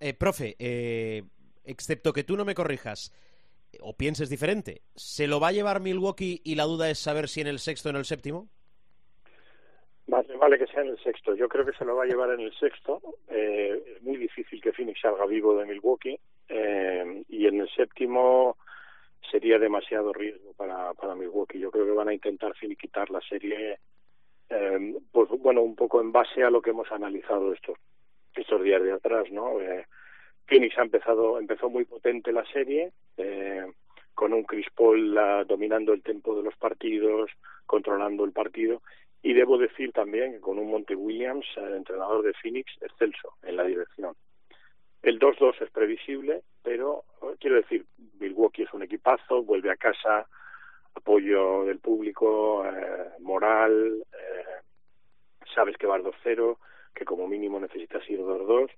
Eh, 0.00 0.14
profe, 0.14 0.56
eh, 0.58 1.22
excepto 1.64 2.12
que 2.12 2.24
tú 2.24 2.36
no 2.36 2.44
me 2.44 2.54
corrijas 2.54 3.12
o 3.80 3.96
pienses 3.96 4.30
diferente, 4.30 4.82
¿se 4.94 5.26
lo 5.26 5.40
va 5.40 5.48
a 5.48 5.52
llevar 5.52 5.80
Milwaukee 5.80 6.40
y 6.44 6.54
la 6.54 6.64
duda 6.64 6.90
es 6.90 6.98
saber 6.98 7.28
si 7.28 7.40
en 7.40 7.48
el 7.48 7.58
sexto 7.58 7.88
o 7.88 7.90
en 7.90 7.96
el 7.96 8.04
séptimo? 8.04 8.48
Vale, 10.06 10.36
vale 10.36 10.58
que 10.58 10.66
sea 10.66 10.82
en 10.82 10.88
el 10.88 10.98
sexto. 11.02 11.34
Yo 11.34 11.48
creo 11.48 11.64
que 11.64 11.72
se 11.72 11.84
lo 11.84 11.96
va 11.96 12.04
a 12.04 12.06
llevar 12.06 12.30
en 12.30 12.40
el 12.40 12.54
sexto. 12.54 13.00
Eh, 13.28 13.98
muy 14.02 14.18
difícil 14.18 14.60
que 14.60 14.72
Phoenix 14.72 15.00
salga 15.00 15.24
vivo 15.24 15.56
de 15.56 15.64
Milwaukee. 15.64 16.18
Eh, 16.48 17.24
y 17.28 17.46
en 17.46 17.60
el 17.60 17.68
séptimo 17.70 18.58
sería 19.30 19.58
demasiado 19.58 20.12
riesgo 20.12 20.52
para, 20.52 20.92
para 20.94 21.14
Milwaukee. 21.14 21.58
Yo 21.58 21.70
creo 21.70 21.86
que 21.86 21.92
van 21.92 22.08
a 22.08 22.14
intentar 22.14 22.54
finiquitar 22.54 23.10
la 23.10 23.20
serie, 23.22 23.78
eh, 24.50 24.94
pues 25.10 25.30
bueno, 25.40 25.62
un 25.62 25.74
poco 25.74 26.02
en 26.02 26.12
base 26.12 26.44
a 26.44 26.50
lo 26.50 26.60
que 26.60 26.70
hemos 26.70 26.92
analizado 26.92 27.52
estos 27.54 27.78
estos 28.42 28.62
días 28.62 28.82
de 28.82 28.92
atrás, 28.92 29.30
¿no? 29.30 29.60
Eh, 29.60 29.86
Phoenix 30.46 30.78
ha 30.78 30.82
empezado, 30.82 31.38
empezó 31.38 31.70
muy 31.70 31.84
potente 31.84 32.32
la 32.32 32.44
serie, 32.46 32.92
eh, 33.16 33.64
con 34.14 34.32
un 34.32 34.44
Chris 34.44 34.66
Paul 34.74 35.16
uh, 35.16 35.44
dominando 35.44 35.92
el 35.92 36.02
tempo 36.02 36.36
de 36.36 36.42
los 36.42 36.56
partidos, 36.56 37.30
controlando 37.66 38.24
el 38.24 38.32
partido, 38.32 38.82
y 39.22 39.32
debo 39.32 39.58
decir 39.58 39.92
también 39.92 40.32
que 40.32 40.40
con 40.40 40.58
un 40.58 40.70
Monte 40.70 40.94
Williams, 40.94 41.46
el 41.56 41.74
entrenador 41.74 42.22
de 42.22 42.34
Phoenix, 42.34 42.70
excelso 42.80 43.34
en 43.42 43.56
la 43.56 43.64
dirección. 43.64 44.14
El 45.02 45.18
2-2 45.18 45.62
es 45.62 45.70
previsible, 45.70 46.42
pero 46.62 47.04
quiero 47.40 47.56
decir, 47.56 47.84
Milwaukee 48.20 48.62
es 48.62 48.72
un 48.72 48.82
equipazo, 48.82 49.42
vuelve 49.42 49.70
a 49.70 49.76
casa, 49.76 50.26
apoyo 50.94 51.64
del 51.64 51.78
público, 51.78 52.64
eh, 52.64 53.10
moral, 53.20 54.04
eh, 54.12 54.44
sabes 55.54 55.76
que 55.76 55.86
vas 55.86 56.02
2-0, 56.02 56.58
que 56.94 57.04
como 57.04 57.28
mínimo 57.28 57.60
necesitas 57.60 58.08
ir 58.08 58.20
2-2, 58.20 58.70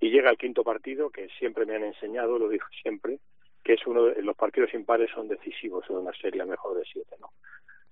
y 0.00 0.10
llega 0.10 0.30
el 0.30 0.38
quinto 0.38 0.64
partido, 0.64 1.10
que 1.10 1.28
siempre 1.38 1.64
me 1.64 1.76
han 1.76 1.84
enseñado, 1.84 2.38
lo 2.38 2.48
digo 2.48 2.66
siempre, 2.82 3.20
que 3.62 3.74
es 3.74 3.86
uno 3.86 4.06
de 4.06 4.22
los 4.22 4.36
partidos 4.36 4.74
impares 4.74 5.10
son 5.14 5.28
decisivos 5.28 5.84
en 5.88 5.96
una 5.96 6.12
serie 6.14 6.44
mejor 6.44 6.76
de 6.76 6.84
siete, 6.84 7.14
¿no? 7.20 7.30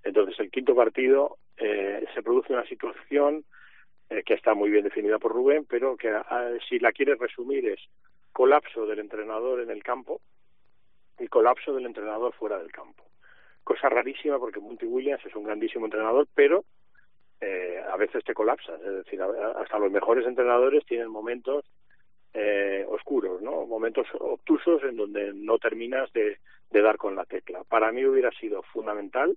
Entonces, 0.03 0.39
el 0.41 0.51
quinto 0.51 0.75
partido 0.75 1.37
eh, 1.57 2.05
se 2.14 2.23
produce 2.23 2.53
una 2.53 2.66
situación 2.66 3.45
eh, 4.09 4.23
que 4.25 4.35
está 4.35 4.55
muy 4.55 4.71
bien 4.71 4.85
definida 4.85 5.18
por 5.18 5.33
Rubén, 5.33 5.66
pero 5.68 5.97
que 5.97 6.09
ah, 6.11 6.51
si 6.68 6.79
la 6.79 6.91
quieres 6.91 7.18
resumir 7.18 7.68
es 7.68 7.81
colapso 8.33 8.87
del 8.87 8.99
entrenador 8.99 9.61
en 9.61 9.71
el 9.71 9.83
campo 9.83 10.21
y 11.18 11.29
colapso 11.29 11.75
del 11.75 11.87
entrenador 11.87 12.33
fuera 12.35 12.59
del 12.59 12.73
campo. 12.73 13.05
Cosa 13.62 13.89
rarísima 13.89 14.39
porque 14.39 14.59
Monty 14.59 14.87
Williams 14.87 15.25
es 15.27 15.37
un 15.37 15.45
grandísimo 15.45 15.85
entrenador, 15.85 16.27
pero 16.35 16.64
eh, 17.41 17.82
a 17.91 17.97
veces 17.97 18.24
te 18.24 18.34
colapsas. 18.34 18.80
Es 18.80 19.05
decir, 19.05 19.20
hasta 19.22 19.78
los 19.78 19.91
mejores 19.91 20.26
entrenadores 20.26 20.84
tienen 20.84 21.09
momentos 21.09 21.64
eh, 22.34 22.84
oscuros, 22.88 23.41
¿no? 23.43 23.66
Momentos 23.66 24.07
obtusos 24.18 24.82
en 24.84 24.97
donde 24.97 25.32
no 25.34 25.59
terminas 25.59 26.12
de, 26.12 26.38
dar 26.70 26.97
con 26.97 27.16
la 27.16 27.24
tecla. 27.24 27.64
Para 27.64 27.91
mí 27.93 28.05
hubiera 28.05 28.30
sido 28.32 28.62
fundamental 28.62 29.36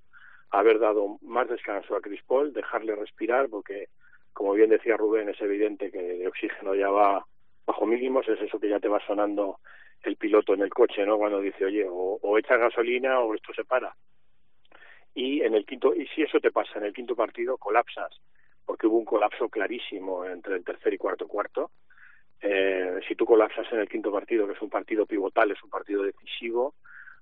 haber 0.52 0.80
dado 0.80 1.18
más 1.22 1.50
descanso 1.50 1.96
a 1.96 2.02
Chris 2.02 2.22
Paul, 2.28 2.54
dejarle 2.54 2.96
respirar, 2.96 3.50
porque, 3.50 3.88
como 4.34 4.54
bien 4.54 4.70
decía 4.70 4.98
Rubén, 4.98 5.30
es 5.30 5.42
evidente 5.42 5.90
que 5.92 6.22
el 6.22 6.28
oxígeno 6.28 6.76
ya 6.76 6.90
va 6.90 7.26
bajo 7.66 7.86
mínimos, 7.88 8.28
es 8.30 8.40
eso 8.40 8.60
que 8.60 8.70
ya 8.70 8.80
te 8.80 8.88
va 8.88 9.00
sonando 9.08 9.60
el 10.04 10.16
piloto 10.18 10.54
en 10.54 10.62
el 10.62 10.70
coche, 10.70 11.06
¿no? 11.06 11.18
Cuando 11.18 11.40
dice, 11.40 11.66
oye, 11.66 11.86
o, 11.90 12.20
o 12.22 12.38
echa 12.38 12.58
gasolina 12.58 13.20
o 13.22 13.34
esto 13.34 13.54
se 13.54 13.64
para. 13.64 13.96
Y 15.16 15.42
en 15.42 15.54
el 15.54 15.66
quinto, 15.66 15.94
y 15.94 16.08
si 16.08 16.24
eso 16.24 16.40
te 16.40 16.52
pasa 16.52 16.80
en 16.80 16.86
el 16.86 16.94
quinto 16.94 17.16
partido, 17.16 17.58
colapsas, 17.58 18.20
porque 18.66 18.88
hubo 18.88 18.98
un 18.98 19.06
colapso 19.06 19.50
clarísimo 19.50 20.26
entre 20.26 20.56
el 20.56 20.64
tercer 20.64 20.94
y 20.94 20.98
cuarto 20.98 21.28
cuarto. 21.28 21.72
Eh, 22.42 23.00
si 23.08 23.16
tú 23.16 23.26
colapsas 23.26 23.72
en 23.72 23.80
el 23.80 23.88
quinto 23.88 24.12
partido, 24.12 24.48
que 24.48 24.54
es 24.54 24.62
un 24.62 24.70
partido 24.70 25.06
pivotal, 25.06 25.52
es 25.52 25.64
un 25.64 25.70
partido 25.70 26.04
decisivo, 26.04 26.74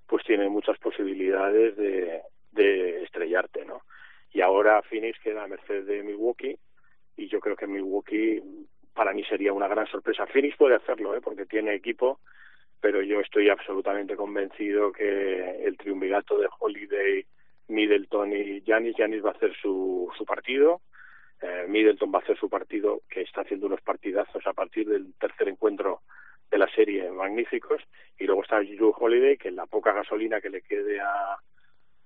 pues 0.06 0.24
tiene 0.24 0.48
muchas 0.48 0.78
posibilidades 0.78 1.76
de, 1.76 2.22
de 2.52 3.02
estrellarte, 3.04 3.64
¿no? 3.64 3.82
Y 4.32 4.40
ahora 4.40 4.82
Phoenix 4.82 5.18
queda 5.20 5.44
a 5.44 5.48
merced 5.48 5.84
de 5.84 6.02
Milwaukee 6.02 6.58
y 7.16 7.28
yo 7.28 7.40
creo 7.40 7.56
que 7.56 7.66
Milwaukee 7.66 8.42
para 8.94 9.12
mí 9.12 9.24
sería 9.24 9.52
una 9.52 9.68
gran 9.68 9.86
sorpresa. 9.86 10.26
Phoenix 10.26 10.56
puede 10.56 10.76
hacerlo, 10.76 11.14
¿eh? 11.14 11.20
porque 11.20 11.46
tiene 11.46 11.74
equipo, 11.74 12.20
pero 12.80 13.02
yo 13.02 13.20
estoy 13.20 13.48
absolutamente 13.48 14.16
convencido 14.16 14.92
que 14.92 15.64
el 15.64 15.76
triunvirato 15.76 16.38
de 16.38 16.48
Holiday, 16.58 17.24
Middleton 17.68 18.32
y 18.32 18.60
Giannis, 18.62 18.96
Giannis 18.96 19.24
va 19.24 19.30
a 19.30 19.34
hacer 19.34 19.54
su, 19.60 20.10
su 20.16 20.24
partido, 20.24 20.80
eh, 21.40 21.66
Middleton 21.68 22.12
va 22.12 22.18
a 22.18 22.22
hacer 22.22 22.38
su 22.38 22.48
partido, 22.48 23.02
que 23.08 23.22
está 23.22 23.42
haciendo 23.42 23.66
unos 23.66 23.80
partidazos 23.80 24.46
a 24.46 24.52
partir 24.52 24.88
del 24.88 25.14
tercer 25.14 25.48
encuentro 25.48 26.00
de 26.50 26.58
la 26.58 26.68
serie 26.74 27.10
magníficos, 27.10 27.82
y 28.18 28.24
luego 28.24 28.42
está 28.42 28.60
Drew 28.60 28.94
Holiday, 28.96 29.36
que 29.36 29.50
la 29.50 29.66
poca 29.66 29.92
gasolina 29.92 30.40
que 30.40 30.50
le 30.50 30.62
quede 30.62 31.00
a, 31.00 31.38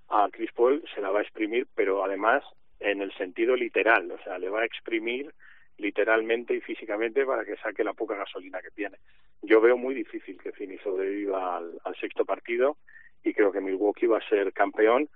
a 0.09 0.29
Chris 0.31 0.51
Paul 0.53 0.83
se 0.95 1.01
la 1.01 1.11
va 1.11 1.19
a 1.19 1.23
exprimir, 1.23 1.67
pero 1.75 2.03
además 2.03 2.43
en 2.79 3.01
el 3.01 3.11
sentido 3.13 3.55
literal, 3.55 4.11
o 4.11 4.17
sea, 4.23 4.37
le 4.37 4.49
va 4.49 4.61
a 4.61 4.65
exprimir 4.65 5.33
literalmente 5.77 6.55
y 6.55 6.61
físicamente 6.61 7.25
para 7.25 7.45
que 7.45 7.57
saque 7.57 7.83
la 7.83 7.93
poca 7.93 8.15
gasolina 8.15 8.61
que 8.61 8.71
tiene. 8.71 8.97
Yo 9.41 9.61
veo 9.61 9.77
muy 9.77 9.93
difícil 9.93 10.39
que 10.41 10.51
Phoenix 10.51 10.81
sobreviva 10.81 11.57
al, 11.57 11.79
al 11.83 11.95
sexto 11.97 12.25
partido 12.25 12.77
y 13.23 13.33
creo 13.33 13.51
que 13.51 13.61
Milwaukee 13.61 14.07
va 14.07 14.17
a 14.17 14.29
ser 14.29 14.53
campeón 14.53 15.09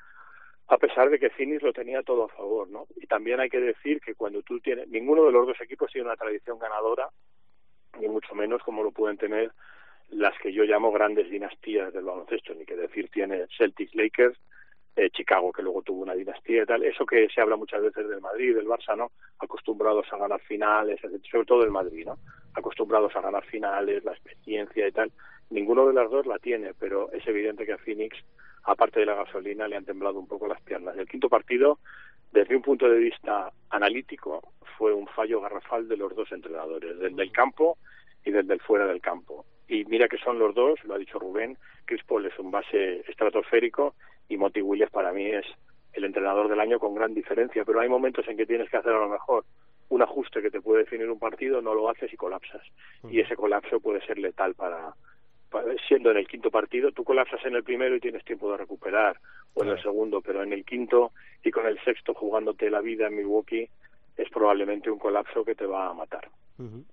a 0.68 0.78
pesar 0.78 1.10
de 1.10 1.20
que 1.20 1.30
Phoenix 1.30 1.62
lo 1.64 1.74
tenía 1.74 2.02
todo 2.04 2.26
a 2.26 2.30
favor, 2.30 2.70
¿no? 2.70 2.88
Y 2.96 3.08
también 3.08 3.40
hay 3.40 3.50
que 3.50 3.60
decir 3.60 4.00
que 4.02 4.16
cuando 4.16 4.42
tú 4.42 4.60
tienes, 4.60 4.88
ninguno 4.88 5.26
de 5.26 5.32
los 5.32 5.48
dos 5.48 5.60
equipos 5.62 5.92
tiene 5.92 6.08
una 6.08 6.16
tradición 6.16 6.60
ganadora, 6.60 7.10
ni 8.00 8.08
mucho 8.08 8.34
menos 8.36 8.62
como 8.64 8.84
lo 8.84 8.92
pueden 8.92 9.18
tener 9.18 9.52
las 10.12 10.38
que 10.40 10.52
yo 10.52 10.64
llamo 10.64 10.92
grandes 10.92 11.30
dinastías 11.30 11.94
del 11.94 12.04
baloncesto, 12.04 12.54
ni 12.54 12.66
que 12.66 12.76
decir 12.76 13.10
tiene 13.10 13.48
Celtics, 13.58 13.96
Lakers, 13.96 14.38
eh, 14.96 15.10
Chicago, 15.10 15.54
que 15.54 15.62
luego 15.62 15.82
tuvo 15.82 16.02
una 16.02 16.14
dinastía 16.14 16.64
y 16.64 16.66
tal, 16.66 16.84
eso 16.84 17.06
que 17.06 17.28
se 17.34 17.40
habla 17.40 17.56
muchas 17.56 17.82
veces 17.82 18.10
del 18.10 18.20
Madrid, 18.20 18.56
del 18.56 18.68
Barça, 18.68 18.96
¿no? 18.98 19.12
Acostumbrados 19.40 20.06
a 20.12 20.18
ganar 20.18 20.42
finales, 20.42 21.00
sobre 21.32 21.46
todo 21.46 21.62
del 21.62 21.72
Madrid, 21.72 22.06
¿no? 22.06 22.18
Acostumbrados 22.54 23.16
a 23.16 23.22
ganar 23.22 23.46
finales, 23.46 24.04
la 24.04 24.12
experiencia 24.12 24.88
y 24.88 24.92
tal. 24.92 25.12
Ninguno 25.50 25.88
de 25.88 25.94
las 25.94 26.10
dos 26.12 26.26
la 26.26 26.40
tiene, 26.40 26.74
pero 26.78 27.10
es 27.14 27.26
evidente 27.26 27.66
que 27.66 27.74
a 27.74 27.78
Phoenix, 27.78 28.18
aparte 28.64 29.00
de 29.00 29.06
la 29.06 29.16
gasolina, 29.16 29.68
le 29.68 29.78
han 29.78 29.86
temblado 29.86 30.20
un 30.20 30.28
poco 30.28 30.48
las 30.48 30.62
piernas. 30.62 30.98
El 30.98 31.08
quinto 31.08 31.30
partido, 31.30 31.80
desde 32.32 32.56
un 32.56 32.62
punto 32.62 32.90
de 32.90 32.98
vista 32.98 33.52
analítico, 33.70 34.54
fue 34.78 34.94
un 34.94 35.08
fallo 35.08 35.42
garrafal 35.42 35.88
de 35.88 35.98
los 35.98 36.16
dos 36.16 36.32
entrenadores, 36.32 37.00
desde 37.00 37.22
el 37.22 37.32
campo 37.32 37.78
y 38.26 38.32
desde 38.32 38.54
el 38.54 38.62
fuera 38.62 38.86
del 38.86 39.02
campo. 39.02 39.46
Y 39.68 39.86
mira 39.86 40.08
que 40.08 40.18
son 40.18 40.38
los 40.38 40.54
dos, 40.54 40.84
lo 40.84 40.96
ha 40.96 40.98
dicho 40.98 41.20
Rubén, 41.20 41.58
Chris 41.86 42.04
Paul 42.04 42.26
es 42.26 42.38
un 42.40 42.52
base 42.52 43.04
estratosférico 43.10 43.96
y 44.28 44.38
Monty 44.38 44.62
Williams 44.62 44.92
para 44.92 45.12
mí 45.14 45.28
es 45.28 45.46
el 45.94 46.06
entrenador 46.06 46.48
del 46.50 46.60
año 46.60 46.80
con 46.80 46.96
gran 46.96 47.14
diferencia, 47.14 47.66
pero 47.66 47.80
hay 47.80 47.90
momentos 47.90 48.28
en 48.28 48.38
que 48.38 48.46
tienes 48.46 48.70
que 48.70 48.78
hacer 48.78 48.94
a 48.94 49.00
lo 49.00 49.10
mejor 49.10 49.46
un 49.90 50.02
ajuste 50.02 50.42
que 50.42 50.52
te 50.52 50.62
puede 50.62 50.84
definir 50.84 51.10
un 51.10 51.20
partido, 51.20 51.62
no 51.62 51.74
lo 51.74 51.90
haces 51.90 52.12
y 52.14 52.18
colapsas. 52.18 52.62
Y 53.10 53.20
ese 53.20 53.36
colapso 53.36 53.80
puede 53.82 54.06
ser 54.06 54.18
letal 54.20 54.56
para, 54.56 54.94
siendo 55.88 56.12
en 56.12 56.18
el 56.18 56.28
quinto 56.28 56.50
partido, 56.50 56.92
tú 56.92 57.04
colapsas 57.04 57.44
en 57.46 57.56
el 57.56 57.64
primero 57.64 57.96
y 57.96 58.00
tienes 58.00 58.24
tiempo 58.24 58.52
de 58.52 58.58
recuperar, 58.58 59.20
o 59.54 59.64
en 59.64 59.70
el 59.70 59.82
segundo, 59.82 60.22
pero 60.22 60.44
en 60.44 60.54
el 60.54 60.66
quinto 60.66 61.12
y 61.44 61.52
con 61.52 61.66
el 61.66 61.80
sexto 61.84 62.14
jugándote 62.14 62.70
la 62.70 62.82
vida 62.82 63.08
en 63.08 63.18
Milwaukee, 63.18 63.70
es 64.18 64.30
probablemente 64.30 64.90
un 64.90 65.00
colapso 65.00 65.44
que 65.44 65.56
te 65.56 65.66
va 65.66 65.90
a 65.90 65.94
matar. 65.94 66.30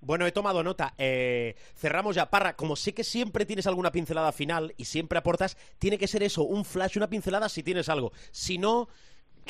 Bueno, 0.00 0.26
he 0.26 0.32
tomado 0.32 0.62
nota. 0.62 0.94
Eh, 0.96 1.54
cerramos 1.74 2.16
ya. 2.16 2.30
Parra, 2.30 2.54
como 2.54 2.74
sé 2.74 2.94
que 2.94 3.04
siempre 3.04 3.44
tienes 3.44 3.66
alguna 3.66 3.92
pincelada 3.92 4.32
final 4.32 4.72
y 4.78 4.84
siempre 4.84 5.18
aportas, 5.18 5.56
tiene 5.78 5.98
que 5.98 6.06
ser 6.06 6.22
eso, 6.22 6.42
un 6.42 6.64
flash, 6.64 6.96
una 6.96 7.08
pincelada 7.10 7.48
si 7.48 7.62
tienes 7.62 7.88
algo. 7.90 8.12
Si 8.30 8.56
no, 8.56 8.88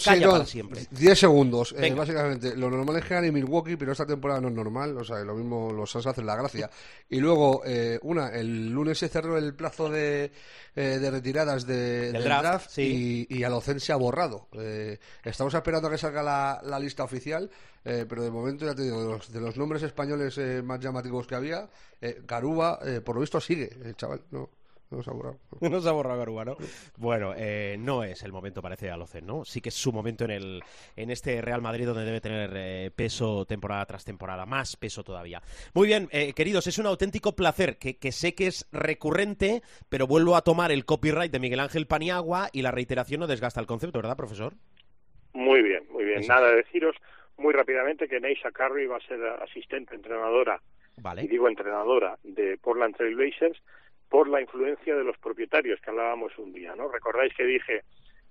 calla 0.05 0.19
Sí, 0.19 0.25
no, 0.25 0.31
para 0.33 0.45
siempre. 0.47 0.87
10 0.91 1.19
segundos, 1.19 1.75
eh, 1.79 1.93
básicamente. 1.95 2.57
Lo 2.57 2.71
normal 2.71 2.97
es 2.97 3.05
que 3.05 3.15
gane 3.15 3.31
Milwaukee, 3.33 3.77
pero 3.77 3.93
esta 3.93 4.07
temporada 4.07 4.41
no 4.41 4.49
es 4.49 4.55
normal. 4.55 4.97
O 4.97 5.05
sea, 5.05 5.19
lo 5.21 5.35
mismo 5.35 5.73
los 5.73 5.91
Suns 5.91 6.07
hacen 6.07 6.27
la 6.27 6.37
gracia. 6.37 6.71
Y 7.11 7.21
luego, 7.21 7.63
eh, 7.65 7.99
una, 8.03 8.29
el 8.29 8.69
lunes 8.71 8.99
se 8.99 9.09
cerró 9.09 9.39
el 9.39 9.55
plazo 9.55 9.89
de, 9.89 10.31
eh, 10.77 10.83
de 11.01 11.11
retiradas 11.11 11.67
de- 11.67 12.13
del, 12.13 12.23
draft, 12.23 12.43
draft, 12.43 12.71
sí. 12.71 13.27
y, 13.31 13.39
y 13.39 13.45
Alocen 13.45 13.81
se 13.81 13.93
ha 13.93 13.97
borrado. 13.97 14.49
Eh, 14.53 14.99
estamos 15.25 15.55
esperando 15.55 15.89
a 15.89 15.91
que 15.91 15.97
salga 15.99 16.23
la, 16.23 16.61
la 16.65 16.79
lista 16.79 17.05
oficial, 17.05 17.51
eh, 17.85 18.05
pero 18.07 18.23
de 18.23 18.31
momento, 18.31 18.67
ya 18.67 18.75
te 18.75 18.83
digo, 18.83 19.01
de 19.03 19.09
los, 19.11 19.33
de 19.33 19.41
los 19.41 19.57
nombres 19.57 19.83
españoles 19.83 20.37
eh, 20.37 20.61
más 20.63 20.81
llamativos 20.81 21.27
que 21.27 21.35
había, 21.35 21.69
eh, 22.03 22.21
eh, 22.23 23.01
por 23.01 23.15
lo 23.15 23.21
visto, 23.23 23.41
sigue, 23.41 23.71
el 23.85 23.97
chaval. 23.97 24.23
No, 24.31 24.51
no 24.91 25.03
se 25.03 25.11
ha 25.11 25.13
borrado. 25.13 25.39
No 25.61 25.81
se 25.81 25.89
ha 25.89 25.93
borrado 25.93 26.19
Garuba, 26.19 26.45
¿no? 26.45 26.57
Bueno, 26.97 27.35
eh, 27.37 27.77
no 27.79 28.05
es 28.05 28.23
el 28.23 28.33
momento, 28.33 28.63
parece, 28.63 28.91
Alocen, 28.91 29.27
¿no? 29.27 29.45
Sí 29.45 29.61
que 29.61 29.69
es 29.69 29.75
su 29.75 29.93
momento 29.93 30.25
en, 30.25 30.31
el, 30.31 30.63
en 30.97 31.11
este 31.11 31.41
Real 31.43 31.63
Madrid 31.63 31.87
donde 31.87 32.05
debe 32.05 32.21
tener 32.21 32.51
eh, 32.55 32.91
peso 32.95 33.45
temporada 33.45 33.85
tras 33.87 34.05
temporada, 34.05 34.47
más 34.47 34.77
peso 34.77 35.03
todavía. 35.05 35.43
Muy 35.75 35.89
bien, 35.89 36.09
eh, 36.13 36.33
queridos, 36.33 36.67
es 36.67 36.79
un 36.79 36.87
auténtico 36.87 37.37
placer 37.37 37.79
que, 37.79 37.99
que 37.99 38.13
sé 38.13 38.35
que 38.35 38.47
es 38.47 38.69
recurrente, 38.73 39.63
pero 39.89 40.07
vuelvo 40.07 40.37
a 40.37 40.43
tomar 40.43 40.73
el 40.73 40.85
copyright 40.85 41.33
de 41.33 41.39
Miguel 41.39 41.61
Ángel 41.61 41.87
Paniagua 41.87 42.49
y 42.53 42.63
la 42.63 42.71
reiteración 42.71 43.21
no 43.21 43.27
desgasta 43.27 43.61
el 43.61 43.67
concepto, 43.67 43.99
¿verdad, 43.99 44.17
profesor? 44.17 44.55
Muy 45.33 45.63
bien, 45.63 45.85
muy 45.91 46.05
bien. 46.05 46.21
Eso. 46.21 46.33
Nada, 46.33 46.51
deciros 46.51 46.97
muy 47.37 47.53
rápidamente 47.53 48.09
que 48.09 48.21
Neisha 48.21 48.51
Carey 48.51 48.87
va 48.87 48.97
a 48.97 49.07
ser 49.07 49.25
asistente 49.43 49.95
entrenadora, 49.95 50.61
Vale. 50.97 51.23
y 51.23 51.29
digo 51.29 51.49
entrenadora, 51.49 52.19
de 52.25 52.59
Portland 52.59 52.97
Trail 52.97 53.15
Blazers 53.15 53.63
por 54.09 54.29
la 54.29 54.41
influencia 54.41 54.95
de 54.97 55.05
los 55.05 55.19
propietarios 55.19 55.81
que 55.81 55.91
hablábamos 55.91 56.37
un 56.39 56.53
día, 56.53 56.75
¿no? 56.75 56.89
Recordáis 56.89 57.35
que 57.35 57.45
dije 57.45 57.83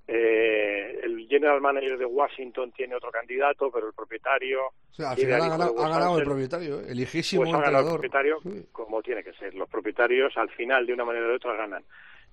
eh, 0.08 1.02
el 1.04 1.28
general 1.28 1.60
manager 1.62 1.98
de 1.98 2.06
Washington 2.06 2.72
tiene 2.72 2.96
otro 2.96 3.12
candidato, 3.12 3.70
pero 3.72 3.88
el 3.88 3.94
propietario 3.94 4.62
O 4.68 4.94
sea, 4.94 5.12
al 5.12 5.18
final 5.18 5.42
ha 5.42 5.50
ganado, 5.50 5.72
ha 5.78 5.82
Wes 5.84 5.92
ganado 5.94 6.18
el 6.20 6.24
propietario, 6.24 6.80
eh, 6.80 6.86
elijísimo 6.92 7.44
pues 7.44 7.54
ha 7.54 7.62
ganado 7.62 7.88
el 7.88 7.94
propietario 7.96 8.40
Sí. 8.42 8.66
como 8.72 9.02
tiene 9.02 9.24
que 9.24 9.34
ser. 9.34 9.54
Los 9.54 9.70
propietarios 9.70 10.36
al 10.38 10.50
final 10.52 10.86
de 10.86 10.94
una 10.94 11.04
manera 11.06 11.28
u 11.28 11.36
otra 11.36 11.56
ganan. 11.56 11.84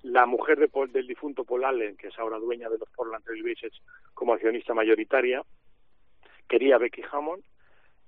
la 0.03 0.25
mujer 0.27 0.59
de 0.59 0.67
Paul- 0.67 0.91
del 0.91 1.07
difunto 1.07 1.43
Paul 1.43 1.65
Allen, 1.65 1.97
que 1.97 2.07
es 2.09 2.19
ahora 2.19 2.37
dueña 2.37 2.69
de 2.69 2.77
los 2.77 2.87
Portland 2.91 3.23
Trail 3.25 3.41
Blazers 3.41 3.81
como 4.13 4.33
accionista 4.33 4.73
mayoritaria, 4.75 5.41
quería 6.47 6.75
a 6.75 6.79
Becky 6.79 7.01
Hammond. 7.11 7.43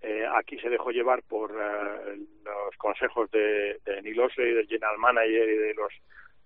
Eh, 0.01 0.25
aquí 0.35 0.59
se 0.59 0.69
dejó 0.69 0.91
llevar 0.91 1.23
por 1.23 1.51
eh, 1.51 2.17
los 2.45 2.75
consejos 2.77 3.29
de, 3.31 3.79
de 3.83 4.01
Neil 4.01 4.19
Osley, 4.19 4.53
del 4.53 4.67
general 4.67 4.97
manager 4.99 5.49
y 5.49 5.57
de 5.57 5.73
los 5.73 5.91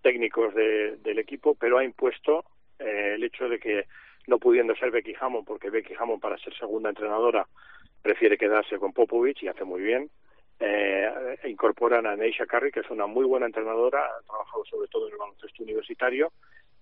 técnicos 0.01 0.53
de- 0.55 0.95
del 0.97 1.19
equipo, 1.19 1.55
pero 1.55 1.77
ha 1.77 1.83
impuesto 1.83 2.45
eh, 2.79 3.13
el 3.15 3.23
hecho 3.23 3.49
de 3.49 3.59
que 3.59 3.85
no 4.27 4.39
pudiendo 4.39 4.75
ser 4.75 4.91
Becky 4.91 5.15
Hammond, 5.19 5.45
porque 5.45 5.69
Becky 5.69 5.93
Hammond 5.99 6.21
para 6.21 6.37
ser 6.37 6.53
segunda 6.57 6.89
entrenadora 6.89 7.45
prefiere 8.01 8.37
quedarse 8.37 8.77
con 8.79 8.93
Popovich 8.93 9.43
y 9.43 9.47
hace 9.47 9.63
muy 9.63 9.81
bien, 9.81 10.09
eh, 10.59 11.37
incorporan 11.45 12.05
a 12.07 12.15
Neisha 12.15 12.45
Carey, 12.45 12.71
que 12.71 12.79
es 12.81 12.89
una 12.89 13.05
muy 13.07 13.25
buena 13.25 13.47
entrenadora, 13.47 14.05
ha 14.05 14.21
trabajado 14.27 14.63
sobre 14.65 14.87
todo 14.87 15.07
en 15.07 15.13
el 15.13 15.19
baloncesto 15.19 15.63
universitario 15.63 16.31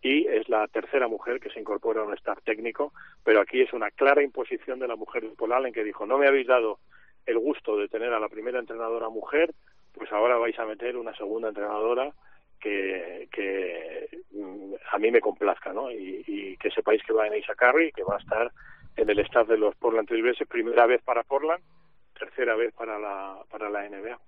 y 0.01 0.27
es 0.27 0.47
la 0.49 0.67
tercera 0.67 1.07
mujer 1.07 1.39
que 1.39 1.49
se 1.49 1.59
incorpora 1.59 2.01
a 2.01 2.05
un 2.05 2.13
staff 2.13 2.39
técnico, 2.43 2.93
pero 3.23 3.41
aquí 3.41 3.61
es 3.61 3.73
una 3.73 3.91
clara 3.91 4.23
imposición 4.23 4.79
de 4.79 4.87
la 4.87 4.95
mujer 4.95 5.25
Paul 5.37 5.53
Allen 5.53 5.73
que 5.73 5.83
dijo, 5.83 6.05
no 6.05 6.17
me 6.17 6.27
habéis 6.27 6.47
dado 6.47 6.79
el 7.25 7.37
gusto 7.37 7.77
de 7.77 7.87
tener 7.87 8.13
a 8.13 8.19
la 8.19 8.29
primera 8.29 8.59
entrenadora 8.59 9.09
mujer, 9.09 9.53
pues 9.93 10.11
ahora 10.11 10.37
vais 10.37 10.57
a 10.57 10.65
meter 10.65 10.95
una 10.97 11.15
segunda 11.15 11.49
entrenadora 11.49 12.13
que, 12.59 13.27
mm, 14.31 14.73
a 14.91 14.97
mí 14.97 15.11
me 15.11 15.21
complazca, 15.21 15.73
¿no? 15.73 15.91
Y, 15.91 16.23
y 16.27 16.57
que 16.57 16.71
sepáis 16.71 17.01
que 17.03 17.13
va 17.13 17.25
en 17.25 17.33
Neisha 17.33 17.55
Carey, 17.55 17.91
que 17.91 18.03
va 18.03 18.15
a 18.15 18.19
estar 18.19 18.51
en 18.95 19.09
el 19.09 19.19
staff 19.19 19.47
de 19.47 19.57
los 19.57 19.75
Portland 19.75 20.07
Trail 20.07 20.23
Blazers, 20.23 20.49
primera 20.49 20.85
vez 20.85 21.01
para 21.03 21.23
Portland, 21.23 21.63
tercera 22.17 22.55
vez 22.55 22.73
para 22.73 22.99
la, 22.99 23.37
para 23.49 23.69
la 23.69 23.87
NBA. 23.87 24.19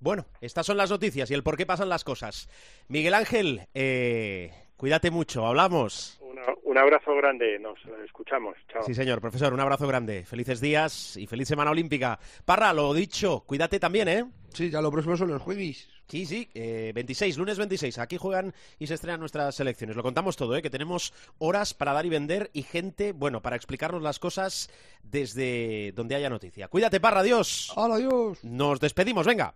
Bueno, 0.00 0.26
estas 0.40 0.66
son 0.66 0.76
las 0.76 0.90
noticias 0.90 1.30
y 1.30 1.34
el 1.34 1.44
por 1.44 1.56
qué 1.56 1.66
pasan 1.66 1.88
las 1.88 2.02
cosas. 2.02 2.48
Miguel 2.88 3.14
Ángel, 3.14 3.60
eh, 3.74 4.50
cuídate 4.82 5.12
mucho, 5.12 5.46
hablamos. 5.46 6.18
Una- 6.20 6.42
un 6.64 6.76
abrazo 6.76 7.14
grande, 7.14 7.56
nos 7.60 7.78
escuchamos. 8.04 8.56
Chao. 8.72 8.82
Sí, 8.82 8.94
señor, 8.94 9.20
profesor, 9.20 9.52
un 9.54 9.60
abrazo 9.60 9.86
grande. 9.86 10.24
Felices 10.24 10.60
días 10.60 11.16
y 11.16 11.28
feliz 11.28 11.46
semana 11.46 11.70
olímpica. 11.70 12.18
Parra, 12.44 12.72
lo 12.72 12.92
dicho, 12.92 13.44
cuídate 13.46 13.78
también, 13.78 14.08
¿eh? 14.08 14.24
Sí, 14.52 14.70
ya 14.70 14.80
lo 14.82 14.90
próximo 14.90 15.16
son 15.16 15.28
los 15.28 15.40
jueves. 15.40 15.88
Sí, 16.08 16.26
sí, 16.26 16.48
eh, 16.52 16.90
26, 16.96 17.38
lunes 17.38 17.58
26. 17.58 17.96
Aquí 18.00 18.16
juegan 18.18 18.52
y 18.80 18.88
se 18.88 18.94
estrenan 18.94 19.20
nuestras 19.20 19.54
selecciones. 19.54 19.94
Lo 19.94 20.02
contamos 20.02 20.36
todo, 20.36 20.56
¿eh? 20.56 20.62
que 20.62 20.68
tenemos 20.68 21.14
horas 21.38 21.74
para 21.74 21.92
dar 21.92 22.04
y 22.04 22.08
vender 22.08 22.50
y 22.52 22.64
gente, 22.64 23.12
bueno, 23.12 23.40
para 23.40 23.54
explicarnos 23.54 24.02
las 24.02 24.18
cosas 24.18 24.68
desde 25.04 25.92
donde 25.92 26.16
haya 26.16 26.28
noticia. 26.28 26.66
Cuídate, 26.66 26.98
Parra, 26.98 27.20
adiós. 27.20 27.72
¡Hala, 27.76 27.94
adiós! 27.94 28.42
Nos 28.42 28.80
despedimos, 28.80 29.26
venga. 29.28 29.54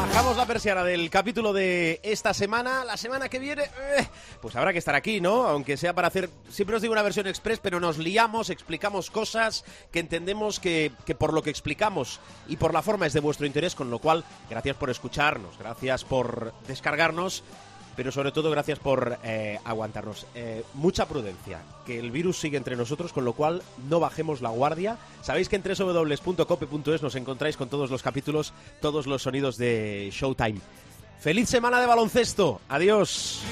Bajamos 0.00 0.38
la 0.38 0.46
persiana 0.46 0.82
del 0.82 1.10
capítulo 1.10 1.52
de 1.52 2.00
esta 2.02 2.32
semana. 2.32 2.86
La 2.86 2.96
semana 2.96 3.28
que 3.28 3.38
viene, 3.38 3.64
eh, 3.64 4.08
pues 4.40 4.56
habrá 4.56 4.72
que 4.72 4.78
estar 4.78 4.94
aquí, 4.94 5.20
¿no? 5.20 5.46
Aunque 5.46 5.76
sea 5.76 5.92
para 5.92 6.08
hacer, 6.08 6.30
siempre 6.48 6.74
os 6.74 6.80
digo 6.80 6.92
una 6.92 7.02
versión 7.02 7.26
express, 7.26 7.58
pero 7.58 7.80
nos 7.80 7.98
liamos, 7.98 8.48
explicamos 8.48 9.10
cosas 9.10 9.62
que 9.92 10.00
entendemos 10.00 10.58
que, 10.58 10.92
que 11.04 11.14
por 11.14 11.34
lo 11.34 11.42
que 11.42 11.50
explicamos 11.50 12.18
y 12.48 12.56
por 12.56 12.72
la 12.72 12.80
forma 12.80 13.06
es 13.06 13.12
de 13.12 13.20
vuestro 13.20 13.44
interés, 13.44 13.74
con 13.74 13.90
lo 13.90 13.98
cual, 13.98 14.24
gracias 14.48 14.74
por 14.76 14.88
escucharnos, 14.88 15.58
gracias 15.58 16.02
por 16.04 16.54
descargarnos, 16.66 17.44
pero 17.96 18.12
sobre 18.12 18.32
todo 18.32 18.50
gracias 18.50 18.78
por 18.78 19.18
eh, 19.22 19.58
aguantarnos. 19.64 20.26
Eh, 20.34 20.64
mucha 20.74 21.06
prudencia, 21.06 21.62
que 21.86 21.98
el 21.98 22.10
virus 22.10 22.38
sigue 22.38 22.56
entre 22.56 22.76
nosotros, 22.76 23.12
con 23.12 23.24
lo 23.24 23.32
cual 23.32 23.62
no 23.88 24.00
bajemos 24.00 24.40
la 24.40 24.50
guardia. 24.50 24.98
Sabéis 25.22 25.48
que 25.48 25.56
en 25.56 25.62
www.cope.es 25.62 27.02
nos 27.02 27.14
encontráis 27.14 27.56
con 27.56 27.68
todos 27.68 27.90
los 27.90 28.02
capítulos, 28.02 28.52
todos 28.80 29.06
los 29.06 29.22
sonidos 29.22 29.56
de 29.56 30.10
Showtime. 30.12 30.60
¡Feliz 31.20 31.48
semana 31.48 31.80
de 31.80 31.86
baloncesto! 31.86 32.60
¡Adiós! 32.68 33.42